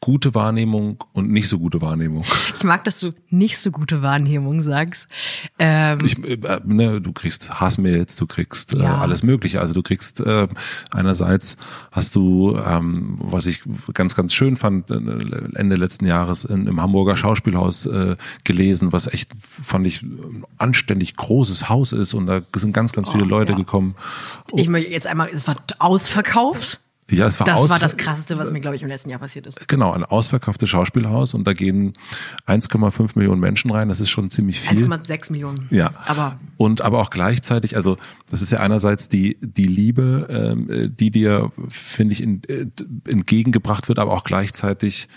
gute 0.00 0.34
Wahrnehmung 0.34 1.02
und 1.14 1.30
nicht 1.30 1.48
so 1.48 1.58
gute 1.58 1.80
Wahrnehmung. 1.80 2.24
Ich 2.56 2.62
mag, 2.64 2.84
dass 2.84 3.00
du 3.00 3.12
nicht 3.30 3.58
so 3.58 3.70
gute 3.70 4.02
Wahrnehmung 4.02 4.62
sagst. 4.62 5.08
Ähm, 5.58 5.98
ich, 6.04 6.18
äh, 6.22 6.60
ne, 6.64 7.00
du 7.00 7.12
kriegst 7.12 7.58
Hassmails, 7.60 8.14
du 8.16 8.26
kriegst 8.26 8.74
äh, 8.74 8.78
Ja. 8.82 8.98
alles 8.98 9.22
Mögliche. 9.22 9.60
Also 9.60 9.74
du 9.74 9.82
kriegst 9.82 10.20
äh, 10.20 10.48
einerseits 10.92 11.56
hast 11.90 12.14
du, 12.14 12.56
ähm, 12.56 13.16
was 13.20 13.46
ich 13.46 13.62
ganz 13.94 14.14
ganz 14.14 14.32
schön 14.34 14.56
fand, 14.56 14.90
äh, 14.90 14.94
Ende 15.54 15.76
letzten 15.76 16.06
Jahres 16.06 16.44
in, 16.44 16.66
im 16.66 16.80
Hamburger 16.80 17.16
Schauspielhaus 17.16 17.86
äh, 17.86 18.16
gelesen, 18.44 18.92
was 18.92 19.06
echt 19.12 19.32
fand 19.40 19.86
ich 19.86 20.02
ein 20.02 20.44
anständig 20.58 21.16
großes 21.16 21.68
Haus 21.68 21.92
ist 21.92 22.14
und 22.14 22.26
da 22.26 22.42
sind 22.54 22.72
ganz 22.72 22.92
ganz 22.92 23.08
viele 23.08 23.24
Oh, 23.24 23.28
Leute 23.28 23.52
ja. 23.52 23.58
gekommen. 23.58 23.94
ich 24.54 24.68
möchte 24.68 24.90
jetzt 24.92 25.06
einmal, 25.06 25.30
es 25.32 25.48
war 25.48 25.56
ausverkauft. 25.78 26.80
Ja, 27.10 27.26
es 27.26 27.38
war 27.38 27.46
Das 27.46 27.68
war 27.68 27.78
das 27.78 27.96
Krasseste, 27.96 28.36
was 28.36 28.50
mir, 28.50 28.60
glaube 28.60 28.74
ich, 28.74 28.82
im 28.82 28.88
letzten 28.88 29.10
Jahr 29.10 29.20
passiert 29.20 29.46
ist. 29.46 29.68
Genau, 29.68 29.92
ein 29.92 30.04
ausverkauftes 30.04 30.68
Schauspielhaus 30.68 31.34
und 31.34 31.46
da 31.46 31.52
gehen 31.52 31.92
1,5 32.46 33.10
Millionen 33.14 33.40
Menschen 33.40 33.70
rein. 33.70 33.88
Das 33.88 34.00
ist 34.00 34.10
schon 34.10 34.30
ziemlich 34.30 34.60
viel. 34.60 34.78
1,6 34.78 35.30
Millionen. 35.30 35.68
Ja. 35.70 35.94
Aber 36.06 36.40
Und 36.56 36.80
aber 36.80 37.00
auch 37.00 37.10
gleichzeitig, 37.10 37.76
also 37.76 37.96
das 38.28 38.42
ist 38.42 38.50
ja 38.50 38.58
einerseits 38.58 39.08
die, 39.08 39.38
die 39.40 39.68
Liebe, 39.68 40.26
ähm, 40.28 40.70
äh, 40.70 40.88
die 40.88 41.12
dir, 41.12 41.52
finde 41.68 42.12
ich, 42.12 42.22
in, 42.22 42.42
äh, 42.48 42.66
entgegengebracht 43.08 43.88
wird, 43.88 44.00
aber 44.00 44.12
auch 44.12 44.24
gleichzeitig 44.24 45.08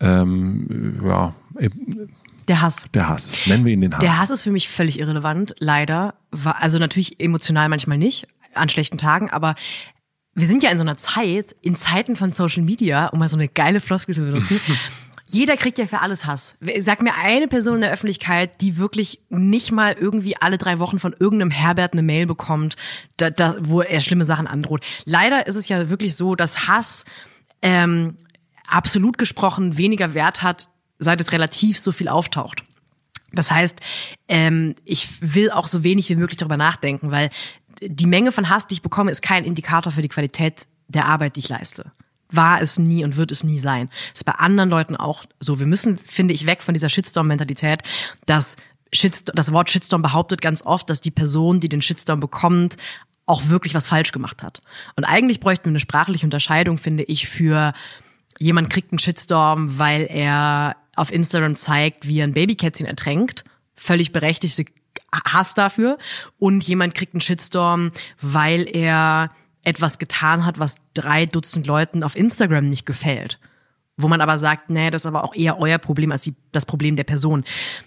ähm, 0.00 0.98
ja, 1.02 1.34
eben 1.58 2.08
der 2.46 2.60
Hass. 2.60 2.86
der 2.92 3.08
Hass. 3.08 3.32
Nennen 3.46 3.64
wir 3.64 3.72
ihn 3.72 3.80
den 3.80 3.94
Hass. 3.94 4.00
Der 4.00 4.18
Hass 4.18 4.30
ist 4.30 4.42
für 4.42 4.50
mich 4.50 4.68
völlig 4.68 4.98
irrelevant, 4.98 5.54
leider. 5.58 6.14
Also 6.44 6.78
natürlich 6.78 7.20
emotional 7.20 7.68
manchmal 7.68 7.98
nicht, 7.98 8.26
an 8.54 8.68
schlechten 8.68 8.98
Tagen, 8.98 9.30
aber 9.30 9.54
wir 10.38 10.46
sind 10.46 10.62
ja 10.62 10.70
in 10.70 10.78
so 10.78 10.84
einer 10.84 10.96
Zeit, 10.96 11.56
in 11.62 11.74
Zeiten 11.74 12.14
von 12.14 12.32
Social 12.32 12.62
Media, 12.62 13.08
um 13.08 13.18
mal 13.18 13.28
so 13.28 13.36
eine 13.36 13.48
geile 13.48 13.80
Floskel 13.80 14.14
zu 14.14 14.22
benutzen, 14.22 14.60
jeder 15.26 15.56
kriegt 15.56 15.78
ja 15.78 15.86
für 15.86 16.00
alles 16.00 16.26
Hass. 16.26 16.56
Sag 16.78 17.02
mir 17.02 17.14
eine 17.16 17.48
Person 17.48 17.76
in 17.76 17.80
der 17.82 17.92
Öffentlichkeit, 17.92 18.60
die 18.60 18.78
wirklich 18.78 19.20
nicht 19.28 19.72
mal 19.72 19.94
irgendwie 19.94 20.36
alle 20.36 20.56
drei 20.56 20.78
Wochen 20.78 20.98
von 20.98 21.12
irgendeinem 21.18 21.50
Herbert 21.50 21.92
eine 21.92 22.02
Mail 22.02 22.26
bekommt, 22.26 22.76
da, 23.16 23.30
da, 23.30 23.56
wo 23.60 23.82
er 23.82 24.00
schlimme 24.00 24.24
Sachen 24.24 24.46
androht. 24.46 24.84
Leider 25.04 25.46
ist 25.46 25.56
es 25.56 25.68
ja 25.68 25.90
wirklich 25.90 26.16
so, 26.16 26.34
dass 26.34 26.68
Hass 26.68 27.04
ähm, 27.60 28.16
absolut 28.68 29.18
gesprochen 29.18 29.76
weniger 29.76 30.14
Wert 30.14 30.42
hat, 30.42 30.68
seit 30.98 31.20
es 31.20 31.32
relativ 31.32 31.78
so 31.78 31.92
viel 31.92 32.08
auftaucht. 32.08 32.62
Das 33.32 33.50
heißt, 33.50 33.78
ähm, 34.28 34.74
ich 34.84 35.08
will 35.20 35.50
auch 35.50 35.66
so 35.66 35.84
wenig 35.84 36.08
wie 36.08 36.16
möglich 36.16 36.38
darüber 36.38 36.56
nachdenken, 36.56 37.10
weil 37.10 37.28
die 37.80 38.06
Menge 38.06 38.32
von 38.32 38.48
Hass, 38.48 38.66
die 38.66 38.74
ich 38.74 38.82
bekomme, 38.82 39.10
ist 39.10 39.22
kein 39.22 39.44
Indikator 39.44 39.92
für 39.92 40.02
die 40.02 40.08
Qualität 40.08 40.66
der 40.88 41.06
Arbeit, 41.06 41.36
die 41.36 41.40
ich 41.40 41.48
leiste. 41.48 41.92
War 42.30 42.60
es 42.60 42.78
nie 42.78 43.04
und 43.04 43.16
wird 43.16 43.32
es 43.32 43.44
nie 43.44 43.58
sein. 43.58 43.88
Ist 44.12 44.24
bei 44.24 44.32
anderen 44.32 44.68
Leuten 44.68 44.96
auch 44.96 45.24
so. 45.40 45.58
Wir 45.58 45.66
müssen, 45.66 45.98
finde 45.98 46.34
ich, 46.34 46.46
weg 46.46 46.62
von 46.62 46.74
dieser 46.74 46.88
Shitstorm-Mentalität, 46.88 47.82
dass 48.26 48.56
Shitstorm, 48.92 49.34
das 49.36 49.52
Wort 49.52 49.70
Shitstorm 49.70 50.02
behauptet 50.02 50.40
ganz 50.40 50.62
oft, 50.62 50.90
dass 50.90 51.00
die 51.00 51.10
Person, 51.10 51.60
die 51.60 51.68
den 51.68 51.82
Shitstorm 51.82 52.20
bekommt, 52.20 52.76
auch 53.26 53.48
wirklich 53.48 53.74
was 53.74 53.86
falsch 53.86 54.12
gemacht 54.12 54.42
hat. 54.42 54.62
Und 54.96 55.04
eigentlich 55.04 55.40
bräuchten 55.40 55.66
wir 55.66 55.70
eine 55.70 55.80
sprachliche 55.80 56.26
Unterscheidung, 56.26 56.78
finde 56.78 57.02
ich, 57.04 57.28
für 57.28 57.74
jemand 58.38 58.70
kriegt 58.70 58.92
einen 58.92 58.98
Shitstorm, 58.98 59.78
weil 59.78 60.06
er 60.08 60.76
auf 60.96 61.12
Instagram 61.12 61.56
zeigt, 61.56 62.06
wie 62.08 62.20
er 62.20 62.24
ein 62.24 62.32
Babykätzchen 62.32 62.86
ertränkt. 62.86 63.44
Völlig 63.74 64.12
berechtigte 64.12 64.64
Hass 65.12 65.54
dafür. 65.54 65.98
Und 66.38 66.64
jemand 66.64 66.94
kriegt 66.94 67.14
einen 67.14 67.20
Shitstorm, 67.20 67.92
weil 68.20 68.68
er 68.74 69.30
etwas 69.64 69.98
getan 69.98 70.44
hat, 70.44 70.58
was 70.58 70.76
drei 70.94 71.26
Dutzend 71.26 71.66
Leuten 71.66 72.02
auf 72.02 72.16
Instagram 72.16 72.68
nicht 72.68 72.86
gefällt. 72.86 73.38
Wo 73.96 74.06
man 74.06 74.20
aber 74.20 74.38
sagt, 74.38 74.70
nee, 74.70 74.90
das 74.90 75.02
ist 75.02 75.06
aber 75.06 75.24
auch 75.24 75.34
eher 75.34 75.58
euer 75.58 75.78
Problem 75.78 76.12
als 76.12 76.22
die, 76.22 76.36
das 76.52 76.64
Problem 76.64 76.94
der 76.94 77.04
Person. 77.04 77.44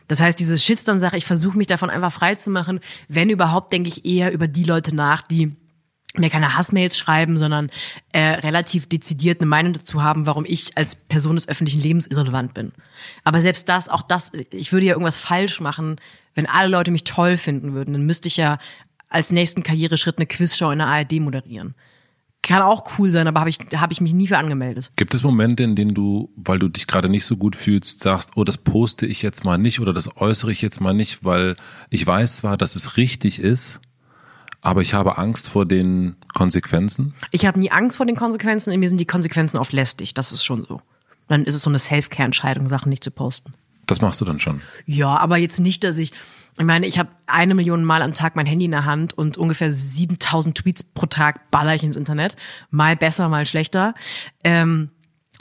Das 0.08 0.20
heißt, 0.20 0.38
diese 0.38 0.58
Shitstorm-Sache, 0.58 1.16
ich 1.16 1.26
versuche 1.26 1.58
mich 1.58 1.68
davon 1.68 1.90
einfach 1.90 2.12
frei 2.12 2.36
zu 2.36 2.50
machen. 2.50 2.82
Wenn 3.08 3.30
überhaupt, 3.30 3.72
denke 3.72 3.88
ich 3.88 4.06
eher 4.06 4.34
über 4.34 4.48
die 4.48 4.66
Leute 4.66 4.94
nach, 4.94 5.22
die 5.22 5.56
mir 6.18 6.30
keine 6.30 6.58
Hassmails 6.58 6.98
schreiben, 6.98 7.38
sondern 7.38 7.70
äh, 8.12 8.20
relativ 8.20 8.90
dezidiert 8.90 9.40
eine 9.40 9.48
Meinung 9.48 9.74
dazu 9.74 10.04
haben, 10.04 10.26
warum 10.26 10.44
ich 10.46 10.78
als 10.78 10.96
Person 10.96 11.36
des 11.36 11.48
öffentlichen 11.48 11.82
Lebens 11.82 12.08
irrelevant 12.08 12.54
bin. 12.54 12.74
Aber 13.24 13.42
selbst 13.42 13.70
das, 13.70 13.88
auch 13.88 14.02
das, 14.02 14.34
ich 14.52 14.74
würde 14.74 14.88
ja 14.88 14.94
irgendwas 14.94 15.20
falsch 15.20 15.62
machen, 15.62 16.02
wenn 16.36 16.46
alle 16.46 16.70
Leute 16.70 16.92
mich 16.92 17.04
toll 17.04 17.38
finden 17.38 17.74
würden, 17.74 17.94
dann 17.94 18.06
müsste 18.06 18.28
ich 18.28 18.38
ja 18.38 18.58
als 19.10 19.32
nächsten 19.32 19.64
Karriereschritt 19.64 20.18
eine 20.18 20.26
Quizshow 20.26 20.72
in 20.72 20.80
der 20.80 20.88
ARD 20.88 21.14
moderieren. 21.14 21.76
Kann 22.44 22.64
auch 22.64 22.98
cool 22.98 23.12
sein, 23.12 23.28
aber 23.28 23.42
habe 23.42 23.52
ich, 23.52 23.60
hab 23.76 23.92
ich 23.92 24.02
mich 24.02 24.14
nie 24.14 24.26
für 24.26 24.38
angemeldet. 24.38 24.92
Gibt 24.96 25.14
es 25.14 25.22
Momente, 25.22 25.62
in 25.62 25.76
denen 25.76 25.94
du, 25.94 26.32
weil 26.36 26.58
du 26.58 26.70
dich 26.70 26.88
gerade 26.88 27.08
nicht 27.08 27.26
so 27.26 27.38
gut 27.38 27.56
fühlst, 27.56 28.00
sagst, 28.00 28.32
oh, 28.36 28.44
das 28.44 28.58
poste 28.58 29.06
ich 29.06 29.22
jetzt 29.22 29.46
mal 29.46 29.60
nicht 29.60 29.80
oder 29.80 29.94
das 29.94 30.18
äußere 30.18 30.52
ich 30.52 30.62
jetzt 30.62 30.82
mal 30.82 30.94
nicht, 30.94 31.24
weil 31.24 31.56
ich 31.92 32.06
weiß 32.06 32.38
zwar, 32.38 32.58
dass 32.58 32.76
es 32.76 32.98
richtig 32.98 33.40
ist, 33.40 33.80
aber 34.62 34.82
ich 34.82 34.96
habe 34.96 35.20
Angst 35.20 35.50
vor 35.50 35.68
den 35.68 36.16
Konsequenzen? 36.34 37.14
Ich 37.30 37.46
habe 37.46 37.60
nie 37.60 37.72
Angst 37.72 37.98
vor 37.98 38.08
den 38.08 38.16
Konsequenzen, 38.16 38.72
in 38.72 38.80
mir 38.80 38.90
sind 38.90 39.00
die 39.00 39.06
Konsequenzen 39.06 39.58
oft 39.58 39.74
lästig, 39.74 40.16
das 40.16 40.32
ist 40.32 40.44
schon 40.44 40.66
so. 40.66 40.82
Dann 41.28 41.46
ist 41.46 41.56
es 41.56 41.62
so 41.62 41.70
eine 41.70 41.80
Self-Care-Entscheidung, 41.80 42.70
Sachen 42.70 42.90
nicht 42.90 43.04
zu 43.04 43.12
posten. 43.12 43.54
Das 43.88 44.02
machst 44.02 44.22
du 44.22 44.26
dann 44.26 44.40
schon. 44.40 44.62
Ja, 44.86 45.18
aber 45.18 45.38
jetzt 45.38 45.60
nicht, 45.60 45.84
dass 45.84 45.98
ich, 45.98 46.12
ich 46.58 46.66
meine, 46.66 46.86
ich 46.86 47.00
habe 47.00 47.10
eine 47.28 47.56
Million 47.56 47.84
Mal 47.84 48.02
am 48.02 48.14
Tag 48.14 48.36
mein 48.36 48.46
Handy 48.46 48.66
in 48.66 48.72
der 48.72 48.86
Hand 48.86 49.18
und 49.18 49.38
ungefähr 49.38 49.72
7000 49.72 50.58
Tweets 50.58 50.84
pro 50.84 51.06
Tag 51.06 51.52
baller 51.52 51.76
ich 51.76 51.84
ins 51.84 51.98
Internet. 51.98 52.36
Mal 52.70 52.96
besser, 52.96 53.30
mal 53.30 53.46
schlechter. 53.46 53.94
Ähm, 54.44 54.90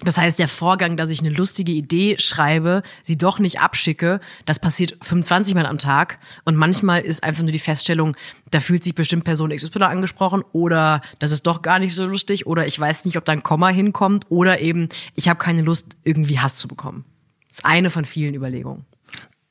das 0.02 0.16
heißt, 0.16 0.38
der 0.38 0.48
Vorgang, 0.48 0.96
dass 0.96 1.10
ich 1.10 1.20
eine 1.20 1.28
lustige 1.28 1.72
Idee 1.72 2.16
schreibe, 2.18 2.82
sie 3.02 3.18
doch 3.18 3.38
nicht 3.38 3.60
abschicke, 3.60 4.20
das 4.46 4.58
passiert 4.58 4.96
25 5.02 5.54
Mal 5.54 5.66
am 5.66 5.76
Tag. 5.76 6.18
Und 6.44 6.56
manchmal 6.56 7.02
ist 7.02 7.22
einfach 7.22 7.42
nur 7.42 7.52
die 7.52 7.58
Feststellung, 7.58 8.16
da 8.50 8.60
fühlt 8.60 8.82
sich 8.82 8.94
bestimmt 8.94 9.24
Person 9.24 9.54
XY 9.54 9.82
angesprochen 9.82 10.42
oder 10.52 11.02
das 11.18 11.32
ist 11.32 11.46
doch 11.46 11.60
gar 11.60 11.78
nicht 11.78 11.94
so 11.94 12.06
lustig 12.06 12.46
oder 12.46 12.66
ich 12.66 12.80
weiß 12.80 13.04
nicht, 13.04 13.18
ob 13.18 13.26
da 13.26 13.32
ein 13.32 13.42
Komma 13.42 13.68
hinkommt 13.68 14.24
oder 14.30 14.60
eben, 14.60 14.88
ich 15.16 15.28
habe 15.28 15.38
keine 15.38 15.62
Lust, 15.62 15.96
irgendwie 16.02 16.38
Hass 16.38 16.56
zu 16.56 16.66
bekommen. 16.66 17.04
Das 17.50 17.58
ist 17.58 17.64
eine 17.64 17.90
von 17.90 18.04
vielen 18.04 18.34
Überlegungen. 18.34 18.84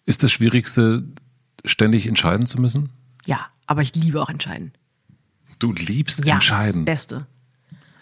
Ist 0.05 0.23
das 0.23 0.31
Schwierigste, 0.31 1.03
ständig 1.65 2.07
entscheiden 2.07 2.45
zu 2.45 2.59
müssen? 2.59 2.89
Ja, 3.25 3.47
aber 3.67 3.81
ich 3.81 3.93
liebe 3.95 4.21
auch 4.21 4.29
entscheiden. 4.29 4.71
Du 5.59 5.73
liebst 5.73 6.23
Ja, 6.25 6.35
entscheiden. 6.35 6.85
das 6.85 6.85
Beste. 6.85 7.27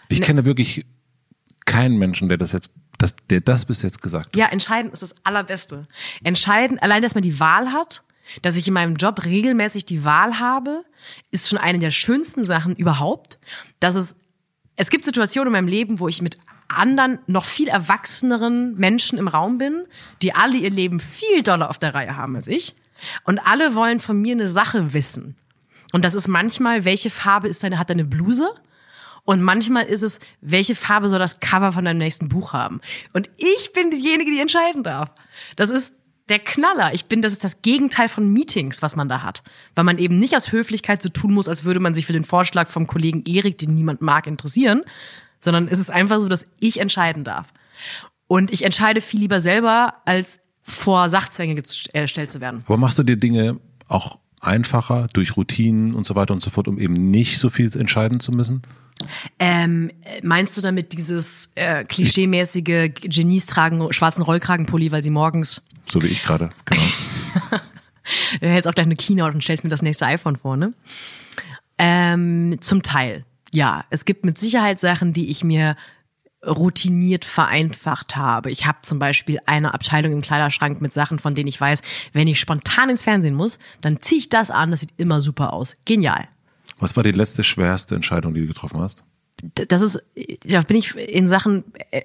Ich 0.08 0.20
Ne- 0.20 0.26
kenne 0.26 0.44
wirklich 0.44 0.86
keinen 1.66 1.98
Menschen, 1.98 2.28
der 2.28 2.38
das 2.38 2.52
jetzt, 2.52 2.70
das, 2.98 3.14
der 3.28 3.40
das 3.40 3.64
bis 3.66 3.82
jetzt 3.82 4.00
gesagt 4.00 4.28
hat. 4.28 4.36
Ja, 4.36 4.46
entscheiden 4.46 4.90
ist 4.92 5.02
das 5.02 5.14
Allerbeste. 5.24 5.86
Entscheiden, 6.22 6.78
allein, 6.78 7.02
dass 7.02 7.14
man 7.14 7.22
die 7.22 7.38
Wahl 7.40 7.72
hat, 7.72 8.04
dass 8.42 8.56
ich 8.56 8.68
in 8.68 8.74
meinem 8.74 8.96
Job 8.96 9.24
regelmäßig 9.24 9.84
die 9.86 10.04
Wahl 10.04 10.38
habe, 10.38 10.84
ist 11.30 11.48
schon 11.48 11.58
eine 11.58 11.78
der 11.78 11.90
schönsten 11.90 12.44
Sachen 12.44 12.76
überhaupt. 12.76 13.38
Dass 13.80 13.96
es, 13.96 14.16
es 14.76 14.88
gibt 14.90 15.04
Situationen 15.04 15.48
in 15.48 15.52
meinem 15.52 15.68
Leben, 15.68 15.98
wo 15.98 16.08
ich 16.08 16.22
mit 16.22 16.38
anderen, 16.68 17.18
noch 17.26 17.44
viel 17.44 17.68
erwachseneren 17.68 18.76
Menschen 18.76 19.18
im 19.18 19.28
Raum 19.28 19.58
bin, 19.58 19.84
die 20.22 20.34
alle 20.34 20.56
ihr 20.56 20.70
Leben 20.70 21.00
viel 21.00 21.42
doller 21.42 21.70
auf 21.70 21.78
der 21.78 21.94
Reihe 21.94 22.16
haben 22.16 22.36
als 22.36 22.46
ich. 22.46 22.74
Und 23.24 23.38
alle 23.38 23.74
wollen 23.74 24.00
von 24.00 24.20
mir 24.20 24.34
eine 24.34 24.48
Sache 24.48 24.92
wissen. 24.92 25.36
Und 25.92 26.04
das 26.04 26.14
ist 26.14 26.28
manchmal, 26.28 26.84
welche 26.84 27.10
Farbe 27.10 27.48
ist 27.48 27.62
deine, 27.62 27.78
hat 27.78 27.90
deine 27.90 28.04
Bluse? 28.04 28.48
Und 29.24 29.42
manchmal 29.42 29.84
ist 29.84 30.02
es, 30.02 30.20
welche 30.40 30.74
Farbe 30.74 31.08
soll 31.08 31.18
das 31.18 31.40
Cover 31.40 31.72
von 31.72 31.84
deinem 31.84 31.98
nächsten 31.98 32.28
Buch 32.28 32.52
haben? 32.52 32.80
Und 33.12 33.28
ich 33.36 33.72
bin 33.72 33.90
diejenige, 33.90 34.30
die 34.30 34.40
entscheiden 34.40 34.82
darf. 34.82 35.12
Das 35.56 35.70
ist 35.70 35.94
der 36.28 36.38
Knaller. 36.38 36.92
Ich 36.92 37.06
bin, 37.06 37.22
das 37.22 37.32
ist 37.32 37.44
das 37.44 37.62
Gegenteil 37.62 38.08
von 38.08 38.30
Meetings, 38.32 38.82
was 38.82 38.96
man 38.96 39.08
da 39.08 39.22
hat. 39.22 39.42
Weil 39.74 39.84
man 39.84 39.98
eben 39.98 40.18
nicht 40.18 40.36
aus 40.36 40.52
Höflichkeit 40.52 41.02
so 41.02 41.08
tun 41.08 41.32
muss, 41.32 41.48
als 41.48 41.64
würde 41.64 41.80
man 41.80 41.94
sich 41.94 42.06
für 42.06 42.12
den 42.12 42.24
Vorschlag 42.24 42.68
vom 42.68 42.86
Kollegen 42.86 43.24
Erik, 43.26 43.58
den 43.58 43.74
niemand 43.74 44.02
mag, 44.02 44.26
interessieren, 44.26 44.82
sondern 45.40 45.68
es 45.68 45.78
ist 45.78 45.90
einfach 45.90 46.20
so, 46.20 46.28
dass 46.28 46.46
ich 46.60 46.80
entscheiden 46.80 47.24
darf. 47.24 47.52
Und 48.26 48.52
ich 48.52 48.64
entscheide 48.64 49.00
viel 49.00 49.20
lieber 49.20 49.40
selber, 49.40 49.94
als 50.04 50.40
vor 50.62 51.08
Sachzwänge 51.08 51.54
gestellt 51.54 52.30
zu 52.30 52.40
werden. 52.40 52.62
Aber 52.66 52.76
machst 52.76 52.98
du 52.98 53.02
dir 53.02 53.16
Dinge 53.16 53.58
auch 53.86 54.18
einfacher 54.40 55.08
durch 55.12 55.36
Routinen 55.36 55.94
und 55.94 56.04
so 56.04 56.14
weiter 56.14 56.34
und 56.34 56.40
so 56.40 56.50
fort, 56.50 56.68
um 56.68 56.78
eben 56.78 57.10
nicht 57.10 57.38
so 57.38 57.48
viel 57.48 57.74
entscheiden 57.76 58.20
zu 58.20 58.32
müssen? 58.32 58.62
Ähm, 59.38 59.90
meinst 60.22 60.56
du 60.56 60.60
damit 60.60 60.92
dieses 60.92 61.48
äh, 61.54 61.84
klischeemäßige 61.84 62.90
Genies 62.94 63.46
tragen 63.46 63.92
schwarzen 63.92 64.22
Rollkragenpulli, 64.22 64.90
weil 64.90 65.02
sie 65.02 65.10
morgens 65.10 65.62
so 65.90 66.02
wie 66.02 66.08
ich 66.08 66.22
gerade, 66.22 66.50
genau. 66.64 66.82
du 68.40 68.46
hältst 68.46 68.68
auch 68.68 68.74
gleich 68.74 68.86
eine 68.86 68.96
Keynote 68.96 69.34
und 69.34 69.42
stellst 69.42 69.64
mir 69.64 69.70
das 69.70 69.82
nächste 69.82 70.06
iPhone 70.06 70.36
vor, 70.36 70.56
ne? 70.56 70.74
Ähm, 71.78 72.58
zum 72.60 72.82
Teil, 72.82 73.24
ja. 73.52 73.84
Es 73.90 74.04
gibt 74.04 74.24
mit 74.24 74.38
Sicherheit 74.38 74.80
Sachen, 74.80 75.12
die 75.12 75.30
ich 75.30 75.44
mir 75.44 75.76
routiniert 76.46 77.24
vereinfacht 77.24 78.16
habe. 78.16 78.50
Ich 78.50 78.66
habe 78.66 78.78
zum 78.82 78.98
Beispiel 78.98 79.40
eine 79.46 79.74
Abteilung 79.74 80.12
im 80.12 80.22
Kleiderschrank 80.22 80.80
mit 80.80 80.92
Sachen, 80.92 81.18
von 81.18 81.34
denen 81.34 81.48
ich 81.48 81.60
weiß, 81.60 81.82
wenn 82.12 82.28
ich 82.28 82.38
spontan 82.38 82.90
ins 82.90 83.02
Fernsehen 83.02 83.34
muss, 83.34 83.58
dann 83.80 84.00
ziehe 84.00 84.20
ich 84.20 84.28
das 84.28 84.50
an, 84.50 84.70
das 84.70 84.80
sieht 84.80 84.94
immer 84.96 85.20
super 85.20 85.52
aus. 85.52 85.76
Genial. 85.84 86.28
Was 86.78 86.94
war 86.96 87.02
die 87.02 87.10
letzte 87.10 87.42
schwerste 87.42 87.96
Entscheidung, 87.96 88.34
die 88.34 88.42
du 88.42 88.46
getroffen 88.46 88.78
hast? 88.80 89.04
Das 89.54 89.82
ist, 89.82 90.02
ja, 90.44 90.60
bin 90.62 90.76
ich 90.76 90.96
in 90.96 91.28
Sachen 91.28 91.64
äh, 91.90 92.02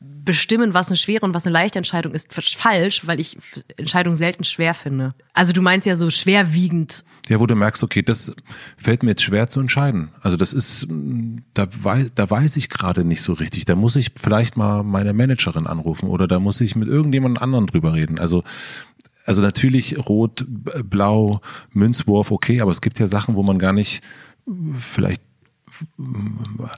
bestimmen, 0.00 0.74
was 0.74 0.88
eine 0.88 0.96
schwere 0.96 1.24
und 1.24 1.34
was 1.34 1.46
eine 1.46 1.52
leichte 1.52 1.78
Entscheidung 1.78 2.12
ist, 2.12 2.32
falsch, 2.32 3.06
weil 3.06 3.18
ich 3.18 3.38
Entscheidungen 3.76 4.16
selten 4.16 4.44
schwer 4.44 4.74
finde. 4.74 5.14
Also 5.32 5.52
du 5.52 5.62
meinst 5.62 5.86
ja 5.86 5.96
so 5.96 6.10
schwerwiegend. 6.10 7.04
Ja, 7.28 7.40
wo 7.40 7.46
du 7.46 7.54
merkst, 7.54 7.82
okay, 7.82 8.02
das 8.02 8.34
fällt 8.76 9.02
mir 9.02 9.10
jetzt 9.10 9.22
schwer 9.22 9.48
zu 9.48 9.60
entscheiden. 9.60 10.10
Also 10.20 10.36
das 10.36 10.52
ist, 10.52 10.86
da 11.54 11.66
weiß, 11.70 12.12
da 12.14 12.28
weiß 12.28 12.56
ich 12.56 12.68
gerade 12.68 13.04
nicht 13.04 13.22
so 13.22 13.32
richtig. 13.32 13.64
Da 13.64 13.74
muss 13.74 13.96
ich 13.96 14.12
vielleicht 14.16 14.56
mal 14.56 14.82
meine 14.82 15.12
Managerin 15.14 15.66
anrufen 15.66 16.08
oder 16.08 16.28
da 16.28 16.38
muss 16.38 16.60
ich 16.60 16.76
mit 16.76 16.88
irgendjemand 16.88 17.40
anderen 17.40 17.66
drüber 17.66 17.94
reden. 17.94 18.18
Also 18.18 18.44
also 19.24 19.42
natürlich 19.42 19.98
rot, 20.08 20.46
blau, 20.48 21.42
Münzwurf, 21.74 22.30
okay, 22.30 22.62
aber 22.62 22.70
es 22.70 22.80
gibt 22.80 22.98
ja 22.98 23.06
Sachen, 23.06 23.34
wo 23.34 23.42
man 23.42 23.58
gar 23.58 23.74
nicht 23.74 24.02
vielleicht 24.78 25.20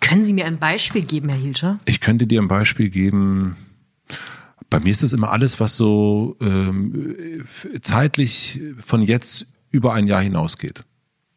können 0.01 0.25
Sie 0.25 0.33
mir 0.33 0.47
ein 0.47 0.59
Beispiel 0.59 1.03
geben, 1.03 1.29
Herr 1.29 1.39
Hilscher? 1.39 1.79
Ich 1.85 2.01
könnte 2.01 2.27
dir 2.27 2.41
ein 2.41 2.49
Beispiel 2.49 2.91
geben. 2.91 3.57
Bei 4.69 4.79
mir 4.79 4.91
ist 4.91 5.03
das 5.03 5.13
immer 5.13 5.31
alles, 5.31 5.59
was 5.61 5.77
so 5.77 6.37
ähm, 6.41 7.45
zeitlich 7.83 8.61
von 8.79 9.03
jetzt 9.03 9.47
über 9.71 9.95
ein 9.95 10.07
Jahr 10.07 10.23
hinausgeht. 10.23 10.85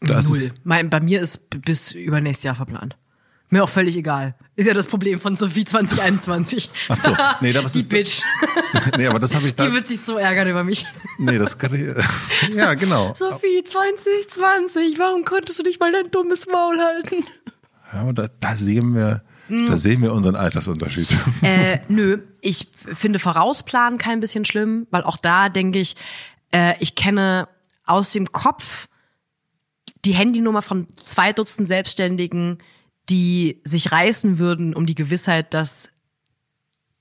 Das 0.01 0.29
Null. 0.29 0.51
Mein, 0.63 0.89
bei 0.89 0.99
mir 0.99 1.21
ist 1.21 1.49
bis 1.61 1.91
über 1.91 2.21
nächstes 2.21 2.43
Jahr 2.43 2.55
verplant. 2.55 2.97
Mir 3.53 3.63
auch 3.63 3.69
völlig 3.69 3.95
egal. 3.95 4.33
Ist 4.55 4.65
ja 4.65 4.73
das 4.73 4.87
Problem 4.87 5.19
von 5.19 5.35
Sophie 5.35 5.63
2021. 5.63 6.71
Ach 6.89 6.97
so, 6.97 7.15
nee, 7.39 7.53
das 7.53 7.73
Die 7.73 7.81
ist 7.81 7.89
Bitch. 7.91 8.23
nee, 8.97 9.05
aber 9.05 9.19
das 9.19 9.35
habe 9.35 9.47
ich 9.47 9.53
da, 9.53 9.67
Die 9.67 9.73
wird 9.73 9.85
sich 9.85 10.01
so 10.01 10.17
ärgern 10.17 10.47
über 10.47 10.63
mich. 10.63 10.87
Nee, 11.19 11.37
das 11.37 11.55
kann 11.55 11.71
ich. 11.75 11.83
Ja, 12.55 12.73
genau. 12.73 13.13
Sophie 13.13 13.63
2020, 13.63 14.97
warum 14.97 15.23
konntest 15.23 15.59
du 15.59 15.63
nicht 15.63 15.79
mal 15.79 15.91
dein 15.91 16.09
dummes 16.09 16.47
Maul 16.47 16.79
halten? 16.79 17.27
Ja, 17.93 18.11
da, 18.11 18.27
da 18.39 18.55
sehen 18.55 18.95
wir, 18.95 19.21
mhm. 19.49 19.67
da 19.67 19.77
sehen 19.77 20.01
wir 20.01 20.13
unseren 20.13 20.35
Altersunterschied. 20.35 21.09
Äh, 21.43 21.77
nö, 21.89 22.23
ich 22.41 22.71
finde 22.73 23.19
Vorausplanen 23.19 23.99
kein 23.99 24.19
bisschen 24.19 24.45
schlimm, 24.45 24.87
weil 24.89 25.03
auch 25.03 25.17
da 25.17 25.49
denke 25.49 25.77
ich, 25.77 25.95
äh, 26.51 26.73
ich 26.79 26.95
kenne 26.95 27.47
aus 27.85 28.13
dem 28.13 28.31
Kopf 28.31 28.87
die 30.05 30.15
Handynummer 30.15 30.63
von 30.63 30.87
zwei 31.05 31.33
Dutzend 31.33 31.67
Selbstständigen, 31.67 32.57
die 33.09 33.61
sich 33.63 33.91
reißen 33.91 34.39
würden 34.39 34.73
um 34.73 34.85
die 34.85 34.95
Gewissheit, 34.95 35.53
dass 35.53 35.89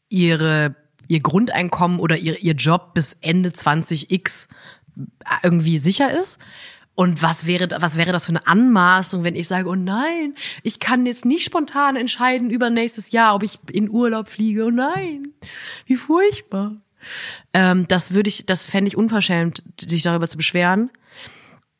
ihre 0.09 0.76
ihr 1.09 1.20
Grundeinkommen 1.20 2.00
oder 2.00 2.16
ihr, 2.16 2.40
ihr 2.40 2.55
Job 2.55 2.94
bis 2.94 3.16
Ende 3.20 3.50
20x 3.50 4.48
irgendwie 5.42 5.78
sicher 5.78 6.16
ist. 6.18 6.38
Und 6.94 7.22
was 7.22 7.46
wäre, 7.46 7.68
was 7.80 7.96
wäre 7.96 8.12
das 8.12 8.26
für 8.26 8.30
eine 8.30 8.46
Anmaßung, 8.46 9.24
wenn 9.24 9.34
ich 9.34 9.48
sage, 9.48 9.68
oh 9.68 9.74
nein, 9.74 10.34
ich 10.62 10.78
kann 10.78 11.07
jetzt 11.07 11.24
nicht 11.24 11.44
spontan 11.44 11.96
entscheiden 11.96 12.50
über 12.50 12.68
nächstes 12.68 13.12
Jahr, 13.12 13.34
ob 13.34 13.42
ich 13.42 13.59
in 13.70 13.88
Urlaub 13.88 14.28
fliege. 14.28 14.64
Oh 14.64 14.70
nein, 14.70 15.28
wie 15.86 15.96
furchtbar. 15.96 16.76
Ähm, 17.55 17.88
das 17.88 18.12
würde 18.12 18.28
ich, 18.28 18.44
das 18.44 18.66
fände 18.66 18.88
ich 18.88 18.96
unverschämt, 18.96 19.62
sich 19.80 20.03
darüber 20.03 20.28
zu 20.28 20.36
beschweren. 20.36 20.90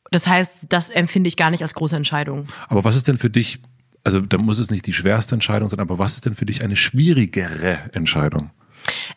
Das 0.09 0.27
heißt, 0.27 0.67
das 0.69 0.89
empfinde 0.89 1.27
ich 1.27 1.37
gar 1.37 1.51
nicht 1.51 1.61
als 1.61 1.75
große 1.75 1.95
Entscheidung. 1.95 2.47
Aber 2.67 2.83
was 2.83 2.95
ist 2.95 3.07
denn 3.07 3.17
für 3.17 3.29
dich, 3.29 3.59
also 4.03 4.19
da 4.19 4.37
muss 4.37 4.59
es 4.59 4.69
nicht 4.69 4.85
die 4.85 4.93
schwerste 4.93 5.35
Entscheidung 5.35 5.69
sein, 5.69 5.79
aber 5.79 5.97
was 5.97 6.15
ist 6.15 6.25
denn 6.25 6.35
für 6.35 6.45
dich 6.45 6.63
eine 6.63 6.75
schwierigere 6.75 7.79
Entscheidung? 7.93 8.51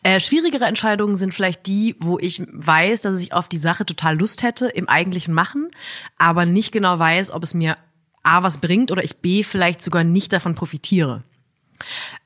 Äh, 0.03 0.19
schwierigere 0.19 0.65
Entscheidungen 0.65 1.17
sind 1.17 1.33
vielleicht 1.33 1.67
die, 1.67 1.95
wo 1.99 2.17
ich 2.19 2.41
weiß, 2.51 3.01
dass 3.01 3.19
ich 3.19 3.33
auf 3.33 3.49
die 3.49 3.57
Sache 3.57 3.85
total 3.85 4.17
Lust 4.17 4.43
hätte 4.43 4.67
im 4.67 4.87
eigentlichen 4.87 5.33
Machen, 5.33 5.71
aber 6.17 6.45
nicht 6.45 6.71
genau 6.71 6.97
weiß, 6.99 7.31
ob 7.31 7.43
es 7.43 7.53
mir 7.53 7.77
A 8.23 8.43
was 8.43 8.59
bringt 8.59 8.91
oder 8.91 9.03
ich 9.03 9.17
B 9.17 9.43
vielleicht 9.43 9.83
sogar 9.83 10.03
nicht 10.03 10.31
davon 10.31 10.55
profitiere. 10.55 11.23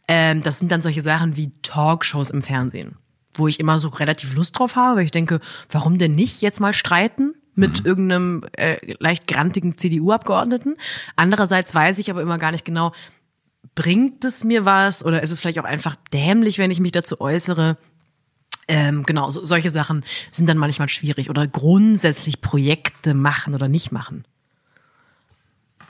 Ähm, 0.08 0.44
das 0.44 0.60
sind 0.60 0.72
dann 0.72 0.82
solche 0.82 1.02
Sachen 1.02 1.36
wie 1.36 1.52
Talkshows 1.62 2.30
im 2.30 2.44
Fernsehen, 2.44 2.98
wo 3.34 3.48
ich 3.48 3.60
immer 3.60 3.80
so 3.80 3.90
relativ 3.90 4.36
Lust 4.36 4.58
drauf 4.58 4.76
habe, 4.76 4.98
weil 4.98 5.06
ich 5.06 5.12
denke, 5.12 5.40
warum 5.70 5.98
denn 5.98 6.16
nicht 6.16 6.42
jetzt 6.42 6.60
mal 6.60 6.74
streiten? 6.74 7.34
Mit 7.56 7.82
mhm. 7.82 7.86
irgendeinem 7.86 8.46
äh, 8.54 8.78
leicht 9.00 9.28
grantigen 9.28 9.78
CDU-Abgeordneten. 9.78 10.76
Andererseits 11.16 11.74
weiß 11.74 12.00
ich 12.00 12.10
aber 12.10 12.22
immer 12.22 12.38
gar 12.38 12.52
nicht 12.52 12.66
genau, 12.66 12.94
bringt 13.76 14.26
es 14.26 14.44
mir 14.44 14.66
was 14.66 15.06
oder 15.06 15.22
ist 15.24 15.32
es 15.32 15.40
vielleicht 15.40 15.60
auch 15.60 15.66
einfach 15.66 15.96
dämlich, 16.14 16.58
wenn 16.58 16.72
ich 16.72 16.80
mich 16.80 16.92
dazu 16.92 17.22
äußere? 17.22 17.78
Ähm, 18.68 19.04
genau, 19.04 19.30
so, 19.30 19.44
solche 19.44 19.70
Sachen 19.70 20.06
sind 20.32 20.48
dann 20.48 20.58
manchmal 20.58 20.90
schwierig 20.90 21.30
oder 21.30 21.48
grundsätzlich 21.48 22.42
Projekte 22.42 23.14
machen 23.14 23.54
oder 23.54 23.68
nicht 23.68 23.92
machen. 23.92 24.24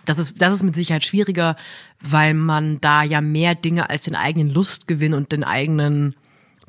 Das 0.05 0.17
ist, 0.17 0.41
das 0.41 0.55
ist 0.55 0.63
mit 0.63 0.75
Sicherheit 0.75 1.05
schwieriger, 1.05 1.55
weil 1.99 2.33
man 2.33 2.81
da 2.81 3.03
ja 3.03 3.21
mehr 3.21 3.55
Dinge 3.55 3.89
als 3.89 4.05
den 4.05 4.15
eigenen 4.15 4.49
Lustgewinn 4.49 5.13
und 5.13 5.31
den 5.31 5.43
eigenen, 5.43 6.15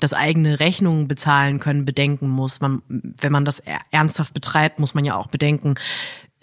das 0.00 0.12
eigene 0.14 0.60
Rechnungen 0.60 1.08
bezahlen 1.08 1.60
können 1.60 1.84
bedenken 1.84 2.28
muss. 2.28 2.60
Man, 2.60 2.82
wenn 2.88 3.32
man 3.32 3.44
das 3.44 3.62
ernsthaft 3.90 4.34
betreibt, 4.34 4.78
muss 4.78 4.94
man 4.94 5.04
ja 5.04 5.16
auch 5.16 5.28
bedenken, 5.28 5.76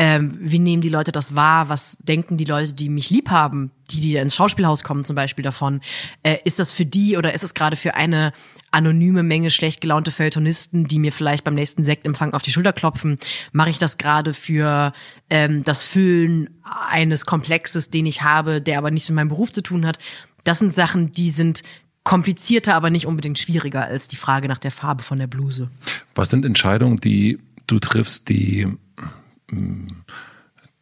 ähm, 0.02 0.38
wie 0.39 0.60
nehmen 0.60 0.82
die 0.82 0.88
Leute 0.88 1.12
das 1.12 1.36
wahr? 1.36 1.68
Was 1.68 1.97
denken 1.97 2.38
die 2.38 2.45
Leute, 2.45 2.72
die 2.72 2.88
mich 2.88 3.10
lieb 3.10 3.30
haben, 3.30 3.72
die, 3.91 4.00
die 4.00 4.16
ins 4.16 4.34
Schauspielhaus 4.34 4.82
kommen 4.82 5.04
zum 5.04 5.18
Beispiel 5.18 5.43
davon? 5.43 5.82
Äh, 6.24 6.38
ist 6.45 6.58
das 6.58 6.72
für 6.72 6.86
die 6.86 7.18
oder 7.18 7.34
ist 7.34 7.43
es 7.43 7.54
gerade 7.54 7.76
für 7.76 7.95
eine 7.95 8.32
anonyme 8.72 9.24
Menge 9.24 9.50
schlecht 9.50 9.82
gelaunte 9.82 10.12
Feuilletonisten, 10.12 10.88
die 10.88 11.00
mir 11.00 11.12
vielleicht 11.12 11.43
beim 11.43 11.56
nächsten 11.56 11.84
Sektempfang 11.84 12.34
auf 12.34 12.43
die 12.43 12.52
Schulter 12.54 12.72
klopfen? 12.72 13.20
Mache 13.52 13.72
ich 13.72 13.78
das 13.78 13.97
gerade 13.97 14.34
für 14.34 14.93
ähm, 15.30 15.66
das 15.66 15.84
Füllen 15.84 16.62
eines 16.89 17.26
Komplexes, 17.26 17.89
den 17.89 18.06
ich 18.06 18.22
habe, 18.22 18.62
der 18.62 18.78
aber 18.78 18.91
nichts 18.91 19.10
mit 19.10 19.18
meinem 19.18 19.30
Beruf 19.30 19.52
zu 19.52 19.62
tun 19.62 19.86
hat? 19.86 20.00
Das 20.45 20.60
sind 20.60 20.74
Sachen, 20.74 21.12
die 21.12 21.30
sind 21.30 21.62
komplizierter, 22.10 22.74
aber 22.74 22.89
nicht 22.89 23.05
unbedingt 23.05 23.38
schwieriger 23.38 23.84
als 23.84 24.07
die 24.07 24.16
Frage 24.16 24.47
nach 24.47 24.60
der 24.60 24.72
Farbe 24.72 25.03
von 25.03 25.20
der 25.20 25.28
Bluse. 25.28 25.70
Was 26.16 26.32
sind 26.32 26.43
Entscheidungen, 26.43 26.99
die 26.99 27.39
du 27.68 27.80
triffst, 27.80 28.30
die 28.30 28.68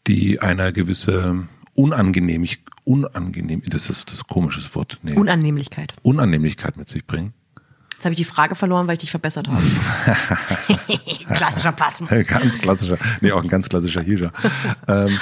die 0.08 0.40
eine 0.40 0.72
gewisse 0.72 1.48
Unangenehmigkeit, 1.74 2.66
unangenehm, 2.86 3.62
das 3.68 3.90
ist 3.90 4.12
das 4.12 4.26
komisches 4.26 4.74
Wort. 4.74 5.00
Nee. 5.04 5.14
Unannehmlichkeit. 5.14 5.94
Unannehmlichkeit 6.02 6.78
mit 6.78 6.88
sich 6.88 7.06
bringen. 7.06 7.34
Jetzt 7.98 8.06
habe 8.06 8.14
ich 8.14 8.18
die 8.18 8.26
Frage 8.26 8.56
verloren, 8.56 8.86
weil 8.86 8.94
ich 8.94 9.00
dich 9.00 9.10
verbessert 9.10 9.48
habe. 9.48 9.60
klassischer 11.34 11.72
Pass. 11.72 12.04
Ganz 12.28 12.60
klassischer, 12.60 12.98
nee, 13.22 13.32
auch 13.32 13.42
ein 13.42 13.50
ganz 13.50 13.70
klassischer 13.70 14.02
Hirscher. 14.02 14.32
ähm, 14.88 15.20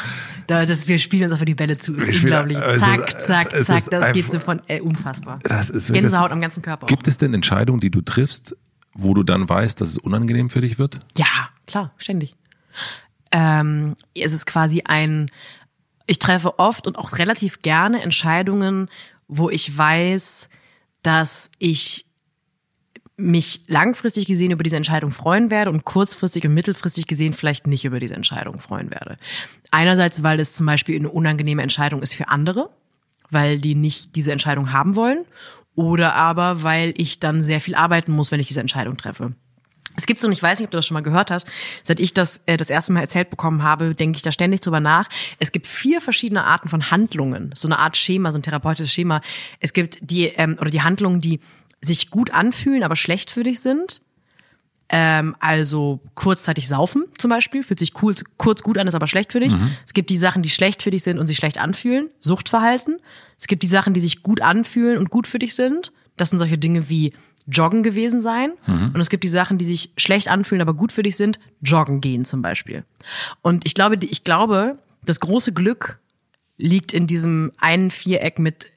da, 0.47 0.65
das, 0.65 0.87
wir 0.87 0.99
spielen 0.99 1.23
uns 1.23 1.33
einfach 1.33 1.45
die 1.45 1.55
Bälle 1.55 1.77
zu, 1.77 1.95
ist 1.95 2.23
unglaublich. 2.23 2.57
Zack, 2.77 3.21
zack, 3.21 3.65
zack, 3.65 3.83
das 3.89 4.11
geht 4.11 4.29
so 4.29 4.39
von, 4.39 4.61
äh, 4.67 4.81
unfassbar. 4.81 5.39
Das 5.43 5.69
ist 5.69 5.91
Gänsehaut 5.91 6.31
am 6.31 6.41
ganzen 6.41 6.61
Körper. 6.61 6.87
Gibt 6.87 7.03
auch. 7.03 7.07
es 7.07 7.17
denn 7.17 7.33
Entscheidungen, 7.33 7.79
die 7.79 7.89
du 7.89 8.01
triffst, 8.01 8.57
wo 8.93 9.13
du 9.13 9.23
dann 9.23 9.47
weißt, 9.47 9.79
dass 9.79 9.89
es 9.89 9.97
unangenehm 9.97 10.49
für 10.49 10.61
dich 10.61 10.77
wird? 10.77 10.99
Ja, 11.17 11.49
klar, 11.65 11.93
ständig 11.97 12.35
ähm, 13.35 13.95
es 14.15 14.33
ist 14.33 14.45
quasi 14.45 14.83
ein, 14.85 15.29
ich 16.07 16.19
treffe 16.19 16.57
oft 16.57 16.87
und 16.87 16.97
auch 16.97 17.17
relativ 17.17 17.61
gerne 17.61 18.01
Entscheidungen, 18.01 18.89
wo 19.27 19.49
ich 19.49 19.77
weiß, 19.77 20.49
dass 21.03 21.51
ich 21.59 22.04
mich 23.17 23.61
langfristig 23.67 24.25
gesehen 24.25 24.51
über 24.51 24.63
diese 24.63 24.75
Entscheidung 24.75 25.11
freuen 25.11 25.49
werde 25.49 25.71
und 25.71 25.85
kurzfristig 25.85 26.45
und 26.45 26.53
mittelfristig 26.53 27.07
gesehen 27.07 27.33
vielleicht 27.33 27.65
nicht 27.65 27.85
über 27.85 27.99
diese 27.99 28.15
Entscheidung 28.15 28.59
freuen 28.59 28.91
werde. 28.91 29.17
Einerseits, 29.71 30.21
weil 30.23 30.39
es 30.39 30.53
zum 30.53 30.65
Beispiel 30.65 30.97
eine 30.97 31.09
unangenehme 31.09 31.61
Entscheidung 31.61 32.01
ist 32.01 32.13
für 32.13 32.27
andere, 32.27 32.69
weil 33.29 33.59
die 33.59 33.75
nicht 33.75 34.15
diese 34.15 34.31
Entscheidung 34.31 34.73
haben 34.73 34.95
wollen, 34.95 35.25
oder 35.75 36.15
aber 36.15 36.63
weil 36.63 36.93
ich 36.97 37.19
dann 37.19 37.43
sehr 37.43 37.59
viel 37.59 37.75
arbeiten 37.75 38.11
muss, 38.11 38.31
wenn 38.31 38.39
ich 38.39 38.47
diese 38.47 38.61
Entscheidung 38.61 38.97
treffe. 38.97 39.33
Es 39.97 40.05
gibt 40.05 40.19
so, 40.19 40.27
und 40.27 40.33
ich 40.33 40.43
weiß 40.43 40.59
nicht, 40.59 40.67
ob 40.67 40.71
du 40.71 40.77
das 40.77 40.85
schon 40.85 40.95
mal 40.95 41.01
gehört 41.01 41.31
hast, 41.31 41.47
seit 41.83 41.99
ich 42.01 42.13
das 42.13 42.41
äh, 42.47 42.57
das 42.57 42.69
erste 42.69 42.91
Mal 42.91 43.01
erzählt 43.01 43.29
bekommen 43.29 43.63
habe, 43.63 43.95
denke 43.95 44.17
ich 44.17 44.23
da 44.23 44.31
ständig 44.31 44.61
drüber 44.61 44.79
nach. 44.81 45.07
Es 45.39 45.51
gibt 45.51 45.67
vier 45.67 46.01
verschiedene 46.01 46.43
Arten 46.43 46.67
von 46.67 46.91
Handlungen, 46.91 47.51
so 47.55 47.67
eine 47.67 47.79
Art 47.79 47.95
Schema, 47.95 48.31
so 48.31 48.37
ein 48.37 48.43
therapeutisches 48.43 48.91
Schema. 48.91 49.21
Es 49.59 49.71
gibt 49.73 49.99
die 50.01 50.25
ähm, 50.25 50.57
oder 50.59 50.69
die 50.69 50.81
Handlungen, 50.81 51.21
die 51.21 51.39
sich 51.85 52.09
gut 52.09 52.31
anfühlen, 52.31 52.83
aber 52.83 52.95
schlecht 52.95 53.31
für 53.31 53.43
dich 53.43 53.59
sind. 53.59 54.01
Ähm, 54.87 55.35
also 55.39 55.99
kurzzeitig 56.13 56.67
saufen 56.67 57.05
zum 57.17 57.29
Beispiel, 57.29 57.63
fühlt 57.63 57.79
sich 57.79 57.93
cool, 58.03 58.13
kurz 58.37 58.61
gut 58.61 58.77
an, 58.77 58.87
ist 58.87 58.93
aber 58.93 59.07
schlecht 59.07 59.31
für 59.31 59.39
dich. 59.39 59.53
Mhm. 59.53 59.71
Es 59.83 59.93
gibt 59.93 60.11
die 60.11 60.17
Sachen, 60.17 60.43
die 60.43 60.49
schlecht 60.49 60.83
für 60.83 60.91
dich 60.91 61.01
sind 61.01 61.17
und 61.17 61.25
sich 61.25 61.37
schlecht 61.37 61.59
anfühlen, 61.59 62.09
Suchtverhalten. 62.19 62.99
Es 63.39 63.47
gibt 63.47 63.63
die 63.63 63.67
Sachen, 63.67 63.93
die 63.93 63.99
sich 63.99 64.21
gut 64.21 64.41
anfühlen 64.41 64.99
und 64.99 65.09
gut 65.09 65.25
für 65.25 65.39
dich 65.39 65.55
sind. 65.55 65.91
Das 66.17 66.29
sind 66.29 66.37
solche 66.37 66.59
Dinge 66.59 66.87
wie 66.87 67.13
Joggen 67.47 67.81
gewesen 67.81 68.21
sein. 68.21 68.53
Mhm. 68.67 68.91
Und 68.93 68.99
es 68.99 69.09
gibt 69.09 69.23
die 69.23 69.29
Sachen, 69.29 69.57
die 69.57 69.65
sich 69.65 69.91
schlecht 69.97 70.27
anfühlen, 70.27 70.61
aber 70.61 70.73
gut 70.73 70.91
für 70.91 71.03
dich 71.03 71.17
sind. 71.17 71.39
Joggen 71.61 71.99
gehen 71.99 72.25
zum 72.25 72.41
Beispiel. 72.41 72.83
Und 73.41 73.65
ich 73.65 73.73
glaube, 73.73 73.97
ich 74.01 74.23
glaube, 74.23 74.77
das 75.03 75.19
große 75.19 75.51
Glück 75.51 75.99
liegt 76.57 76.93
in 76.93 77.07
diesem 77.07 77.51
einen 77.57 77.91
Viereck 77.91 78.39
mit 78.39 78.69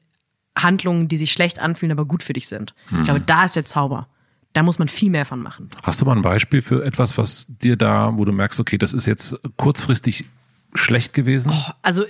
Handlungen, 0.63 1.07
die 1.07 1.17
sich 1.17 1.31
schlecht 1.31 1.59
anfühlen, 1.59 1.91
aber 1.91 2.05
gut 2.05 2.23
für 2.23 2.33
dich 2.33 2.47
sind. 2.47 2.73
Mhm. 2.89 2.99
Ich 2.99 3.03
glaube, 3.05 3.21
da 3.21 3.45
ist 3.45 3.55
der 3.55 3.65
Zauber. 3.65 4.07
Da 4.53 4.63
muss 4.63 4.79
man 4.79 4.87
viel 4.87 5.11
mehr 5.11 5.25
von 5.25 5.41
machen. 5.41 5.69
Hast 5.83 6.01
du 6.01 6.05
mal 6.05 6.15
ein 6.15 6.23
Beispiel 6.23 6.61
für 6.61 6.83
etwas, 6.83 7.17
was 7.17 7.45
dir 7.47 7.75
da, 7.75 8.17
wo 8.17 8.25
du 8.25 8.31
merkst, 8.31 8.59
okay, 8.59 8.77
das 8.77 8.93
ist 8.93 9.05
jetzt 9.05 9.39
kurzfristig 9.57 10.25
schlecht 10.73 11.13
gewesen? 11.13 11.51
Oh, 11.53 11.71
also 11.83 12.03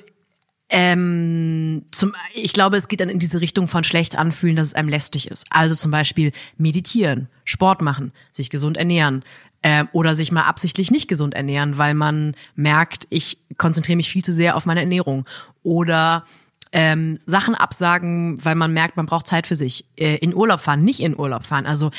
ähm, 0.70 1.84
zum, 1.92 2.14
ich 2.34 2.54
glaube, 2.54 2.78
es 2.78 2.88
geht 2.88 3.02
dann 3.02 3.10
in 3.10 3.20
diese 3.20 3.42
Richtung 3.42 3.68
von 3.68 3.84
schlecht 3.84 4.18
anfühlen, 4.18 4.56
dass 4.56 4.68
es 4.68 4.74
einem 4.76 4.88
lästig 4.88 5.30
ist. 5.30 5.46
Also 5.50 5.76
zum 5.76 5.92
Beispiel 5.92 6.32
meditieren, 6.58 7.28
Sport 7.44 7.82
machen, 7.82 8.14
sich 8.32 8.50
gesund 8.50 8.78
ernähren 8.78 9.24
äh, 9.64 9.86
oder 9.92 10.16
sich 10.16 10.32
mal 10.32 10.44
absichtlich 10.44 10.92
nicht 10.92 11.08
gesund 11.08 11.34
ernähren, 11.34 11.78
weil 11.78 11.96
man 11.96 12.36
merkt, 12.56 13.08
ich 13.10 13.40
konzentriere 13.58 13.98
mich 13.98 14.12
viel 14.12 14.24
zu 14.24 14.32
sehr 14.32 14.56
auf 14.56 14.68
meine 14.68 14.82
Ernährung 14.82 15.26
oder 15.64 16.26
ähm, 16.72 17.20
Sachen 17.26 17.56
absagen, 17.56 18.44
weil 18.44 18.56
man 18.56 18.74
merkt, 18.74 18.98
man 18.98 19.06
braucht 19.06 19.28
Zeit 19.28 19.48
für 19.48 19.56
sich. 19.56 19.86
Äh, 19.96 20.18
in 20.18 20.34
Urlaub 20.34 20.62
fahren, 20.62 20.84
nicht 20.84 21.00
in 21.00 21.18
Urlaub 21.18 21.44
fahren. 21.44 21.66
Also 21.66 21.92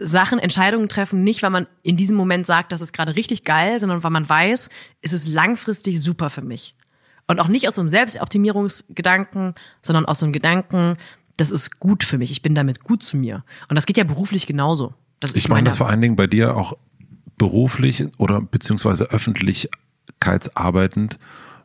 Sachen, 0.00 0.38
Entscheidungen 0.38 0.88
treffen, 0.88 1.24
nicht 1.24 1.42
weil 1.42 1.50
man 1.50 1.66
in 1.82 1.96
diesem 1.96 2.16
Moment 2.16 2.46
sagt, 2.46 2.70
das 2.72 2.80
ist 2.80 2.92
gerade 2.92 3.16
richtig 3.16 3.44
geil, 3.44 3.80
sondern 3.80 4.02
weil 4.02 4.10
man 4.10 4.28
weiß, 4.28 4.68
es 5.02 5.12
ist 5.12 5.28
langfristig 5.28 6.00
super 6.00 6.30
für 6.30 6.42
mich. 6.42 6.74
Und 7.26 7.40
auch 7.40 7.48
nicht 7.48 7.68
aus 7.68 7.78
einem 7.78 7.88
Selbstoptimierungsgedanken, 7.88 9.54
sondern 9.82 10.06
aus 10.06 10.22
einem 10.22 10.32
Gedanken, 10.32 10.96
das 11.36 11.50
ist 11.50 11.80
gut 11.80 12.04
für 12.04 12.16
mich, 12.18 12.30
ich 12.30 12.42
bin 12.42 12.54
damit 12.54 12.84
gut 12.84 13.02
zu 13.02 13.16
mir. 13.16 13.42
Und 13.68 13.74
das 13.76 13.86
geht 13.86 13.96
ja 13.96 14.04
beruflich 14.04 14.46
genauso. 14.46 14.94
Das 15.20 15.34
ich 15.34 15.48
meine 15.48 15.64
das 15.64 15.78
vor 15.78 15.88
allen 15.88 16.02
Dingen 16.02 16.16
bei 16.16 16.26
dir 16.26 16.56
auch 16.56 16.76
beruflich 17.38 18.04
oder 18.18 18.40
beziehungsweise 18.40 19.04
öffentlichkeitsarbeitend, 19.06 21.18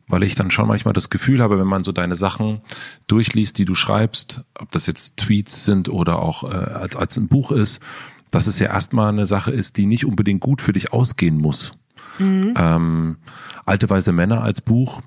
weil 0.09 0.23
ich 0.23 0.35
dann 0.35 0.51
schon 0.51 0.67
manchmal 0.67 0.93
das 0.93 1.09
Gefühl 1.09 1.41
habe, 1.41 1.59
wenn 1.59 1.67
man 1.67 1.83
so 1.83 1.93
deine 1.93 2.15
Sachen 2.15 2.61
durchliest, 3.07 3.57
die 3.57 3.65
du 3.65 3.75
schreibst, 3.75 4.43
ob 4.59 4.71
das 4.71 4.87
jetzt 4.87 5.17
Tweets 5.17 5.63
sind 5.63 5.87
oder 5.87 6.19
auch 6.19 6.43
äh, 6.43 6.55
als, 6.55 6.95
als 6.95 7.15
ein 7.15 7.29
Buch 7.29 7.51
ist, 7.51 7.79
dass 8.31 8.47
es 8.47 8.59
ja 8.59 8.67
erstmal 8.67 9.09
eine 9.09 9.25
Sache 9.25 9.51
ist, 9.51 9.77
die 9.77 9.85
nicht 9.85 10.05
unbedingt 10.05 10.41
gut 10.41 10.61
für 10.61 10.73
dich 10.73 10.91
ausgehen 10.91 11.37
muss. 11.37 11.71
Mhm. 12.17 12.53
Ähm, 12.57 13.17
Alte 13.65 13.89
weise 13.89 14.11
Männer 14.11 14.41
als 14.41 14.61
Buch 14.61 15.01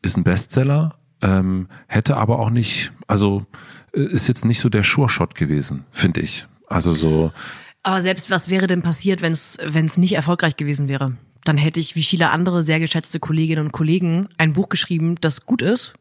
ist 0.00 0.16
ein 0.16 0.24
Bestseller, 0.24 0.96
ähm, 1.20 1.68
hätte 1.86 2.16
aber 2.16 2.38
auch 2.38 2.48
nicht, 2.48 2.92
also 3.06 3.44
äh, 3.92 4.00
ist 4.00 4.26
jetzt 4.26 4.46
nicht 4.46 4.60
so 4.60 4.70
der 4.70 4.84
Sure-Shot 4.84 5.34
gewesen, 5.34 5.84
finde 5.90 6.20
ich. 6.22 6.46
Also 6.66 6.94
so. 6.94 7.30
Aber 7.82 8.00
selbst 8.00 8.30
was 8.30 8.48
wäre 8.48 8.66
denn 8.66 8.80
passiert, 8.80 9.20
wenn 9.20 9.32
es 9.32 9.58
wenn 9.62 9.84
es 9.84 9.98
nicht 9.98 10.14
erfolgreich 10.14 10.56
gewesen 10.56 10.88
wäre? 10.88 11.16
Dann 11.46 11.58
hätte 11.58 11.78
ich 11.78 11.94
wie 11.94 12.02
viele 12.02 12.30
andere 12.30 12.64
sehr 12.64 12.80
geschätzte 12.80 13.20
Kolleginnen 13.20 13.66
und 13.66 13.72
Kollegen 13.72 14.28
ein 14.36 14.52
Buch 14.52 14.68
geschrieben, 14.68 15.14
das 15.20 15.46
gut 15.46 15.62
ist, 15.62 15.94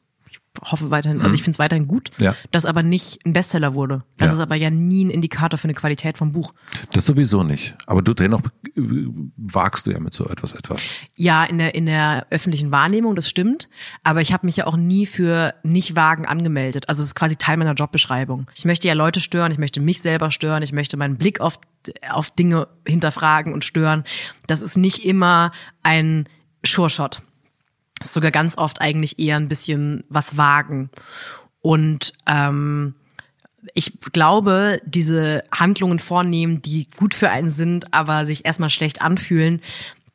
hoffe 0.62 0.92
weiterhin, 0.92 1.22
also 1.22 1.34
ich 1.34 1.42
mhm. 1.42 1.46
finde 1.46 1.56
es 1.56 1.60
weiterhin 1.60 1.88
gut, 1.88 2.12
ja. 2.18 2.36
das 2.52 2.66
aber 2.66 2.84
nicht 2.84 3.26
ein 3.26 3.34
Bestseller 3.34 3.74
wurde. 3.74 4.04
Das 4.18 4.30
ja. 4.30 4.34
ist 4.34 4.40
aber 4.40 4.56
ja 4.56 4.70
nie 4.70 5.06
ein 5.06 5.10
Indikator 5.10 5.58
für 5.58 5.66
eine 5.66 5.74
Qualität 5.74 6.18
vom 6.18 6.32
Buch. 6.32 6.54
Das 6.94 7.06
sowieso 7.06 7.44
nicht. 7.44 7.76
Aber 7.88 8.02
du 8.02 8.14
dennoch 8.14 8.42
wagst 9.38 9.88
du 9.88 9.92
ja 9.92 10.00
mit 10.00 10.14
so 10.14 10.28
etwas 10.28 10.54
etwas. 10.54 10.82
Ja, 11.16 11.44
in 11.44 11.58
der 11.58 11.76
in 11.76 11.86
der 11.86 12.28
öffentlichen 12.30 12.72
Wahrnehmung, 12.72 13.16
das 13.16 13.30
stimmt. 13.30 13.70
Aber 14.04 14.22
ich 14.22 14.34
habe 14.34 14.46
mich 14.46 14.58
ja 14.58 14.68
auch 14.68 14.78
nie 14.78 15.06
für 15.06 15.54
nicht 15.64 15.96
wagen 15.96 16.26
angemeldet. 16.26 16.90
Also 16.90 17.02
es 17.02 17.10
ist 17.10 17.16
quasi 17.16 17.36
Teil 17.36 17.58
meiner 17.58 17.74
Jobbeschreibung. 17.74 18.48
Ich 18.56 18.66
möchte 18.66 18.88
ja 18.88 18.94
Leute 18.94 19.22
stören, 19.22 19.52
ich 19.52 19.58
möchte 19.58 19.82
mich 19.82 20.02
selber 20.02 20.32
stören, 20.32 20.64
ich 20.64 20.72
möchte 20.72 20.98
meinen 20.98 21.18
Blick 21.18 21.42
auf 21.42 21.60
auf 22.10 22.32
Dinge 22.32 22.68
hinterfragen 22.88 23.54
und 23.54 23.64
stören. 23.64 24.06
Das 24.48 24.62
ist 24.62 24.76
nicht 24.76 25.06
immer 25.06 25.52
ein 25.84 26.28
Sure-Shot 26.66 27.22
ist 28.06 28.14
sogar 28.14 28.32
ganz 28.32 28.58
oft 28.58 28.82
eigentlich 28.82 29.20
eher 29.20 29.38
ein 29.38 29.50
bisschen 29.50 30.04
was 30.10 30.38
wagen. 30.38 30.90
Und 31.62 32.14
ähm, 32.28 32.96
ich 33.74 34.00
glaube, 34.14 34.82
diese 34.86 35.44
Handlungen 35.52 36.00
vornehmen, 36.00 36.62
die 36.62 36.88
gut 36.98 37.14
für 37.14 37.30
einen 37.30 37.50
sind, 37.50 37.94
aber 37.94 38.26
sich 38.26 38.46
erstmal 38.46 38.70
schlecht 38.70 39.02
anfühlen, 39.02 39.62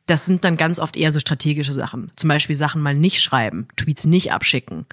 das 0.05 0.25
sind 0.25 0.43
dann 0.43 0.57
ganz 0.57 0.79
oft 0.79 0.95
eher 0.97 1.11
so 1.11 1.19
strategische 1.19 1.73
Sachen. 1.73 2.11
Zum 2.15 2.27
Beispiel 2.27 2.55
Sachen 2.55 2.81
mal 2.81 2.95
nicht 2.95 3.21
schreiben, 3.21 3.67
Tweets 3.75 4.05
nicht 4.05 4.31
abschicken, 4.31 4.85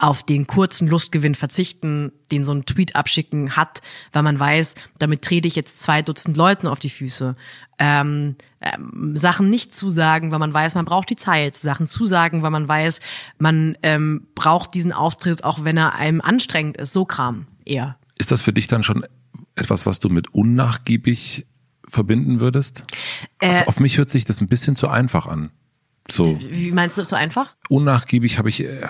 auf 0.00 0.22
den 0.22 0.46
kurzen 0.46 0.88
Lustgewinn 0.88 1.34
verzichten, 1.34 2.10
den 2.32 2.46
so 2.46 2.52
ein 2.52 2.64
Tweet 2.64 2.96
abschicken 2.96 3.54
hat, 3.54 3.82
weil 4.12 4.22
man 4.22 4.40
weiß, 4.40 4.74
damit 4.98 5.22
trete 5.22 5.46
ich 5.46 5.54
jetzt 5.54 5.78
zwei 5.78 6.00
Dutzend 6.00 6.38
Leuten 6.38 6.66
auf 6.66 6.78
die 6.78 6.88
Füße. 6.88 7.36
Ähm, 7.78 8.36
ähm, 8.62 9.14
Sachen 9.14 9.50
nicht 9.50 9.74
zusagen, 9.74 10.32
weil 10.32 10.38
man 10.38 10.54
weiß, 10.54 10.74
man 10.74 10.86
braucht 10.86 11.10
die 11.10 11.16
Zeit. 11.16 11.54
Sachen 11.54 11.86
zusagen, 11.86 12.42
weil 12.42 12.50
man 12.50 12.66
weiß, 12.66 13.00
man 13.38 13.76
ähm, 13.82 14.26
braucht 14.34 14.72
diesen 14.72 14.92
Auftritt, 14.92 15.44
auch 15.44 15.64
wenn 15.64 15.76
er 15.76 15.94
einem 15.94 16.22
anstrengend 16.22 16.78
ist. 16.78 16.94
So 16.94 17.04
Kram 17.04 17.46
eher. 17.66 17.96
Ist 18.18 18.30
das 18.30 18.40
für 18.40 18.54
dich 18.54 18.68
dann 18.68 18.82
schon 18.82 19.04
etwas, 19.54 19.84
was 19.84 20.00
du 20.00 20.08
mit 20.08 20.32
unnachgiebig 20.32 21.46
verbinden 21.86 22.40
würdest? 22.40 22.84
Äh, 23.38 23.60
auf, 23.60 23.68
auf 23.68 23.80
mich 23.80 23.98
hört 23.98 24.08
sich 24.08 24.24
das 24.24 24.40
ein 24.40 24.46
bisschen 24.46 24.76
zu 24.76 24.88
einfach 24.88 25.26
an. 25.26 25.50
So. 26.12 26.38
Wie 26.40 26.72
meinst 26.72 26.98
du 26.98 27.04
so 27.04 27.16
einfach? 27.16 27.54
Unnachgiebig 27.68 28.38
habe 28.38 28.48
ich, 28.48 28.64
äh, 28.64 28.86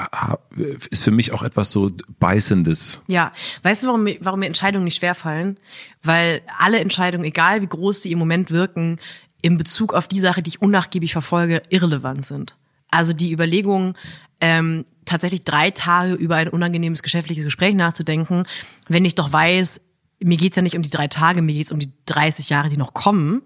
ist 0.90 1.04
für 1.04 1.10
mich 1.10 1.32
auch 1.34 1.42
etwas 1.42 1.70
so 1.70 1.90
beißendes. 2.18 3.02
Ja, 3.06 3.32
weißt 3.62 3.82
du, 3.82 3.86
warum, 3.88 4.08
warum 4.20 4.40
mir 4.40 4.46
Entscheidungen 4.46 4.84
nicht 4.84 4.96
schwerfallen? 4.96 5.58
Weil 6.02 6.42
alle 6.58 6.78
Entscheidungen, 6.78 7.24
egal 7.24 7.62
wie 7.62 7.66
groß 7.66 8.02
sie 8.02 8.12
im 8.12 8.18
Moment 8.18 8.50
wirken, 8.50 8.98
in 9.42 9.58
Bezug 9.58 9.94
auf 9.94 10.08
die 10.08 10.20
Sache, 10.20 10.42
die 10.42 10.48
ich 10.48 10.62
unnachgiebig 10.62 11.12
verfolge, 11.12 11.62
irrelevant 11.68 12.26
sind. 12.26 12.54
Also 12.90 13.12
die 13.12 13.32
Überlegung, 13.32 13.94
ähm, 14.40 14.84
tatsächlich 15.04 15.44
drei 15.44 15.70
Tage 15.70 16.14
über 16.14 16.36
ein 16.36 16.48
unangenehmes 16.48 17.02
geschäftliches 17.02 17.44
Gespräch 17.44 17.74
nachzudenken, 17.74 18.44
wenn 18.88 19.04
ich 19.04 19.14
doch 19.14 19.32
weiß, 19.32 19.80
mir 20.20 20.36
geht's 20.36 20.56
ja 20.56 20.62
nicht 20.62 20.76
um 20.76 20.82
die 20.82 20.90
drei 20.90 21.08
Tage, 21.08 21.42
mir 21.42 21.54
geht's 21.54 21.72
um 21.72 21.78
die 21.78 21.92
30 22.06 22.50
Jahre, 22.50 22.68
die 22.68 22.76
noch 22.76 22.94
kommen, 22.94 23.42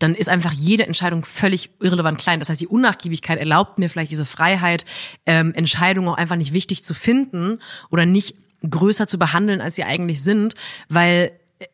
dann 0.00 0.14
ist 0.14 0.28
einfach 0.28 0.52
jede 0.52 0.86
Entscheidung 0.86 1.24
völlig 1.24 1.70
irrelevant 1.80 2.18
klein. 2.18 2.40
Das 2.40 2.48
heißt, 2.48 2.60
die 2.60 2.66
Unnachgiebigkeit 2.66 3.38
erlaubt 3.38 3.78
mir 3.78 3.88
vielleicht 3.88 4.10
diese 4.10 4.24
Freiheit, 4.24 4.84
ähm, 5.26 5.54
Entscheidungen 5.54 6.08
auch 6.08 6.16
einfach 6.16 6.36
nicht 6.36 6.52
wichtig 6.52 6.82
zu 6.82 6.94
finden 6.94 7.60
oder 7.90 8.06
nicht 8.06 8.34
größer 8.68 9.06
zu 9.06 9.18
behandeln, 9.18 9.60
als 9.60 9.76
sie 9.76 9.84
eigentlich 9.84 10.22
sind, 10.22 10.54
weil 10.88 11.32
äh, 11.58 11.66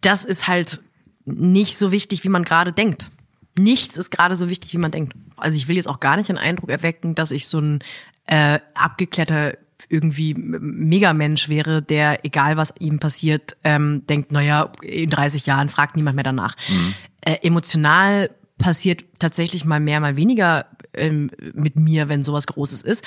das 0.00 0.24
ist 0.24 0.46
halt 0.46 0.80
nicht 1.24 1.76
so 1.76 1.92
wichtig, 1.92 2.24
wie 2.24 2.28
man 2.28 2.44
gerade 2.44 2.72
denkt. 2.72 3.10
Nichts 3.58 3.96
ist 3.96 4.10
gerade 4.10 4.36
so 4.36 4.48
wichtig, 4.48 4.72
wie 4.72 4.78
man 4.78 4.92
denkt. 4.92 5.14
Also 5.36 5.56
ich 5.56 5.66
will 5.66 5.76
jetzt 5.76 5.88
auch 5.88 6.00
gar 6.00 6.16
nicht 6.16 6.28
den 6.28 6.38
Eindruck 6.38 6.70
erwecken, 6.70 7.14
dass 7.14 7.32
ich 7.32 7.48
so 7.48 7.58
ein 7.58 7.80
äh, 8.26 8.60
abgeklärter 8.74 9.54
irgendwie 9.88 10.34
Megamensch 10.34 11.48
wäre, 11.48 11.82
der, 11.82 12.24
egal 12.24 12.56
was 12.56 12.74
ihm 12.78 12.98
passiert, 12.98 13.56
ähm, 13.62 14.04
denkt, 14.08 14.32
naja, 14.32 14.72
in 14.82 15.10
30 15.10 15.46
Jahren 15.46 15.68
fragt 15.68 15.96
niemand 15.96 16.16
mehr 16.16 16.24
danach. 16.24 16.56
Mhm. 16.68 16.94
Äh, 17.26 17.38
emotional 17.42 18.30
passiert 18.56 19.04
tatsächlich 19.18 19.64
mal 19.64 19.80
mehr, 19.80 19.98
mal 19.98 20.16
weniger 20.16 20.66
ähm, 20.94 21.28
mit 21.54 21.74
mir, 21.74 22.08
wenn 22.08 22.22
sowas 22.22 22.46
Großes 22.46 22.82
ist. 22.82 23.04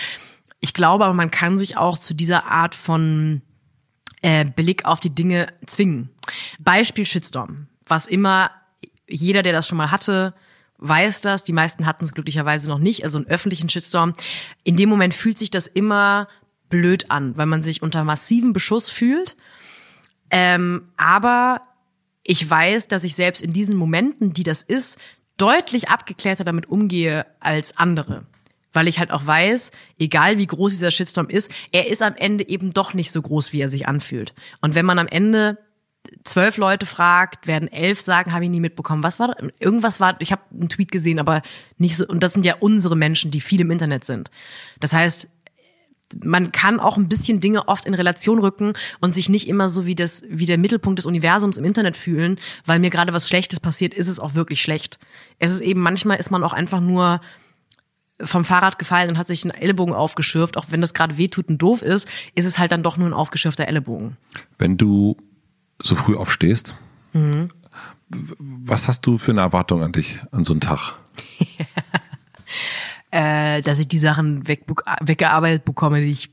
Ich 0.60 0.74
glaube 0.74 1.06
aber, 1.06 1.14
man 1.14 1.32
kann 1.32 1.58
sich 1.58 1.78
auch 1.78 1.98
zu 1.98 2.14
dieser 2.14 2.46
Art 2.46 2.76
von 2.76 3.42
äh, 4.22 4.44
Blick 4.44 4.84
auf 4.84 5.00
die 5.00 5.16
Dinge 5.16 5.48
zwingen. 5.66 6.10
Beispiel 6.60 7.06
Shitstorm, 7.06 7.68
was 7.88 8.08
immer 8.08 8.52
jeder, 9.08 9.42
der 9.42 9.54
das 9.54 9.68
schon 9.70 9.78
mal 9.78 9.90
hatte, 9.90 10.34
weiß 10.80 11.22
das. 11.22 11.46
Die 11.46 11.54
meisten 11.54 11.86
hatten 11.86 12.04
es 12.04 12.14
glücklicherweise 12.14 12.68
noch 12.68 12.80
nicht, 12.80 13.06
also 13.06 13.20
einen 13.20 13.28
öffentlichen 13.28 13.70
Shitstorm. 13.70 14.16
In 14.66 14.76
dem 14.76 14.90
Moment 14.90 15.14
fühlt 15.14 15.38
sich 15.38 15.50
das 15.50 15.66
immer 15.66 16.28
blöd 16.68 17.10
an, 17.10 17.38
weil 17.38 17.46
man 17.46 17.64
sich 17.64 17.82
unter 17.82 18.04
massivem 18.04 18.52
Beschuss 18.52 18.90
fühlt. 18.90 19.38
Ähm, 20.30 20.90
aber 20.98 21.62
ich 22.30 22.48
weiß, 22.48 22.88
dass 22.88 23.04
ich 23.04 23.16
selbst 23.16 23.42
in 23.42 23.54
diesen 23.54 23.76
Momenten, 23.76 24.34
die 24.34 24.44
das 24.44 24.62
ist, 24.62 25.00
deutlich 25.38 25.90
abgeklärter 25.90 26.44
damit 26.44 26.70
umgehe 26.70 27.26
als 27.40 27.76
andere. 27.76 28.28
Weil 28.72 28.88
ich 28.88 29.00
halt 29.00 29.10
auch 29.10 29.26
weiß, 29.26 29.72
egal 29.98 30.38
wie 30.38 30.46
groß 30.46 30.74
dieser 30.74 30.92
Shitstorm 30.92 31.28
ist, 31.28 31.52
er 31.72 31.88
ist 31.88 32.04
am 32.04 32.14
Ende 32.16 32.48
eben 32.48 32.72
doch 32.72 32.94
nicht 32.94 33.12
so 33.12 33.20
groß, 33.20 33.52
wie 33.52 33.62
er 33.62 33.68
sich 33.68 33.88
anfühlt. 33.88 34.36
Und 34.62 34.76
wenn 34.76 34.86
man 34.86 35.00
am 35.00 35.08
Ende 35.08 35.58
zwölf 36.24 36.58
Leute 36.58 36.86
fragt, 36.86 37.48
werden 37.48 37.68
elf 37.68 38.00
sagen, 38.00 38.32
habe 38.32 38.44
ich 38.44 38.52
nie 38.52 38.60
mitbekommen. 38.60 39.02
Was 39.02 39.20
war 39.20 39.30
da? 39.30 39.48
Irgendwas 39.58 40.00
war, 40.00 40.16
ich 40.20 40.32
habe 40.32 40.44
einen 40.52 40.70
Tweet 40.70 40.92
gesehen, 40.92 41.18
aber 41.18 41.42
nicht 41.80 41.98
so, 41.98 42.06
und 42.06 42.22
das 42.22 42.34
sind 42.34 42.46
ja 42.46 42.58
unsere 42.60 42.96
Menschen, 42.96 43.32
die 43.32 43.42
viel 43.42 43.62
im 43.62 43.72
Internet 43.72 44.04
sind. 44.04 44.30
Das 44.80 44.94
heißt, 44.94 45.30
man 46.24 46.52
kann 46.52 46.80
auch 46.80 46.98
ein 46.98 47.10
bisschen 47.10 47.40
Dinge 47.40 47.68
oft 47.68 47.86
in 47.86 47.94
Relation 47.94 48.40
rücken 48.40 48.74
und 49.00 49.14
sich 49.14 49.30
nicht 49.30 49.48
immer 49.48 49.70
so 49.70 49.86
wie 49.86 49.96
das 49.96 50.24
wie 50.30 50.46
der 50.46 50.58
Mittelpunkt 50.58 51.00
des 51.00 51.06
Universums 51.06 51.58
im 51.58 51.66
Internet 51.66 51.98
fühlen, 51.98 52.40
weil 52.66 52.80
mir 52.80 52.90
gerade 52.90 53.14
was 53.14 53.28
Schlechtes 53.28 53.60
passiert, 53.60 53.94
ist 53.94 54.08
es 54.08 54.20
auch 54.20 54.34
wirklich 54.34 54.62
schlecht. 54.62 55.00
Es 55.38 55.52
ist 55.52 55.62
eben 55.62 55.82
manchmal 55.82 56.18
ist 56.18 56.32
man 56.32 56.44
auch 56.44 56.54
einfach 56.54 56.82
nur 56.82 57.22
vom 58.22 58.44
Fahrrad 58.44 58.80
gefallen 58.80 59.12
und 59.12 59.18
hat 59.18 59.28
sich 59.28 59.44
einen 59.44 59.54
Ellenbogen 59.54 59.94
aufgeschürft, 59.94 60.58
auch 60.58 60.66
wenn 60.70 60.82
das 60.82 60.94
gerade 60.94 61.18
wehtut 61.18 61.48
und 61.50 61.58
doof 61.58 61.82
ist, 61.82 62.08
ist 62.36 62.46
es 62.46 62.60
halt 62.60 62.72
dann 62.72 62.84
doch 62.84 62.98
nur 62.98 63.08
ein 63.08 63.14
aufgeschürfter 63.14 63.68
Ellenbogen. 63.68 64.18
Wenn 64.58 64.78
du 64.78 65.16
so 65.82 65.96
früh 65.96 66.18
aufstehst, 66.18 66.76
mhm. 67.14 67.50
was 68.10 68.88
hast 68.88 69.06
du 69.06 69.18
für 69.18 69.32
eine 69.32 69.42
Erwartung 69.42 69.84
an 69.84 69.94
dich 69.94 70.20
an 70.32 70.44
so 70.44 70.54
einen 70.54 70.62
Tag? 70.62 70.96
äh, 73.12 73.62
dass 73.62 73.80
ich 73.80 73.88
die 73.88 74.00
Sachen 74.00 74.48
weg, 74.48 74.66
weggearbeitet 75.02 75.66
bekomme, 75.66 76.02
die 76.02 76.12
ich 76.12 76.30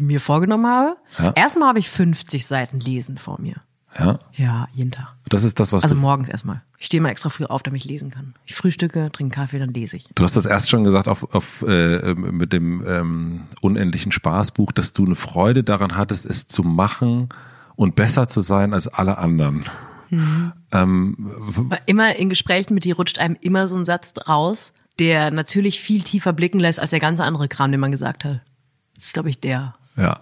mir 0.00 0.20
vorgenommen 0.20 0.66
habe. 0.66 0.96
Ja. 1.18 1.32
Erstmal 1.32 1.68
habe 1.68 1.78
ich 1.78 1.88
50 1.88 2.46
Seiten 2.46 2.80
Lesen 2.80 3.18
vor 3.18 3.40
mir. 3.40 3.56
Ja? 3.98 4.18
Ja, 4.34 4.68
jeden 4.72 4.90
Tag. 4.90 5.14
Das 5.28 5.44
ist 5.44 5.58
das, 5.58 5.72
was 5.72 5.82
Also 5.82 5.94
morgens 5.94 6.28
erstmal. 6.28 6.62
Ich 6.78 6.86
stehe 6.86 7.00
mal 7.00 7.08
extra 7.08 7.28
früh 7.28 7.44
auf, 7.44 7.62
damit 7.62 7.80
ich 7.82 7.88
lesen 7.88 8.10
kann. 8.10 8.34
Ich 8.44 8.54
frühstücke, 8.54 9.10
trinke 9.12 9.34
Kaffee, 9.34 9.58
dann 9.58 9.72
lese 9.72 9.96
ich. 9.96 10.08
Du 10.14 10.24
hast 10.24 10.36
das 10.36 10.44
erst 10.44 10.68
schon 10.68 10.84
gesagt 10.84 11.08
auf, 11.08 11.34
auf 11.34 11.64
äh, 11.66 12.14
mit 12.14 12.52
dem 12.52 12.84
ähm, 12.86 13.46
unendlichen 13.62 14.12
Spaßbuch, 14.12 14.72
dass 14.72 14.92
du 14.92 15.06
eine 15.06 15.14
Freude 15.14 15.64
daran 15.64 15.96
hattest, 15.96 16.26
es 16.26 16.46
zu 16.46 16.62
machen 16.62 17.30
und 17.76 17.94
besser 17.94 18.28
zu 18.28 18.42
sein 18.42 18.74
als 18.74 18.88
alle 18.88 19.18
anderen. 19.18 19.64
Mhm. 20.10 20.52
Ähm, 20.72 21.70
immer 21.86 22.16
in 22.16 22.28
Gesprächen 22.28 22.74
mit 22.74 22.84
dir 22.84 22.96
rutscht 22.96 23.18
einem 23.18 23.36
immer 23.40 23.68
so 23.68 23.76
ein 23.76 23.84
Satz 23.84 24.14
raus, 24.28 24.72
der 24.98 25.30
natürlich 25.30 25.80
viel 25.80 26.02
tiefer 26.02 26.32
blicken 26.32 26.60
lässt 26.60 26.80
als 26.80 26.90
der 26.90 27.00
ganze 27.00 27.24
andere 27.24 27.48
Kram, 27.48 27.70
den 27.70 27.80
man 27.80 27.90
gesagt 27.90 28.24
hat. 28.24 28.40
Das 28.96 29.06
ist, 29.06 29.12
glaube 29.12 29.30
ich, 29.30 29.40
der. 29.40 29.74
Ja. 29.96 30.20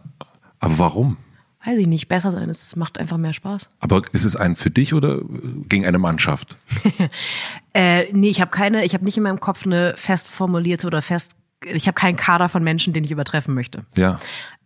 Aber 0.58 0.78
warum? 0.78 1.16
Weiß 1.64 1.78
ich 1.78 1.86
nicht, 1.86 2.08
besser 2.08 2.30
sein, 2.30 2.50
es 2.50 2.76
macht 2.76 2.98
einfach 2.98 3.16
mehr 3.16 3.32
Spaß. 3.32 3.70
Aber 3.80 4.02
ist 4.12 4.24
es 4.24 4.36
ein 4.36 4.54
für 4.54 4.70
dich 4.70 4.92
oder 4.92 5.22
gegen 5.66 5.86
eine 5.86 5.98
Mannschaft? 5.98 6.58
äh, 7.74 8.12
nee, 8.12 8.28
ich 8.28 8.42
habe 8.42 8.50
keine, 8.50 8.84
ich 8.84 8.92
habe 8.92 9.04
nicht 9.04 9.16
in 9.16 9.22
meinem 9.22 9.40
Kopf 9.40 9.64
eine 9.64 9.94
fest 9.96 10.26
formulierte 10.26 10.86
oder 10.86 11.00
fest, 11.00 11.36
ich 11.62 11.86
habe 11.86 11.94
keinen 11.94 12.16
Kader 12.16 12.50
von 12.50 12.62
Menschen, 12.62 12.92
den 12.92 13.04
ich 13.04 13.10
übertreffen 13.10 13.54
möchte. 13.54 13.86
Ja. 13.96 14.18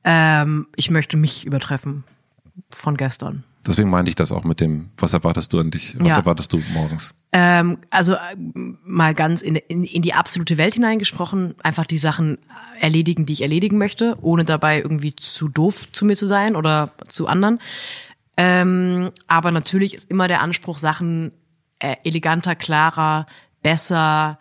Ähm, 0.03 0.67
ich 0.75 0.91
möchte 0.91 1.17
mich 1.17 1.47
übertreffen 1.47 2.03
von 2.71 2.97
gestern. 2.97 3.45
Deswegen 3.67 3.91
meinte 3.91 4.09
ich 4.09 4.15
das 4.15 4.33
auch 4.33 4.45
mit 4.45 4.61
dem, 4.61 4.91
was 4.97 5.13
erwartest 5.13 5.53
du 5.53 5.59
an 5.59 5.71
dich, 5.71 5.97
was 5.99 6.09
ja. 6.09 6.17
erwartest 6.17 6.53
du 6.53 6.61
morgens? 6.73 7.15
Ähm, 7.33 7.79
also 7.91 8.15
äh, 8.15 8.19
mal 8.45 9.15
ganz 9.15 9.43
in, 9.43 9.57
in, 9.57 9.85
in 9.85 10.03
die 10.03 10.15
absolute 10.15 10.57
Welt 10.57 10.75
hineingesprochen, 10.75 11.55
einfach 11.63 11.85
die 11.85 11.99
Sachen 11.99 12.39
erledigen, 12.81 13.27
die 13.27 13.35
ich 13.35 13.43
erledigen 13.43 13.77
möchte, 13.77 14.17
ohne 14.23 14.45
dabei 14.45 14.81
irgendwie 14.81 15.15
zu 15.15 15.49
doof 15.49 15.91
zu 15.93 16.05
mir 16.05 16.17
zu 16.17 16.27
sein 16.27 16.57
oder 16.57 16.93
zu 17.07 17.27
anderen. 17.27 17.61
Ähm, 18.37 19.11
aber 19.27 19.51
natürlich 19.51 19.95
ist 19.95 20.11
immer 20.11 20.29
der 20.29 20.41
Anspruch, 20.41 20.79
Sachen 20.79 21.33
äh, 21.81 21.97
eleganter, 22.05 22.55
klarer, 22.55 23.27
besser, 23.63 24.39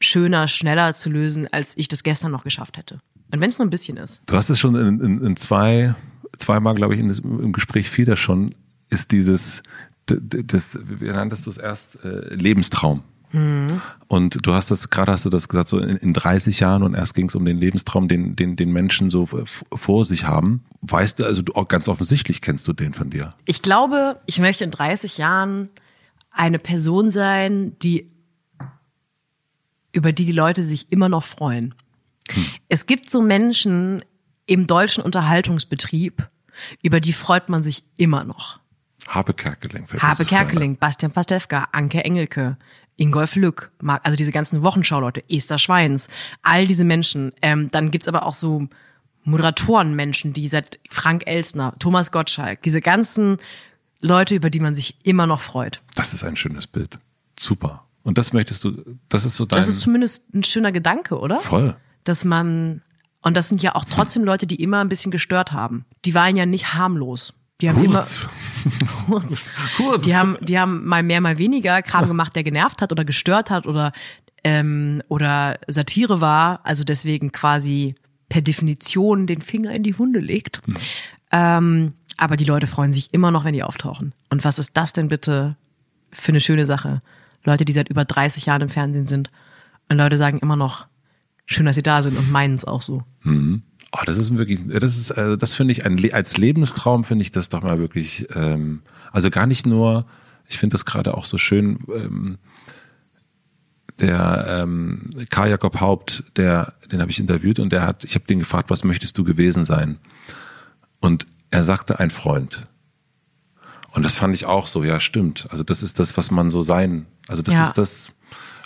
schöner, 0.00 0.48
schneller 0.48 0.94
zu 0.94 1.10
lösen, 1.10 1.48
als 1.50 1.76
ich 1.76 1.88
das 1.88 2.02
gestern 2.02 2.30
noch 2.30 2.44
geschafft 2.44 2.76
hätte. 2.76 2.98
Und 3.32 3.40
wenn 3.40 3.48
es 3.48 3.58
nur 3.58 3.66
ein 3.66 3.70
bisschen 3.70 3.96
ist. 3.96 4.22
Du 4.26 4.36
hast 4.36 4.50
es 4.50 4.58
schon 4.58 4.74
in, 4.74 5.00
in, 5.00 5.24
in 5.24 5.36
zwei 5.36 5.94
zweimal, 6.38 6.74
glaube 6.74 6.94
ich, 6.94 7.00
in 7.00 7.08
das, 7.08 7.18
im 7.18 7.52
Gespräch 7.52 7.90
fiel 7.90 8.04
das 8.04 8.18
schon, 8.18 8.54
ist 8.90 9.12
dieses, 9.12 9.62
das, 10.06 10.78
wie 10.82 11.06
nanntest 11.06 11.46
du 11.46 11.50
es 11.50 11.56
erst, 11.56 12.04
äh, 12.04 12.34
Lebenstraum. 12.34 13.02
Mhm. 13.32 13.80
Und 14.08 14.46
du 14.46 14.52
hast 14.52 14.70
das, 14.70 14.90
gerade 14.90 15.12
hast 15.12 15.24
du 15.24 15.30
das 15.30 15.48
gesagt, 15.48 15.68
so 15.68 15.78
in, 15.78 15.96
in 15.96 16.12
30 16.12 16.60
Jahren 16.60 16.82
und 16.82 16.94
erst 16.94 17.14
ging 17.14 17.28
es 17.28 17.34
um 17.34 17.44
den 17.44 17.58
Lebenstraum, 17.58 18.08
den, 18.08 18.36
den, 18.36 18.56
den 18.56 18.72
Menschen 18.72 19.10
so 19.10 19.26
vor 19.26 20.04
sich 20.04 20.26
haben. 20.26 20.64
Weißt 20.82 21.18
du, 21.18 21.24
also 21.24 21.42
du, 21.42 21.52
ganz 21.64 21.88
offensichtlich 21.88 22.42
kennst 22.42 22.68
du 22.68 22.72
den 22.72 22.92
von 22.92 23.10
dir. 23.10 23.34
Ich 23.46 23.62
glaube, 23.62 24.20
ich 24.26 24.38
möchte 24.38 24.64
in 24.64 24.70
30 24.70 25.18
Jahren 25.18 25.70
eine 26.30 26.58
Person 26.58 27.10
sein, 27.10 27.78
die 27.80 28.10
über 29.92 30.12
die 30.12 30.24
die 30.24 30.32
Leute 30.32 30.64
sich 30.64 30.90
immer 30.90 31.08
noch 31.08 31.22
freuen. 31.22 31.74
Hm. 32.30 32.46
Es 32.68 32.86
gibt 32.86 33.10
so 33.10 33.20
Menschen 33.20 34.02
im 34.52 34.66
deutschen 34.66 35.02
Unterhaltungsbetrieb, 35.02 36.28
über 36.82 37.00
die 37.00 37.14
freut 37.14 37.48
man 37.48 37.62
sich 37.62 37.84
immer 37.96 38.24
noch. 38.24 38.60
Habe 39.08 39.32
Kerkeling. 39.32 39.86
Habe 39.98 40.26
Kerkeling, 40.26 40.76
Bastian 40.76 41.10
Pastewka, 41.10 41.68
Anke 41.72 42.04
Engelke, 42.04 42.58
Ingolf 42.96 43.34
Lück, 43.36 43.72
also 43.80 44.14
diese 44.14 44.30
ganzen 44.30 44.62
Wochenschauleute, 44.62 45.24
Esther 45.30 45.58
Schweins, 45.58 46.08
all 46.42 46.66
diese 46.66 46.84
Menschen. 46.84 47.32
Ähm, 47.40 47.70
dann 47.70 47.90
gibt's 47.90 48.08
aber 48.08 48.26
auch 48.26 48.34
so 48.34 48.68
Moderatorenmenschen, 49.24 50.34
die 50.34 50.48
seit 50.48 50.78
Frank 50.90 51.26
Elsner, 51.26 51.74
Thomas 51.78 52.12
Gottschalk, 52.12 52.62
diese 52.62 52.82
ganzen 52.82 53.38
Leute, 54.00 54.34
über 54.34 54.50
die 54.50 54.60
man 54.60 54.74
sich 54.74 54.98
immer 55.02 55.26
noch 55.26 55.40
freut. 55.40 55.80
Das 55.94 56.12
ist 56.12 56.24
ein 56.24 56.36
schönes 56.36 56.66
Bild. 56.66 56.98
Super. 57.40 57.86
Und 58.02 58.18
das 58.18 58.34
möchtest 58.34 58.64
du, 58.64 58.98
das 59.08 59.24
ist 59.24 59.36
so 59.36 59.46
dein... 59.46 59.56
Das 59.56 59.68
ist 59.68 59.80
zumindest 59.80 60.34
ein 60.34 60.44
schöner 60.44 60.72
Gedanke, 60.72 61.18
oder? 61.18 61.38
Voll. 61.38 61.74
Dass 62.04 62.26
man 62.26 62.82
und 63.22 63.36
das 63.36 63.48
sind 63.48 63.62
ja 63.62 63.74
auch 63.74 63.84
trotzdem 63.84 64.24
Leute, 64.24 64.46
die 64.46 64.62
immer 64.62 64.80
ein 64.80 64.88
bisschen 64.88 65.10
gestört 65.10 65.52
haben. 65.52 65.84
Die 66.04 66.14
waren 66.14 66.36
ja 66.36 66.46
nicht 66.46 66.74
harmlos. 66.74 67.34
Die 67.60 67.68
haben 67.68 67.86
Kurz. 67.86 68.26
immer 69.06 69.20
kurz. 69.20 69.54
kurz. 69.76 70.04
Die 70.04 70.16
haben, 70.16 70.36
die 70.40 70.58
haben 70.58 70.84
mal 70.84 71.02
mehr, 71.02 71.20
mal 71.20 71.38
weniger 71.38 71.80
Kram 71.82 72.08
gemacht, 72.08 72.34
der 72.34 72.42
genervt 72.42 72.82
hat 72.82 72.90
oder 72.90 73.04
gestört 73.04 73.50
hat 73.50 73.66
oder 73.66 73.92
ähm, 74.44 75.02
oder 75.08 75.58
Satire 75.68 76.20
war, 76.20 76.60
also 76.64 76.82
deswegen 76.82 77.30
quasi 77.30 77.94
per 78.28 78.42
Definition 78.42 79.26
den 79.26 79.40
Finger 79.40 79.72
in 79.72 79.84
die 79.84 79.98
Wunde 79.98 80.18
legt. 80.18 80.66
Mhm. 80.66 80.74
Ähm, 81.30 81.92
aber 82.16 82.36
die 82.36 82.44
Leute 82.44 82.66
freuen 82.66 82.92
sich 82.92 83.12
immer 83.14 83.30
noch, 83.30 83.44
wenn 83.44 83.54
die 83.54 83.62
auftauchen. 83.62 84.14
Und 84.30 84.44
was 84.44 84.58
ist 84.58 84.76
das 84.76 84.92
denn 84.92 85.08
bitte 85.08 85.56
für 86.12 86.32
eine 86.32 86.40
schöne 86.40 86.66
Sache? 86.66 87.02
Leute, 87.44 87.64
die 87.64 87.72
seit 87.72 87.88
über 87.88 88.04
30 88.04 88.46
Jahren 88.46 88.62
im 88.62 88.68
Fernsehen 88.68 89.06
sind. 89.06 89.30
Und 89.88 89.96
Leute 89.96 90.18
sagen 90.18 90.38
immer 90.38 90.56
noch, 90.56 90.86
schön, 91.46 91.66
dass 91.66 91.76
sie 91.76 91.82
da 91.82 92.02
sind 92.02 92.16
und 92.16 92.30
meinen 92.30 92.54
es 92.54 92.64
auch 92.64 92.82
so. 92.82 93.02
Mhm. 93.22 93.62
Oh, 93.92 94.02
das 94.06 94.16
ist 94.16 94.36
wirklich, 94.38 94.60
das 94.68 94.96
ist, 94.96 95.10
äh, 95.10 95.36
das 95.36 95.54
finde 95.54 95.72
ich 95.72 95.84
ein, 95.84 96.12
als 96.12 96.38
Lebenstraum 96.38 97.04
finde 97.04 97.22
ich 97.22 97.32
das 97.32 97.50
doch 97.50 97.62
mal 97.62 97.78
wirklich, 97.78 98.26
ähm, 98.34 98.82
also 99.12 99.28
gar 99.28 99.46
nicht 99.46 99.66
nur, 99.66 100.06
ich 100.48 100.58
finde 100.58 100.74
das 100.74 100.86
gerade 100.86 101.14
auch 101.14 101.26
so 101.26 101.36
schön, 101.36 101.78
ähm, 101.94 102.38
der 104.00 104.46
ähm, 104.48 105.10
Karl 105.30 105.50
Jakob 105.50 105.80
Haupt, 105.80 106.24
der, 106.36 106.72
den 106.90 107.00
habe 107.00 107.10
ich 107.10 107.20
interviewt 107.20 107.58
und 107.58 107.70
der 107.70 107.82
hat, 107.82 108.04
ich 108.04 108.14
habe 108.14 108.24
den 108.24 108.38
gefragt, 108.38 108.70
was 108.70 108.82
möchtest 108.84 109.16
du 109.18 109.24
gewesen 109.24 109.64
sein? 109.64 109.98
Und 111.00 111.26
er 111.50 111.64
sagte 111.64 112.00
ein 112.00 112.10
Freund. 112.10 112.66
Und 113.94 114.04
das 114.04 114.14
fand 114.14 114.34
ich 114.34 114.46
auch 114.46 114.66
so, 114.66 114.84
ja, 114.84 115.00
stimmt. 115.00 115.46
Also 115.50 115.62
das 115.62 115.82
ist 115.82 115.98
das, 115.98 116.16
was 116.16 116.30
man 116.30 116.48
so 116.48 116.62
sein, 116.62 117.06
also 117.28 117.42
das 117.42 117.54
ja. 117.54 117.62
ist 117.62 117.74
das. 117.74 118.12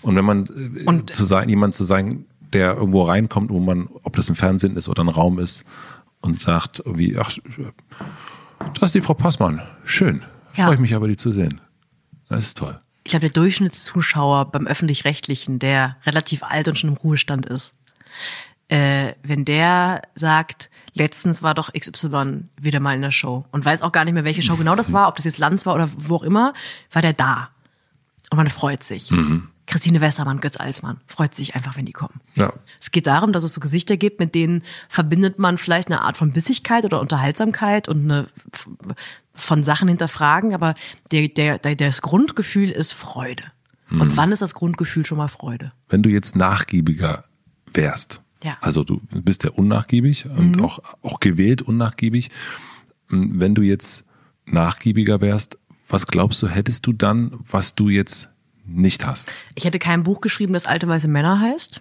Und 0.03 0.15
wenn 0.15 0.25
man 0.25 0.47
äh, 0.47 0.85
und, 0.85 1.13
zu 1.13 1.25
sein, 1.25 1.49
jemand 1.49 1.75
zu 1.75 1.85
sein, 1.85 2.27
der 2.53 2.75
irgendwo 2.75 3.03
reinkommt, 3.03 3.51
wo 3.51 3.61
man, 3.61 3.89
ob 4.03 4.17
das 4.17 4.29
ein 4.29 4.37
Fernsehen 4.37 4.77
ist 4.77 4.89
oder 4.89 5.03
ein 5.05 5.09
Raum 5.09 5.39
ist, 5.39 5.65
und 6.21 6.41
sagt 6.41 6.83
irgendwie, 6.85 7.17
ach, 7.19 7.37
das 8.75 8.83
ist 8.83 8.95
die 8.95 9.01
Frau 9.01 9.15
Passmann. 9.15 9.63
Schön. 9.85 10.23
Ja. 10.55 10.65
Freue 10.65 10.75
ich 10.75 10.81
mich 10.81 10.95
aber, 10.95 11.09
die 11.09 11.17
zu 11.17 11.33
sehen. 11.33 11.61
Das 12.29 12.41
ist 12.41 12.59
toll. 12.59 12.81
Ich 13.05 13.11
glaube, 13.11 13.29
der 13.29 13.41
Durchschnittszuschauer 13.41 14.47
beim 14.51 14.67
Öffentlich-Rechtlichen, 14.67 15.59
der 15.59 15.97
relativ 16.05 16.43
alt 16.43 16.67
und 16.67 16.79
schon 16.79 16.91
im 16.91 16.97
Ruhestand 16.97 17.47
ist, 17.47 17.73
äh, 18.69 19.13
wenn 19.23 19.45
der 19.45 20.03
sagt, 20.15 20.71
letztens 20.95 21.43
war 21.43 21.55
doch 21.55 21.73
XY 21.73 22.49
wieder 22.61 22.81
mal 22.81 22.97
in 22.97 23.03
der 23.03 23.13
Show 23.13 23.45
und 23.53 23.65
weiß 23.65 23.83
auch 23.83 23.93
gar 23.93 24.05
nicht 24.05 24.15
mehr, 24.15 24.25
welche 24.25 24.43
Show 24.43 24.57
genau 24.57 24.75
das 24.75 24.93
war, 24.93 25.07
ob 25.07 25.17
das 25.17 25.25
jetzt 25.25 25.39
Lanz 25.39 25.67
war 25.67 25.75
oder 25.77 25.89
wo 25.97 26.17
auch 26.17 26.23
immer, 26.25 26.53
war 26.91 27.03
der 27.03 27.13
da. 27.13 27.51
Und 28.31 28.39
man 28.39 28.49
freut 28.49 28.83
sich. 28.83 29.11
Mhm. 29.13 29.51
Christine 29.67 30.01
Westermann, 30.01 30.41
Götz 30.41 30.57
Alsmann. 30.57 31.01
Freut 31.07 31.35
sich 31.35 31.55
einfach, 31.55 31.77
wenn 31.77 31.87
die 31.87 31.93
kommen. 31.93 32.21
Ja. 32.35 32.53
Es 32.81 32.93
geht 32.93 33.07
darum, 33.07 33.33
dass 33.33 33.45
es 33.45 33.53
so 33.53 33.61
Gesichter 33.61 33.97
gibt, 33.97 34.21
mit 34.21 34.35
denen 34.35 34.63
verbindet 34.89 35.39
man 35.39 35.59
vielleicht 35.59 35.89
eine 35.89 36.03
Art 36.03 36.17
von 36.17 36.31
Bissigkeit 36.31 36.85
oder 36.85 37.01
Unterhaltsamkeit 37.01 37.89
und 37.89 38.05
eine 38.05 38.29
von 39.35 39.65
Sachen 39.65 39.89
hinterfragen, 39.89 40.55
aber 40.55 40.75
der, 41.13 41.29
der, 41.29 41.59
der, 41.59 41.75
das 41.75 42.01
Grundgefühl 42.01 42.71
ist 42.71 42.93
Freude. 42.93 43.45
Hm. 43.89 44.01
Und 44.01 44.17
wann 44.17 44.33
ist 44.33 44.43
das 44.43 44.55
Grundgefühl 44.55 45.05
schon 45.05 45.19
mal 45.19 45.29
Freude? 45.29 45.73
Wenn 45.89 46.03
du 46.03 46.11
jetzt 46.11 46.37
nachgiebiger 46.37 47.25
wärst, 47.75 48.23
ja. 48.43 48.57
also 48.61 48.85
du 48.85 49.01
bist 49.11 49.45
ja 49.45 49.51
unnachgiebig 49.51 50.27
und 50.27 50.57
mhm. 50.57 50.65
auch, 50.65 50.79
auch 51.03 51.21
gewählt 51.21 51.63
unnachgiebig. 51.63 52.31
Wenn 53.09 53.55
du 53.55 53.63
jetzt 53.63 54.05
nachgiebiger 54.47 55.21
wärst, 55.21 55.59
was 55.89 56.07
glaubst 56.07 56.43
du, 56.43 56.49
hättest 56.49 56.87
du 56.87 56.93
dann, 56.93 57.33
was 57.49 57.75
du 57.75 57.89
jetzt 57.89 58.31
nicht 58.67 59.07
hast. 59.07 59.33
Ich 59.55 59.65
hätte 59.65 59.79
kein 59.79 60.03
Buch 60.03 60.21
geschrieben, 60.21 60.53
das 60.53 60.67
alte 60.67 60.89
weiße 60.89 61.09
Männer 61.09 61.41
heißt. 61.41 61.81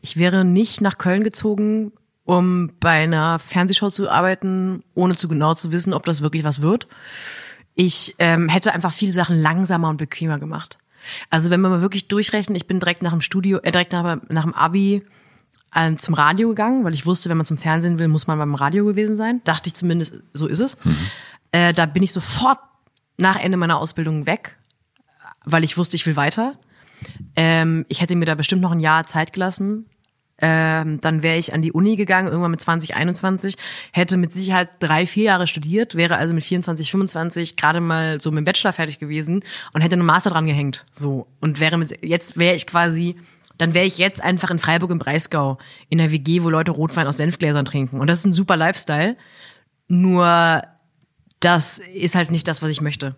Ich 0.00 0.16
wäre 0.18 0.44
nicht 0.44 0.80
nach 0.80 0.98
Köln 0.98 1.24
gezogen, 1.24 1.92
um 2.24 2.72
bei 2.78 3.02
einer 3.02 3.38
Fernsehshow 3.38 3.90
zu 3.90 4.08
arbeiten, 4.10 4.84
ohne 4.94 5.16
zu 5.16 5.28
genau 5.28 5.54
zu 5.54 5.72
wissen, 5.72 5.94
ob 5.94 6.04
das 6.04 6.20
wirklich 6.20 6.44
was 6.44 6.62
wird. 6.62 6.86
ich 7.74 8.14
ähm, 8.18 8.48
hätte 8.48 8.74
einfach 8.74 8.92
viele 8.92 9.12
Sachen 9.12 9.40
langsamer 9.40 9.88
und 9.88 9.96
bequemer 9.96 10.38
gemacht. 10.38 10.78
Also 11.30 11.50
wenn 11.50 11.60
man 11.60 11.70
mal 11.70 11.82
wirklich 11.82 12.08
durchrechnet, 12.08 12.56
ich 12.56 12.66
bin 12.66 12.80
direkt 12.80 13.02
nach 13.02 13.12
dem 13.12 13.20
Studio, 13.20 13.58
äh, 13.58 13.72
direkt 13.72 13.92
nach, 13.92 14.18
nach 14.28 14.42
dem 14.44 14.54
Abi 14.54 15.02
äh, 15.74 15.96
zum 15.96 16.14
Radio 16.14 16.50
gegangen, 16.50 16.84
weil 16.84 16.94
ich 16.94 17.06
wusste, 17.06 17.28
wenn 17.30 17.36
man 17.36 17.46
zum 17.46 17.58
Fernsehen 17.58 17.98
will, 17.98 18.08
muss 18.08 18.26
man 18.26 18.38
beim 18.38 18.54
Radio 18.54 18.84
gewesen 18.84 19.16
sein. 19.16 19.40
Dachte 19.44 19.68
ich 19.68 19.74
zumindest, 19.74 20.14
so 20.32 20.46
ist 20.46 20.60
es. 20.60 20.76
Mhm. 20.84 20.96
Äh, 21.52 21.72
da 21.72 21.86
bin 21.86 22.02
ich 22.02 22.12
sofort 22.12 22.58
nach 23.18 23.36
Ende 23.36 23.56
meiner 23.56 23.78
Ausbildung 23.78 24.26
weg, 24.26 24.58
weil 25.44 25.64
ich 25.64 25.76
wusste, 25.76 25.96
ich 25.96 26.06
will 26.06 26.16
weiter. 26.16 26.58
Ähm, 27.36 27.84
ich 27.88 28.00
hätte 28.00 28.14
mir 28.16 28.26
da 28.26 28.34
bestimmt 28.34 28.62
noch 28.62 28.72
ein 28.72 28.80
Jahr 28.80 29.06
Zeit 29.06 29.32
gelassen, 29.32 29.86
ähm, 30.44 31.00
dann 31.00 31.22
wäre 31.22 31.38
ich 31.38 31.54
an 31.54 31.62
die 31.62 31.70
Uni 31.70 31.94
gegangen, 31.94 32.26
irgendwann 32.26 32.50
mit 32.50 32.60
20, 32.60 32.96
21, 32.96 33.56
hätte 33.92 34.16
mit 34.16 34.32
Sicherheit 34.32 34.70
drei, 34.80 35.06
vier 35.06 35.24
Jahre 35.24 35.46
studiert, 35.46 35.94
wäre 35.94 36.16
also 36.16 36.34
mit 36.34 36.42
24, 36.42 36.90
25 36.90 37.56
gerade 37.56 37.80
mal 37.80 38.20
so 38.20 38.32
mit 38.32 38.38
dem 38.38 38.44
Bachelor 38.44 38.72
fertig 38.72 38.98
gewesen 38.98 39.44
und 39.72 39.82
hätte 39.82 39.94
einen 39.94 40.04
Master 40.04 40.30
dran 40.30 40.46
gehängt. 40.46 40.84
So. 40.90 41.28
Und 41.40 41.60
wäre 41.60 41.78
mit, 41.78 41.96
jetzt 42.04 42.38
wäre 42.38 42.56
ich 42.56 42.66
quasi, 42.66 43.14
dann 43.56 43.72
wäre 43.72 43.86
ich 43.86 43.98
jetzt 43.98 44.22
einfach 44.22 44.50
in 44.50 44.58
Freiburg 44.58 44.90
im 44.90 44.98
Breisgau 44.98 45.58
in 45.88 45.98
der 45.98 46.10
WG, 46.10 46.42
wo 46.42 46.50
Leute 46.50 46.72
Rotwein 46.72 47.06
aus 47.06 47.18
Senfgläsern 47.18 47.64
trinken. 47.64 48.00
Und 48.00 48.08
das 48.08 48.18
ist 48.18 48.24
ein 48.24 48.32
super 48.32 48.56
Lifestyle. 48.56 49.16
Nur 49.86 50.62
das 51.38 51.78
ist 51.78 52.16
halt 52.16 52.32
nicht 52.32 52.48
das, 52.48 52.62
was 52.62 52.70
ich 52.70 52.80
möchte. 52.80 53.14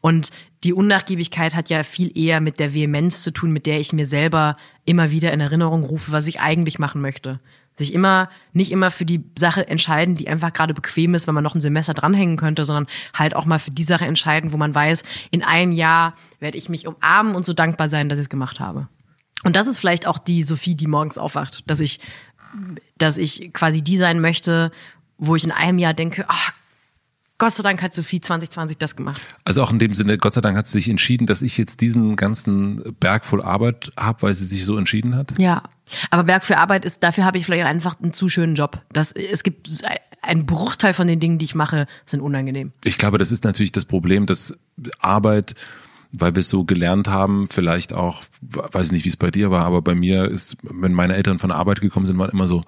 Und 0.00 0.30
die 0.64 0.72
Unnachgiebigkeit 0.72 1.54
hat 1.54 1.70
ja 1.70 1.82
viel 1.82 2.16
eher 2.16 2.40
mit 2.40 2.58
der 2.58 2.74
Vehemenz 2.74 3.22
zu 3.22 3.32
tun, 3.32 3.52
mit 3.52 3.66
der 3.66 3.80
ich 3.80 3.92
mir 3.92 4.06
selber 4.06 4.56
immer 4.84 5.10
wieder 5.10 5.32
in 5.32 5.40
Erinnerung 5.40 5.82
rufe, 5.84 6.12
was 6.12 6.26
ich 6.26 6.40
eigentlich 6.40 6.78
machen 6.78 7.00
möchte. 7.00 7.40
Sich 7.76 7.94
immer, 7.94 8.28
nicht 8.52 8.72
immer 8.72 8.90
für 8.90 9.04
die 9.04 9.22
Sache 9.38 9.68
entscheiden, 9.68 10.16
die 10.16 10.28
einfach 10.28 10.52
gerade 10.52 10.74
bequem 10.74 11.14
ist, 11.14 11.28
wenn 11.28 11.34
man 11.34 11.44
noch 11.44 11.54
ein 11.54 11.60
Semester 11.60 11.94
dranhängen 11.94 12.36
könnte, 12.36 12.64
sondern 12.64 12.88
halt 13.14 13.36
auch 13.36 13.44
mal 13.44 13.60
für 13.60 13.70
die 13.70 13.84
Sache 13.84 14.04
entscheiden, 14.04 14.52
wo 14.52 14.56
man 14.56 14.74
weiß, 14.74 15.04
in 15.30 15.44
einem 15.44 15.70
Jahr 15.70 16.14
werde 16.40 16.58
ich 16.58 16.68
mich 16.68 16.88
umarmen 16.88 17.36
und 17.36 17.46
so 17.46 17.52
dankbar 17.52 17.88
sein, 17.88 18.08
dass 18.08 18.18
ich 18.18 18.24
es 18.24 18.30
gemacht 18.30 18.58
habe. 18.58 18.88
Und 19.44 19.54
das 19.54 19.68
ist 19.68 19.78
vielleicht 19.78 20.08
auch 20.08 20.18
die 20.18 20.42
Sophie, 20.42 20.74
die 20.74 20.88
morgens 20.88 21.18
aufwacht, 21.18 21.62
dass 21.70 21.78
ich, 21.78 22.00
dass 22.96 23.16
ich 23.16 23.52
quasi 23.52 23.80
die 23.82 23.96
sein 23.96 24.20
möchte, 24.20 24.72
wo 25.16 25.36
ich 25.36 25.44
in 25.44 25.52
einem 25.52 25.78
Jahr 25.78 25.94
denke, 25.94 26.24
ach 26.26 26.52
Gott 27.38 27.54
sei 27.54 27.62
Dank 27.62 27.80
hat 27.82 27.94
Sophie 27.94 28.20
2020 28.20 28.78
das 28.78 28.96
gemacht. 28.96 29.24
Also 29.44 29.62
auch 29.62 29.70
in 29.70 29.78
dem 29.78 29.94
Sinne, 29.94 30.18
Gott 30.18 30.34
sei 30.34 30.40
Dank 30.40 30.56
hat 30.56 30.66
sie 30.66 30.78
sich 30.78 30.88
entschieden, 30.88 31.28
dass 31.28 31.40
ich 31.40 31.56
jetzt 31.56 31.80
diesen 31.80 32.16
ganzen 32.16 32.96
Berg 32.98 33.24
voll 33.24 33.42
Arbeit 33.42 33.92
habe, 33.96 34.22
weil 34.22 34.34
sie 34.34 34.44
sich 34.44 34.64
so 34.64 34.76
entschieden 34.76 35.14
hat? 35.14 35.38
Ja. 35.38 35.62
Aber 36.10 36.24
Berg 36.24 36.44
für 36.44 36.58
Arbeit 36.58 36.84
ist, 36.84 37.02
dafür 37.04 37.24
habe 37.24 37.38
ich 37.38 37.44
vielleicht 37.44 37.64
einfach 37.64 38.00
einen 38.02 38.12
zu 38.12 38.28
schönen 38.28 38.56
Job. 38.56 38.82
Das, 38.92 39.12
es 39.12 39.44
gibt 39.44 39.68
ein 40.20 40.46
Bruchteil 40.46 40.92
von 40.92 41.06
den 41.06 41.20
Dingen, 41.20 41.38
die 41.38 41.44
ich 41.44 41.54
mache, 41.54 41.86
sind 42.06 42.20
unangenehm. 42.20 42.72
Ich 42.82 42.98
glaube, 42.98 43.18
das 43.18 43.30
ist 43.30 43.44
natürlich 43.44 43.72
das 43.72 43.84
Problem, 43.84 44.26
dass 44.26 44.54
Arbeit 44.98 45.54
weil 46.10 46.34
wir 46.34 46.40
es 46.40 46.48
so 46.48 46.64
gelernt 46.64 47.08
haben, 47.08 47.46
vielleicht 47.48 47.92
auch, 47.92 48.22
weiß 48.40 48.92
nicht, 48.92 49.04
wie 49.04 49.10
es 49.10 49.18
bei 49.18 49.30
dir 49.30 49.50
war, 49.50 49.66
aber 49.66 49.82
bei 49.82 49.94
mir 49.94 50.24
ist, 50.24 50.56
wenn 50.62 50.94
meine 50.94 51.14
Eltern 51.14 51.38
von 51.38 51.50
Arbeit 51.50 51.82
gekommen 51.82 52.06
sind, 52.06 52.16
waren 52.16 52.30
immer 52.30 52.48
so, 52.48 52.64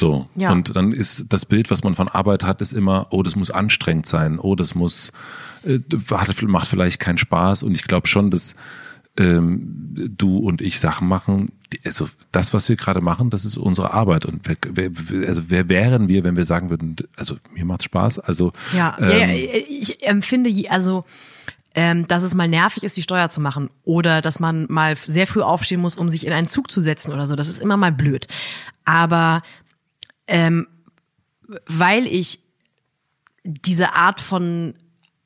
so. 0.00 0.28
Ja. 0.34 0.50
Und 0.50 0.74
dann 0.74 0.92
ist 0.92 1.26
das 1.28 1.46
Bild, 1.46 1.70
was 1.70 1.84
man 1.84 1.94
von 1.94 2.08
Arbeit 2.08 2.42
hat, 2.42 2.60
ist 2.60 2.72
immer, 2.72 3.06
oh, 3.10 3.22
das 3.22 3.36
muss 3.36 3.50
anstrengend 3.50 4.06
sein, 4.06 4.40
oh, 4.40 4.56
das 4.56 4.74
muss, 4.74 5.12
äh, 5.64 5.78
macht 6.46 6.68
vielleicht 6.68 6.98
keinen 6.98 7.18
Spaß. 7.18 7.62
Und 7.62 7.74
ich 7.74 7.84
glaube 7.84 8.08
schon, 8.08 8.30
dass 8.30 8.56
ähm, 9.16 9.94
du 10.16 10.38
und 10.38 10.60
ich 10.60 10.80
Sachen 10.80 11.06
machen, 11.06 11.52
die, 11.72 11.80
also 11.84 12.08
das, 12.32 12.54
was 12.54 12.68
wir 12.68 12.76
gerade 12.76 13.00
machen, 13.00 13.30
das 13.30 13.44
ist 13.44 13.56
unsere 13.56 13.92
Arbeit. 13.92 14.24
Und 14.26 14.40
wer, 14.44 14.90
wer, 14.92 15.28
also 15.28 15.42
wer 15.48 15.68
wären 15.68 16.08
wir, 16.08 16.24
wenn 16.24 16.36
wir 16.36 16.44
sagen 16.44 16.70
würden, 16.70 16.96
also 17.16 17.36
mir 17.52 17.64
macht's 17.64 17.84
Spaß? 17.84 18.18
Also 18.18 18.52
ja, 18.74 18.96
ähm, 18.98 19.10
ja, 19.10 19.26
ja 19.26 19.34
ich 19.68 20.06
empfinde, 20.06 20.50
also 20.70 21.04
ähm, 21.74 22.08
dass 22.08 22.22
es 22.22 22.34
mal 22.34 22.48
nervig 22.48 22.82
ist, 22.82 22.96
die 22.96 23.02
Steuer 23.02 23.28
zu 23.28 23.40
machen 23.40 23.70
oder 23.84 24.22
dass 24.22 24.40
man 24.40 24.66
mal 24.68 24.96
sehr 24.96 25.26
früh 25.26 25.42
aufstehen 25.42 25.80
muss, 25.80 25.96
um 25.96 26.08
sich 26.08 26.26
in 26.26 26.32
einen 26.32 26.48
Zug 26.48 26.70
zu 26.70 26.80
setzen 26.80 27.12
oder 27.12 27.26
so. 27.26 27.36
Das 27.36 27.48
ist 27.48 27.60
immer 27.60 27.76
mal 27.76 27.92
blöd. 27.92 28.26
Aber 28.84 29.42
ähm, 30.30 30.66
weil 31.66 32.06
ich 32.06 32.40
diese 33.44 33.94
Art 33.94 34.20
von 34.20 34.74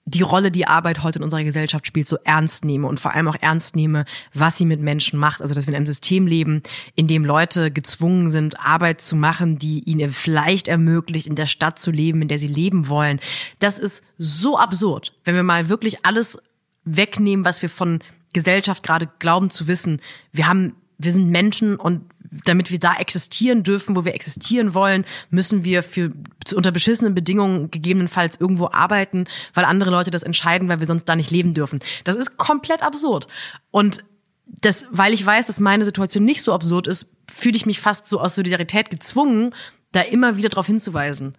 die 0.06 0.22
Rolle, 0.22 0.50
die 0.50 0.66
Arbeit 0.66 1.02
heute 1.02 1.18
in 1.18 1.24
unserer 1.24 1.44
Gesellschaft 1.44 1.86
spielt, 1.86 2.06
so 2.06 2.18
ernst 2.24 2.64
nehme 2.64 2.86
und 2.86 3.00
vor 3.00 3.14
allem 3.14 3.26
auch 3.28 3.36
ernst 3.40 3.74
nehme, 3.74 4.04
was 4.34 4.58
sie 4.58 4.66
mit 4.66 4.80
Menschen 4.80 5.18
macht. 5.18 5.40
Also, 5.40 5.54
dass 5.54 5.66
wir 5.66 5.72
in 5.72 5.76
einem 5.76 5.86
System 5.86 6.26
leben, 6.26 6.62
in 6.94 7.08
dem 7.08 7.24
Leute 7.24 7.70
gezwungen 7.70 8.28
sind, 8.28 8.60
Arbeit 8.60 9.00
zu 9.00 9.16
machen, 9.16 9.58
die 9.58 9.80
ihnen 9.80 10.10
vielleicht 10.10 10.68
ermöglicht, 10.68 11.26
in 11.26 11.36
der 11.36 11.46
Stadt 11.46 11.78
zu 11.78 11.90
leben, 11.90 12.20
in 12.20 12.28
der 12.28 12.38
sie 12.38 12.48
leben 12.48 12.88
wollen. 12.88 13.18
Das 13.60 13.78
ist 13.78 14.04
so 14.18 14.58
absurd, 14.58 15.14
wenn 15.24 15.36
wir 15.36 15.42
mal 15.42 15.70
wirklich 15.70 16.04
alles 16.04 16.38
wegnehmen, 16.84 17.46
was 17.46 17.62
wir 17.62 17.70
von 17.70 18.00
Gesellschaft 18.34 18.82
gerade 18.82 19.08
glauben 19.20 19.48
zu 19.48 19.68
wissen. 19.68 20.00
Wir 20.32 20.46
haben, 20.48 20.74
wir 20.98 21.12
sind 21.12 21.28
Menschen 21.30 21.76
und 21.76 22.02
damit 22.44 22.70
wir 22.70 22.80
da 22.80 22.96
existieren 22.96 23.62
dürfen, 23.62 23.94
wo 23.94 24.04
wir 24.04 24.14
existieren 24.14 24.74
wollen, 24.74 25.04
müssen 25.30 25.64
wir 25.64 25.82
für 25.82 26.12
unter 26.54 26.72
beschissenen 26.72 27.14
Bedingungen 27.14 27.70
gegebenenfalls 27.70 28.40
irgendwo 28.40 28.68
arbeiten, 28.72 29.26
weil 29.54 29.64
andere 29.64 29.90
Leute 29.90 30.10
das 30.10 30.24
entscheiden, 30.24 30.68
weil 30.68 30.80
wir 30.80 30.86
sonst 30.86 31.04
da 31.04 31.14
nicht 31.16 31.30
leben 31.30 31.54
dürfen. 31.54 31.78
Das 32.02 32.16
ist 32.16 32.36
komplett 32.36 32.82
absurd. 32.82 33.28
Und 33.70 34.04
das, 34.46 34.86
weil 34.90 35.12
ich 35.12 35.24
weiß, 35.24 35.46
dass 35.46 35.60
meine 35.60 35.84
Situation 35.84 36.24
nicht 36.24 36.42
so 36.42 36.52
absurd 36.52 36.86
ist, 36.86 37.12
fühle 37.32 37.56
ich 37.56 37.66
mich 37.66 37.80
fast 37.80 38.06
so 38.06 38.20
aus 38.20 38.34
Solidarität 38.34 38.90
gezwungen, 38.90 39.54
da 39.92 40.00
immer 40.00 40.36
wieder 40.36 40.48
darauf 40.48 40.66
hinzuweisen, 40.66 41.36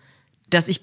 dass 0.49 0.67
ich 0.67 0.81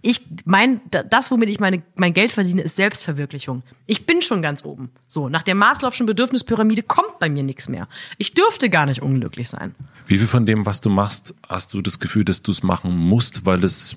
ich 0.00 0.20
mein 0.44 0.80
das 0.90 1.30
womit 1.30 1.48
ich 1.48 1.60
meine 1.60 1.82
mein 1.96 2.14
Geld 2.14 2.32
verdiene 2.32 2.62
ist 2.62 2.76
Selbstverwirklichung. 2.76 3.62
Ich 3.86 4.06
bin 4.06 4.22
schon 4.22 4.42
ganz 4.42 4.64
oben. 4.64 4.90
So, 5.06 5.28
nach 5.28 5.42
der 5.42 5.54
Maslow'schen 5.54 6.06
Bedürfnispyramide 6.06 6.82
kommt 6.82 7.18
bei 7.18 7.28
mir 7.28 7.42
nichts 7.42 7.68
mehr. 7.68 7.88
Ich 8.18 8.34
dürfte 8.34 8.70
gar 8.70 8.86
nicht 8.86 9.02
unglücklich 9.02 9.48
sein. 9.48 9.74
Wie 10.06 10.18
viel 10.18 10.26
von 10.26 10.46
dem, 10.46 10.66
was 10.66 10.80
du 10.80 10.90
machst, 10.90 11.34
hast 11.48 11.72
du 11.74 11.80
das 11.80 12.00
Gefühl, 12.00 12.24
dass 12.24 12.42
du 12.42 12.50
es 12.50 12.62
machen 12.62 12.96
musst, 12.96 13.46
weil 13.46 13.64
es 13.64 13.96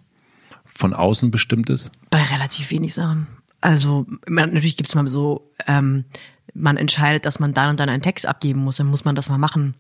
von 0.66 0.94
außen 0.94 1.32
bestimmt 1.32 1.70
ist? 1.70 1.92
Bei 2.10 2.22
relativ 2.22 2.72
wenig 2.72 2.94
Sachen. 2.94 3.28
Also 3.62 4.06
man, 4.28 4.50
natürlich 4.50 4.78
gibt's 4.78 4.96
mal 4.96 5.08
so 5.08 5.52
ähm, 5.66 6.06
man 6.56 6.78
entscheidet, 6.78 7.26
dass 7.26 7.40
man 7.40 7.54
dann 7.54 7.72
und 7.72 7.80
dann 7.80 7.90
einen 7.90 8.02
Text 8.02 8.26
abgeben 8.26 8.62
muss, 8.62 8.78
dann 8.78 8.88
muss 8.88 9.06
man 9.06 9.16
das 9.16 9.30
mal 9.30 9.38
machen. 9.38 9.76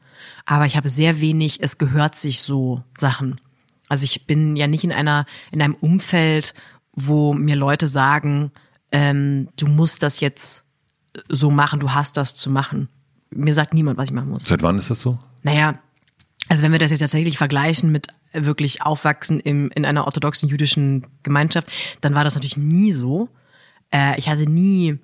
Aber 0.45 0.65
ich 0.65 0.75
habe 0.75 0.89
sehr 0.89 1.21
wenig, 1.21 1.61
es 1.61 1.77
gehört 1.77 2.15
sich 2.15 2.41
so 2.41 2.83
Sachen. 2.95 3.39
Also 3.87 4.03
ich 4.03 4.25
bin 4.25 4.55
ja 4.55 4.67
nicht 4.67 4.83
in 4.83 4.91
einer, 4.91 5.25
in 5.51 5.61
einem 5.61 5.75
Umfeld, 5.75 6.53
wo 6.93 7.33
mir 7.33 7.55
Leute 7.55 7.87
sagen, 7.87 8.51
ähm, 8.91 9.49
du 9.57 9.67
musst 9.67 10.03
das 10.03 10.19
jetzt 10.19 10.63
so 11.29 11.51
machen, 11.51 11.79
du 11.79 11.91
hast 11.91 12.17
das 12.17 12.35
zu 12.35 12.49
machen. 12.49 12.89
Mir 13.29 13.53
sagt 13.53 13.73
niemand, 13.73 13.97
was 13.97 14.05
ich 14.05 14.13
machen 14.13 14.29
muss. 14.29 14.43
Seit 14.45 14.63
wann 14.63 14.77
ist 14.77 14.89
das 14.89 15.01
so? 15.01 15.19
Naja, 15.43 15.79
also 16.47 16.63
wenn 16.63 16.71
wir 16.71 16.79
das 16.79 16.91
jetzt 16.91 16.99
tatsächlich 16.99 17.37
vergleichen 17.37 17.91
mit 17.91 18.07
wirklich 18.33 18.81
Aufwachsen 18.83 19.39
im, 19.39 19.71
in 19.73 19.85
einer 19.85 20.05
orthodoxen 20.05 20.49
jüdischen 20.49 21.07
Gemeinschaft, 21.23 21.67
dann 22.01 22.15
war 22.15 22.23
das 22.23 22.35
natürlich 22.35 22.57
nie 22.57 22.91
so. 22.91 23.29
Äh, 23.91 24.17
ich 24.19 24.29
hatte 24.29 24.49
nie 24.49 24.99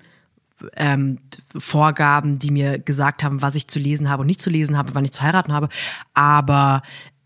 ähm, 0.76 1.20
Vorgaben, 1.58 2.40
die 2.40 2.52
mir 2.52 2.78
gesagt 2.78 3.24
haben, 3.24 3.42
was 3.42 3.56
ich 3.56 3.68
zu 3.68 3.80
lesen 3.80 4.10
habe 4.10 4.22
und 4.22 4.28
nicht 4.28 4.42
zu 4.42 4.50
lesen 4.50 4.78
habe, 4.78 4.94
wann 4.94 5.06
ich 5.06 5.12
zu 5.12 5.22
heiraten 5.22 5.54
habe. 5.54 5.70
Aber 6.14 6.84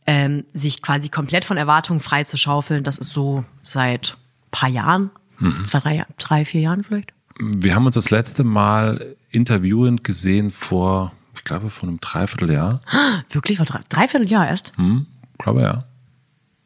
ähm, 0.07 0.45
sich 0.53 0.81
quasi 0.81 1.09
komplett 1.09 1.45
von 1.45 1.57
Erwartungen 1.57 1.99
frei 1.99 2.23
zu 2.23 2.37
schaufeln, 2.37 2.83
das 2.83 2.97
ist 2.97 3.09
so 3.09 3.43
seit 3.63 4.17
paar 4.51 4.69
Jahren, 4.69 5.11
mhm. 5.39 5.65
zwei, 5.65 5.79
drei, 5.79 6.05
drei, 6.17 6.45
vier 6.45 6.61
Jahren 6.61 6.83
vielleicht. 6.83 7.11
Wir 7.39 7.75
haben 7.75 7.85
uns 7.85 7.95
das 7.95 8.11
letzte 8.11 8.43
Mal 8.43 9.15
interviewend 9.29 10.03
gesehen 10.03 10.51
vor, 10.51 11.11
ich 11.35 11.43
glaube, 11.43 11.69
vor 11.69 11.89
einem 11.89 11.99
Dreivierteljahr. 11.99 12.81
Wirklich 13.29 13.57
vor 13.57 13.65
drei, 13.65 13.81
Dreivierteljahr 13.89 14.47
erst? 14.47 14.71
Hm, 14.77 15.07
glaube 15.37 15.61
ja, 15.61 15.85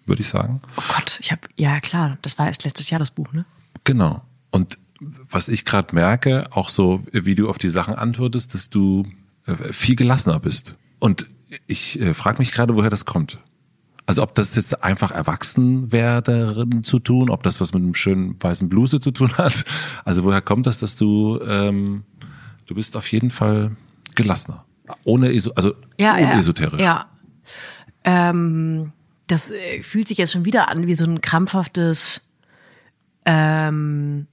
würde 0.06 0.22
ich 0.22 0.28
sagen. 0.28 0.62
Oh 0.78 0.84
Gott, 0.96 1.20
ich 1.22 1.32
habe 1.32 1.42
ja 1.56 1.80
klar, 1.80 2.18
das 2.22 2.38
war 2.38 2.48
erst 2.48 2.66
letztes 2.66 2.90
Jahr 2.90 3.00
das 3.00 3.12
Buch, 3.12 3.32
ne? 3.34 3.46
Genau. 3.84 4.22
Und 4.52 4.78
was 5.00 5.48
ich 5.48 5.66
gerade 5.66 5.96
merke, 5.96 6.48
auch 6.52 6.70
so, 6.70 7.06
wie 7.12 7.36
du 7.36 7.50
auf 7.50 7.58
die 7.58 7.70
Sachen 7.70 7.96
antwortest, 7.96 8.54
dass 8.54 8.70
du 8.70 9.08
äh, 9.46 9.74
viel 9.74 9.96
gelassener 9.96 10.40
bist. 10.40 10.76
Und 11.00 11.26
ich 11.68 12.00
äh, 12.00 12.14
frage 12.14 12.40
mich 12.40 12.52
gerade, 12.52 12.76
woher 12.76 12.90
das 12.90 13.06
kommt. 13.06 13.40
Also 14.06 14.24
ob 14.24 14.34
das 14.34 14.56
jetzt 14.56 14.84
einfach 14.84 15.12
Erwachsenwerden 15.12 16.84
zu 16.84 16.98
tun, 16.98 17.30
ob 17.30 17.44
das 17.44 17.62
was 17.62 17.74
mit 17.74 17.84
einem 17.84 17.94
schönen 17.94 18.42
weißen 18.42 18.68
Bluse 18.68 19.00
zu 19.00 19.12
tun 19.12 19.38
hat. 19.38 19.66
Also 20.04 20.24
woher 20.24 20.42
kommt 20.42 20.66
das, 20.66 20.80
dass 20.80 20.96
du, 20.96 21.40
ähm, 21.46 22.04
du 22.66 22.76
bist 22.76 22.98
auf 22.98 23.12
jeden 23.12 23.30
Fall 23.30 23.76
gelassener. 24.16 24.66
Ohne, 25.04 25.32
Eso 25.32 25.52
also 25.52 25.74
ja. 26.00 26.18
Ja. 26.18 26.36
ja. 26.80 27.06
Ähm, 28.04 28.92
das 29.28 29.52
äh, 29.52 29.84
fühlt 29.84 30.08
sich 30.08 30.18
jetzt 30.18 30.32
schon 30.32 30.46
wieder 30.46 30.70
an 30.70 30.88
wie 30.88 30.96
so 30.96 31.06
ein 31.06 31.22
krampfhaftes 31.22 32.22
ähm, 33.26 34.26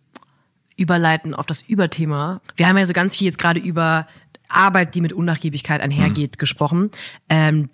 Überleiten 0.77 1.35
auf 1.35 1.47
das 1.47 1.63
Überthema. 1.63 2.41
Wir 2.57 2.69
haben 2.69 2.79
ja 2.79 2.85
so 2.85 2.93
ganz 2.93 3.17
viel 3.17 3.27
jetzt 3.27 3.39
gerade 3.39 3.61
über 3.61 4.07
Arbeit, 4.49 4.95
die 4.95 5.01
mit 5.01 5.13
Unnachgiebigkeit 5.13 5.81
einhergeht, 5.81 6.33
mhm. 6.33 6.39
gesprochen. 6.39 6.91
Ähm, 7.29 7.71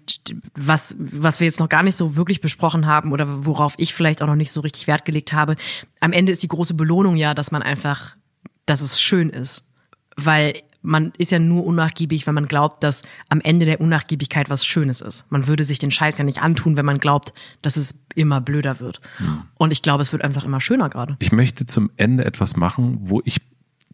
was, 0.54 0.96
was 0.98 1.40
wir 1.40 1.46
jetzt 1.46 1.60
noch 1.60 1.68
gar 1.68 1.82
nicht 1.82 1.96
so 1.96 2.16
wirklich 2.16 2.40
besprochen 2.40 2.86
haben 2.86 3.12
oder 3.12 3.46
worauf 3.46 3.74
ich 3.78 3.94
vielleicht 3.94 4.22
auch 4.22 4.26
noch 4.26 4.36
nicht 4.36 4.52
so 4.52 4.60
richtig 4.60 4.86
Wert 4.86 5.04
gelegt 5.04 5.32
habe. 5.32 5.56
Am 6.00 6.12
Ende 6.12 6.32
ist 6.32 6.42
die 6.42 6.48
große 6.48 6.74
Belohnung 6.74 7.16
ja, 7.16 7.34
dass 7.34 7.50
man 7.50 7.62
einfach, 7.62 8.16
dass 8.66 8.80
es 8.80 9.00
schön 9.00 9.30
ist. 9.30 9.68
Weil 10.16 10.62
man 10.82 11.12
ist 11.16 11.30
ja 11.30 11.38
nur 11.38 11.64
unnachgiebig, 11.64 12.26
wenn 12.26 12.34
man 12.34 12.46
glaubt, 12.46 12.82
dass 12.82 13.02
am 13.28 13.40
Ende 13.40 13.64
der 13.64 13.80
Unnachgiebigkeit 13.80 14.50
was 14.50 14.66
Schönes 14.66 15.00
ist. 15.00 15.30
Man 15.30 15.46
würde 15.46 15.64
sich 15.64 15.78
den 15.78 15.90
Scheiß 15.90 16.18
ja 16.18 16.24
nicht 16.24 16.42
antun, 16.42 16.76
wenn 16.76 16.84
man 16.84 16.98
glaubt, 16.98 17.32
dass 17.62 17.76
es 17.76 17.94
immer 18.14 18.40
blöder 18.40 18.80
wird. 18.80 19.00
Mhm. 19.18 19.42
Und 19.56 19.70
ich 19.70 19.82
glaube, 19.82 20.02
es 20.02 20.12
wird 20.12 20.22
einfach 20.22 20.44
immer 20.44 20.60
schöner 20.60 20.88
gerade. 20.88 21.16
Ich 21.20 21.32
möchte 21.32 21.66
zum 21.66 21.90
Ende 21.96 22.24
etwas 22.24 22.56
machen, 22.56 22.98
wo 23.00 23.22
ich 23.24 23.40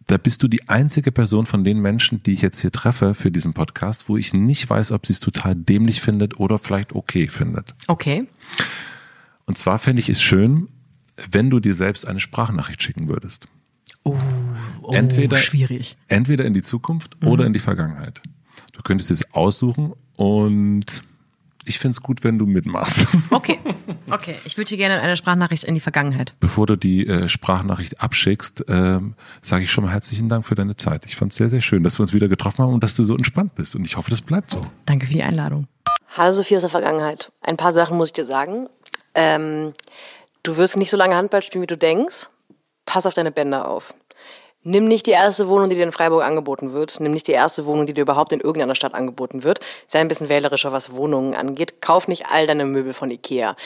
da 0.08 0.16
bist 0.16 0.42
du 0.42 0.48
die 0.48 0.68
einzige 0.68 1.12
Person 1.12 1.44
von 1.44 1.64
den 1.64 1.80
Menschen, 1.80 2.22
die 2.22 2.32
ich 2.32 2.40
jetzt 2.40 2.60
hier 2.60 2.72
treffe 2.72 3.14
für 3.14 3.30
diesen 3.30 3.52
Podcast, 3.52 4.08
wo 4.08 4.16
ich 4.16 4.32
nicht 4.32 4.68
weiß, 4.68 4.92
ob 4.92 5.06
sie 5.06 5.12
es 5.12 5.20
total 5.20 5.54
dämlich 5.54 6.00
findet 6.00 6.40
oder 6.40 6.58
vielleicht 6.58 6.94
okay 6.94 7.28
findet. 7.28 7.74
Okay. 7.86 8.26
Und 9.44 9.58
zwar 9.58 9.78
fände 9.78 10.00
ich 10.00 10.08
es 10.08 10.22
schön, 10.22 10.68
wenn 11.30 11.50
du 11.50 11.60
dir 11.60 11.74
selbst 11.74 12.08
eine 12.08 12.20
Sprachnachricht 12.20 12.82
schicken 12.82 13.08
würdest. 13.08 13.48
Oh, 14.02 14.16
oh 14.80 14.92
entweder, 14.92 15.36
schwierig. 15.36 15.96
Entweder 16.08 16.46
in 16.46 16.54
die 16.54 16.62
Zukunft 16.62 17.22
mhm. 17.22 17.28
oder 17.28 17.44
in 17.44 17.52
die 17.52 17.58
Vergangenheit. 17.58 18.22
Du 18.72 18.80
könntest 18.80 19.10
es 19.10 19.34
aussuchen 19.34 19.92
und 20.16 21.02
ich 21.68 21.78
finde 21.78 21.92
es 21.92 22.02
gut, 22.02 22.24
wenn 22.24 22.38
du 22.38 22.46
mitmachst. 22.46 23.06
Okay, 23.30 23.58
okay. 24.10 24.36
Ich 24.44 24.56
würde 24.56 24.68
dir 24.70 24.78
gerne 24.78 25.00
eine 25.00 25.16
Sprachnachricht 25.16 25.64
in 25.64 25.74
die 25.74 25.80
Vergangenheit. 25.80 26.34
Bevor 26.40 26.66
du 26.66 26.76
die 26.76 27.06
äh, 27.06 27.28
Sprachnachricht 27.28 28.00
abschickst, 28.00 28.64
ähm, 28.68 29.14
sage 29.42 29.64
ich 29.64 29.70
schon 29.70 29.84
mal 29.84 29.92
herzlichen 29.92 30.28
Dank 30.28 30.46
für 30.46 30.54
deine 30.54 30.76
Zeit. 30.76 31.04
Ich 31.04 31.16
fand 31.16 31.32
es 31.32 31.38
sehr, 31.38 31.48
sehr 31.48 31.60
schön, 31.60 31.82
dass 31.82 31.98
wir 31.98 32.02
uns 32.02 32.12
wieder 32.12 32.28
getroffen 32.28 32.64
haben 32.64 32.72
und 32.72 32.82
dass 32.82 32.94
du 32.94 33.04
so 33.04 33.14
entspannt 33.14 33.54
bist. 33.54 33.76
Und 33.76 33.84
ich 33.84 33.96
hoffe, 33.96 34.10
das 34.10 34.22
bleibt 34.22 34.50
so. 34.50 34.66
Danke 34.86 35.06
für 35.06 35.12
die 35.12 35.22
Einladung. 35.22 35.68
Hallo 36.16 36.32
Sophie 36.32 36.56
aus 36.56 36.62
der 36.62 36.70
Vergangenheit. 36.70 37.30
Ein 37.42 37.56
paar 37.56 37.72
Sachen 37.72 37.96
muss 37.96 38.08
ich 38.08 38.14
dir 38.14 38.24
sagen. 38.24 38.68
Ähm, 39.14 39.72
du 40.42 40.56
wirst 40.56 40.76
nicht 40.76 40.90
so 40.90 40.96
lange 40.96 41.16
Handball 41.16 41.42
spielen, 41.42 41.62
wie 41.62 41.66
du 41.66 41.76
denkst. 41.76 42.28
Pass 42.86 43.04
auf 43.06 43.14
deine 43.14 43.30
Bänder 43.30 43.68
auf. 43.68 43.94
Nimm 44.64 44.88
nicht 44.88 45.06
die 45.06 45.12
erste 45.12 45.48
Wohnung, 45.48 45.70
die 45.70 45.76
dir 45.76 45.84
in 45.84 45.92
Freiburg 45.92 46.24
angeboten 46.24 46.72
wird. 46.72 46.98
Nimm 47.00 47.12
nicht 47.12 47.28
die 47.28 47.32
erste 47.32 47.64
Wohnung, 47.64 47.86
die 47.86 47.94
dir 47.94 48.02
überhaupt 48.02 48.32
in 48.32 48.40
irgendeiner 48.40 48.74
Stadt 48.74 48.94
angeboten 48.94 49.44
wird. 49.44 49.60
Sei 49.86 50.00
ein 50.00 50.08
bisschen 50.08 50.28
wählerischer, 50.28 50.72
was 50.72 50.94
Wohnungen 50.96 51.34
angeht. 51.34 51.80
Kauf 51.80 52.08
nicht 52.08 52.26
all 52.26 52.46
deine 52.46 52.64
Möbel 52.64 52.92
von 52.92 53.10
Ikea. 53.10 53.56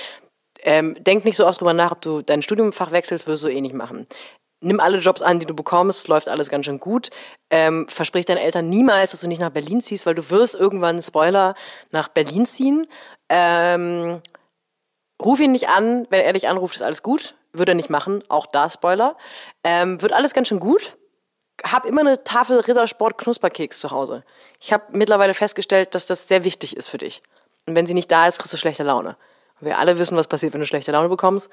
Ähm, 0.62 0.96
denk 1.02 1.24
nicht 1.24 1.36
so 1.36 1.46
oft 1.46 1.60
drüber 1.60 1.72
nach, 1.72 1.92
ob 1.92 2.02
du 2.02 2.22
dein 2.22 2.42
Studiumfach 2.42 2.92
wechselst, 2.92 3.26
wirst 3.26 3.42
du 3.42 3.48
eh 3.48 3.60
nicht 3.60 3.74
machen. 3.74 4.06
Nimm 4.62 4.78
alle 4.78 4.98
Jobs 4.98 5.22
an, 5.22 5.40
die 5.40 5.46
du 5.46 5.54
bekommst, 5.54 6.06
läuft 6.06 6.28
alles 6.28 6.48
ganz 6.48 6.66
schön 6.66 6.78
gut. 6.78 7.10
Ähm, 7.50 7.86
versprich 7.88 8.26
deinen 8.26 8.36
Eltern 8.36 8.68
niemals, 8.68 9.10
dass 9.10 9.22
du 9.22 9.28
nicht 9.28 9.40
nach 9.40 9.50
Berlin 9.50 9.80
ziehst, 9.80 10.06
weil 10.06 10.14
du 10.14 10.30
wirst 10.30 10.54
irgendwann, 10.54 11.02
Spoiler, 11.02 11.56
nach 11.90 12.08
Berlin 12.08 12.46
ziehen. 12.46 12.86
Ähm, 13.28 14.20
ruf 15.20 15.40
ihn 15.40 15.52
nicht 15.52 15.68
an, 15.68 16.06
wenn 16.10 16.20
er 16.20 16.32
dich 16.32 16.46
anruft, 16.48 16.76
ist 16.76 16.82
alles 16.82 17.02
gut 17.02 17.34
würde 17.52 17.72
er 17.72 17.76
nicht 17.76 17.90
machen, 17.90 18.24
auch 18.28 18.46
da 18.46 18.70
Spoiler. 18.70 19.16
Ähm, 19.64 20.00
wird 20.00 20.12
alles 20.12 20.34
ganz 20.34 20.48
schön 20.48 20.60
gut. 20.60 20.96
Hab 21.64 21.84
immer 21.84 22.00
eine 22.00 22.24
Tafel 22.24 22.60
Rittersport 22.60 23.18
Knusperkeks 23.18 23.78
zu 23.78 23.90
Hause. 23.90 24.24
Ich 24.60 24.72
habe 24.72 24.84
mittlerweile 24.92 25.34
festgestellt, 25.34 25.94
dass 25.94 26.06
das 26.06 26.28
sehr 26.28 26.44
wichtig 26.44 26.76
ist 26.76 26.88
für 26.88 26.98
dich. 26.98 27.22
Und 27.66 27.76
wenn 27.76 27.86
sie 27.86 27.94
nicht 27.94 28.10
da 28.10 28.26
ist, 28.26 28.38
kriegst 28.38 28.52
du 28.52 28.56
schlechte 28.56 28.82
Laune. 28.82 29.16
Und 29.60 29.66
wir 29.66 29.78
alle 29.78 29.98
wissen, 29.98 30.16
was 30.16 30.28
passiert, 30.28 30.54
wenn 30.54 30.60
du 30.60 30.66
schlechte 30.66 30.92
Laune 30.92 31.08
bekommst. 31.08 31.48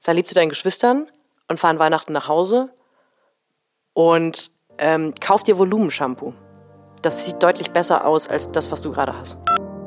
Sei 0.00 0.12
lieb 0.12 0.26
zu 0.26 0.34
deinen 0.34 0.48
Geschwistern 0.48 1.10
und 1.48 1.60
fahr 1.60 1.70
an 1.70 1.78
Weihnachten 1.78 2.12
nach 2.12 2.28
Hause 2.28 2.70
und 3.92 4.50
ähm, 4.78 5.14
kauf 5.20 5.42
dir 5.42 5.58
Volumenshampoo. 5.58 6.34
Das 7.02 7.26
sieht 7.26 7.42
deutlich 7.42 7.70
besser 7.70 8.06
aus 8.06 8.28
als 8.28 8.50
das, 8.50 8.72
was 8.72 8.82
du 8.82 8.90
gerade 8.90 9.16
hast. 9.16 9.38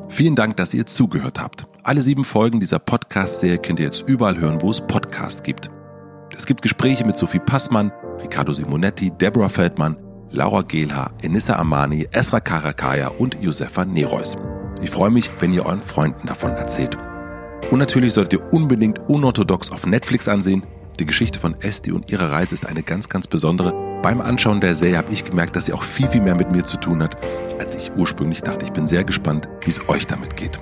Vielen 0.09 0.35
Dank, 0.35 0.55
dass 0.57 0.73
ihr 0.73 0.85
zugehört 0.85 1.39
habt. 1.39 1.65
Alle 1.87 2.01
sieben 2.01 2.25
Folgen 2.25 2.59
dieser 2.59 2.79
Podcast-Serie 2.79 3.59
könnt 3.59 3.79
ihr 3.79 3.85
jetzt 3.85 4.03
überall 4.09 4.37
hören, 4.37 4.61
wo 4.61 4.71
es 4.71 4.81
Podcasts 4.81 5.41
gibt. 5.41 5.71
Es 6.35 6.45
gibt 6.45 6.61
Gespräche 6.61 7.05
mit 7.05 7.15
Sophie 7.15 7.39
Passmann, 7.39 7.93
Riccardo 8.21 8.51
Simonetti, 8.51 9.09
Deborah 9.09 9.47
Feldmann, 9.47 9.95
Laura 10.29 10.63
Gehlhaar, 10.63 11.13
Enissa 11.21 11.55
Amani, 11.55 12.05
Esra 12.11 12.41
Karakaya 12.41 13.07
und 13.07 13.41
Josefa 13.41 13.85
Nereus. 13.85 14.35
Ich 14.81 14.89
freue 14.89 15.11
mich, 15.11 15.31
wenn 15.39 15.53
ihr 15.53 15.65
euren 15.65 15.79
Freunden 15.79 16.27
davon 16.27 16.51
erzählt. 16.51 16.97
Und 17.71 17.79
natürlich 17.79 18.11
solltet 18.11 18.41
ihr 18.41 18.53
unbedingt 18.53 18.99
Unorthodox 19.07 19.71
auf 19.71 19.85
Netflix 19.85 20.27
ansehen. 20.27 20.65
Die 20.99 21.05
Geschichte 21.05 21.39
von 21.39 21.55
Esti 21.61 21.93
und 21.93 22.11
ihrer 22.11 22.33
Reise 22.33 22.53
ist 22.53 22.65
eine 22.65 22.83
ganz, 22.83 23.07
ganz 23.07 23.27
besondere. 23.27 23.71
Beim 24.01 24.19
Anschauen 24.19 24.59
der 24.59 24.75
Serie 24.75 24.97
habe 24.97 25.13
ich 25.13 25.23
gemerkt, 25.23 25.55
dass 25.55 25.67
sie 25.67 25.73
auch 25.73 25.83
viel, 25.83 26.09
viel 26.09 26.21
mehr 26.21 26.35
mit 26.35 26.51
mir 26.51 26.65
zu 26.65 26.75
tun 26.75 27.01
hat, 27.01 27.15
als 27.61 27.75
ich 27.75 27.93
ursprünglich 27.95 28.41
dachte. 28.41 28.65
Ich 28.65 28.73
bin 28.73 28.87
sehr 28.87 29.05
gespannt, 29.05 29.47
wie 29.61 29.69
es 29.69 29.87
euch 29.87 30.05
damit 30.05 30.35
geht. 30.35 30.59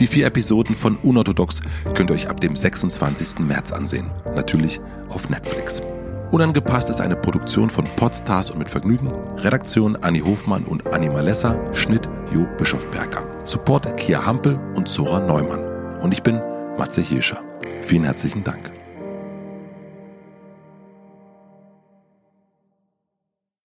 Die 0.00 0.06
vier 0.06 0.26
Episoden 0.26 0.74
von 0.74 0.96
Unorthodox 0.96 1.60
könnt 1.94 2.08
ihr 2.08 2.14
euch 2.14 2.28
ab 2.28 2.40
dem 2.40 2.56
26. 2.56 3.40
März 3.40 3.70
ansehen. 3.70 4.10
Natürlich 4.34 4.80
auf 5.10 5.28
Netflix. 5.28 5.82
Unangepasst 6.32 6.88
ist 6.88 7.02
eine 7.02 7.16
Produktion 7.16 7.68
von 7.68 7.84
Podstars 7.96 8.50
und 8.50 8.58
mit 8.58 8.70
Vergnügen. 8.70 9.12
Redaktion 9.36 9.96
Anni 9.96 10.20
Hofmann 10.20 10.64
und 10.64 10.86
Anni 10.86 11.10
Malessa. 11.10 11.58
Schnitt 11.74 12.08
Jo 12.32 12.46
Bischofberger. 12.56 13.22
Support 13.44 13.94
Kia 13.98 14.24
Hampel 14.24 14.58
und 14.74 14.88
Zora 14.88 15.20
Neumann. 15.20 16.00
Und 16.00 16.12
ich 16.12 16.22
bin 16.22 16.40
Matze 16.78 17.02
Hirscher. 17.02 17.42
Vielen 17.82 18.04
herzlichen 18.04 18.42
Dank. 18.42 18.79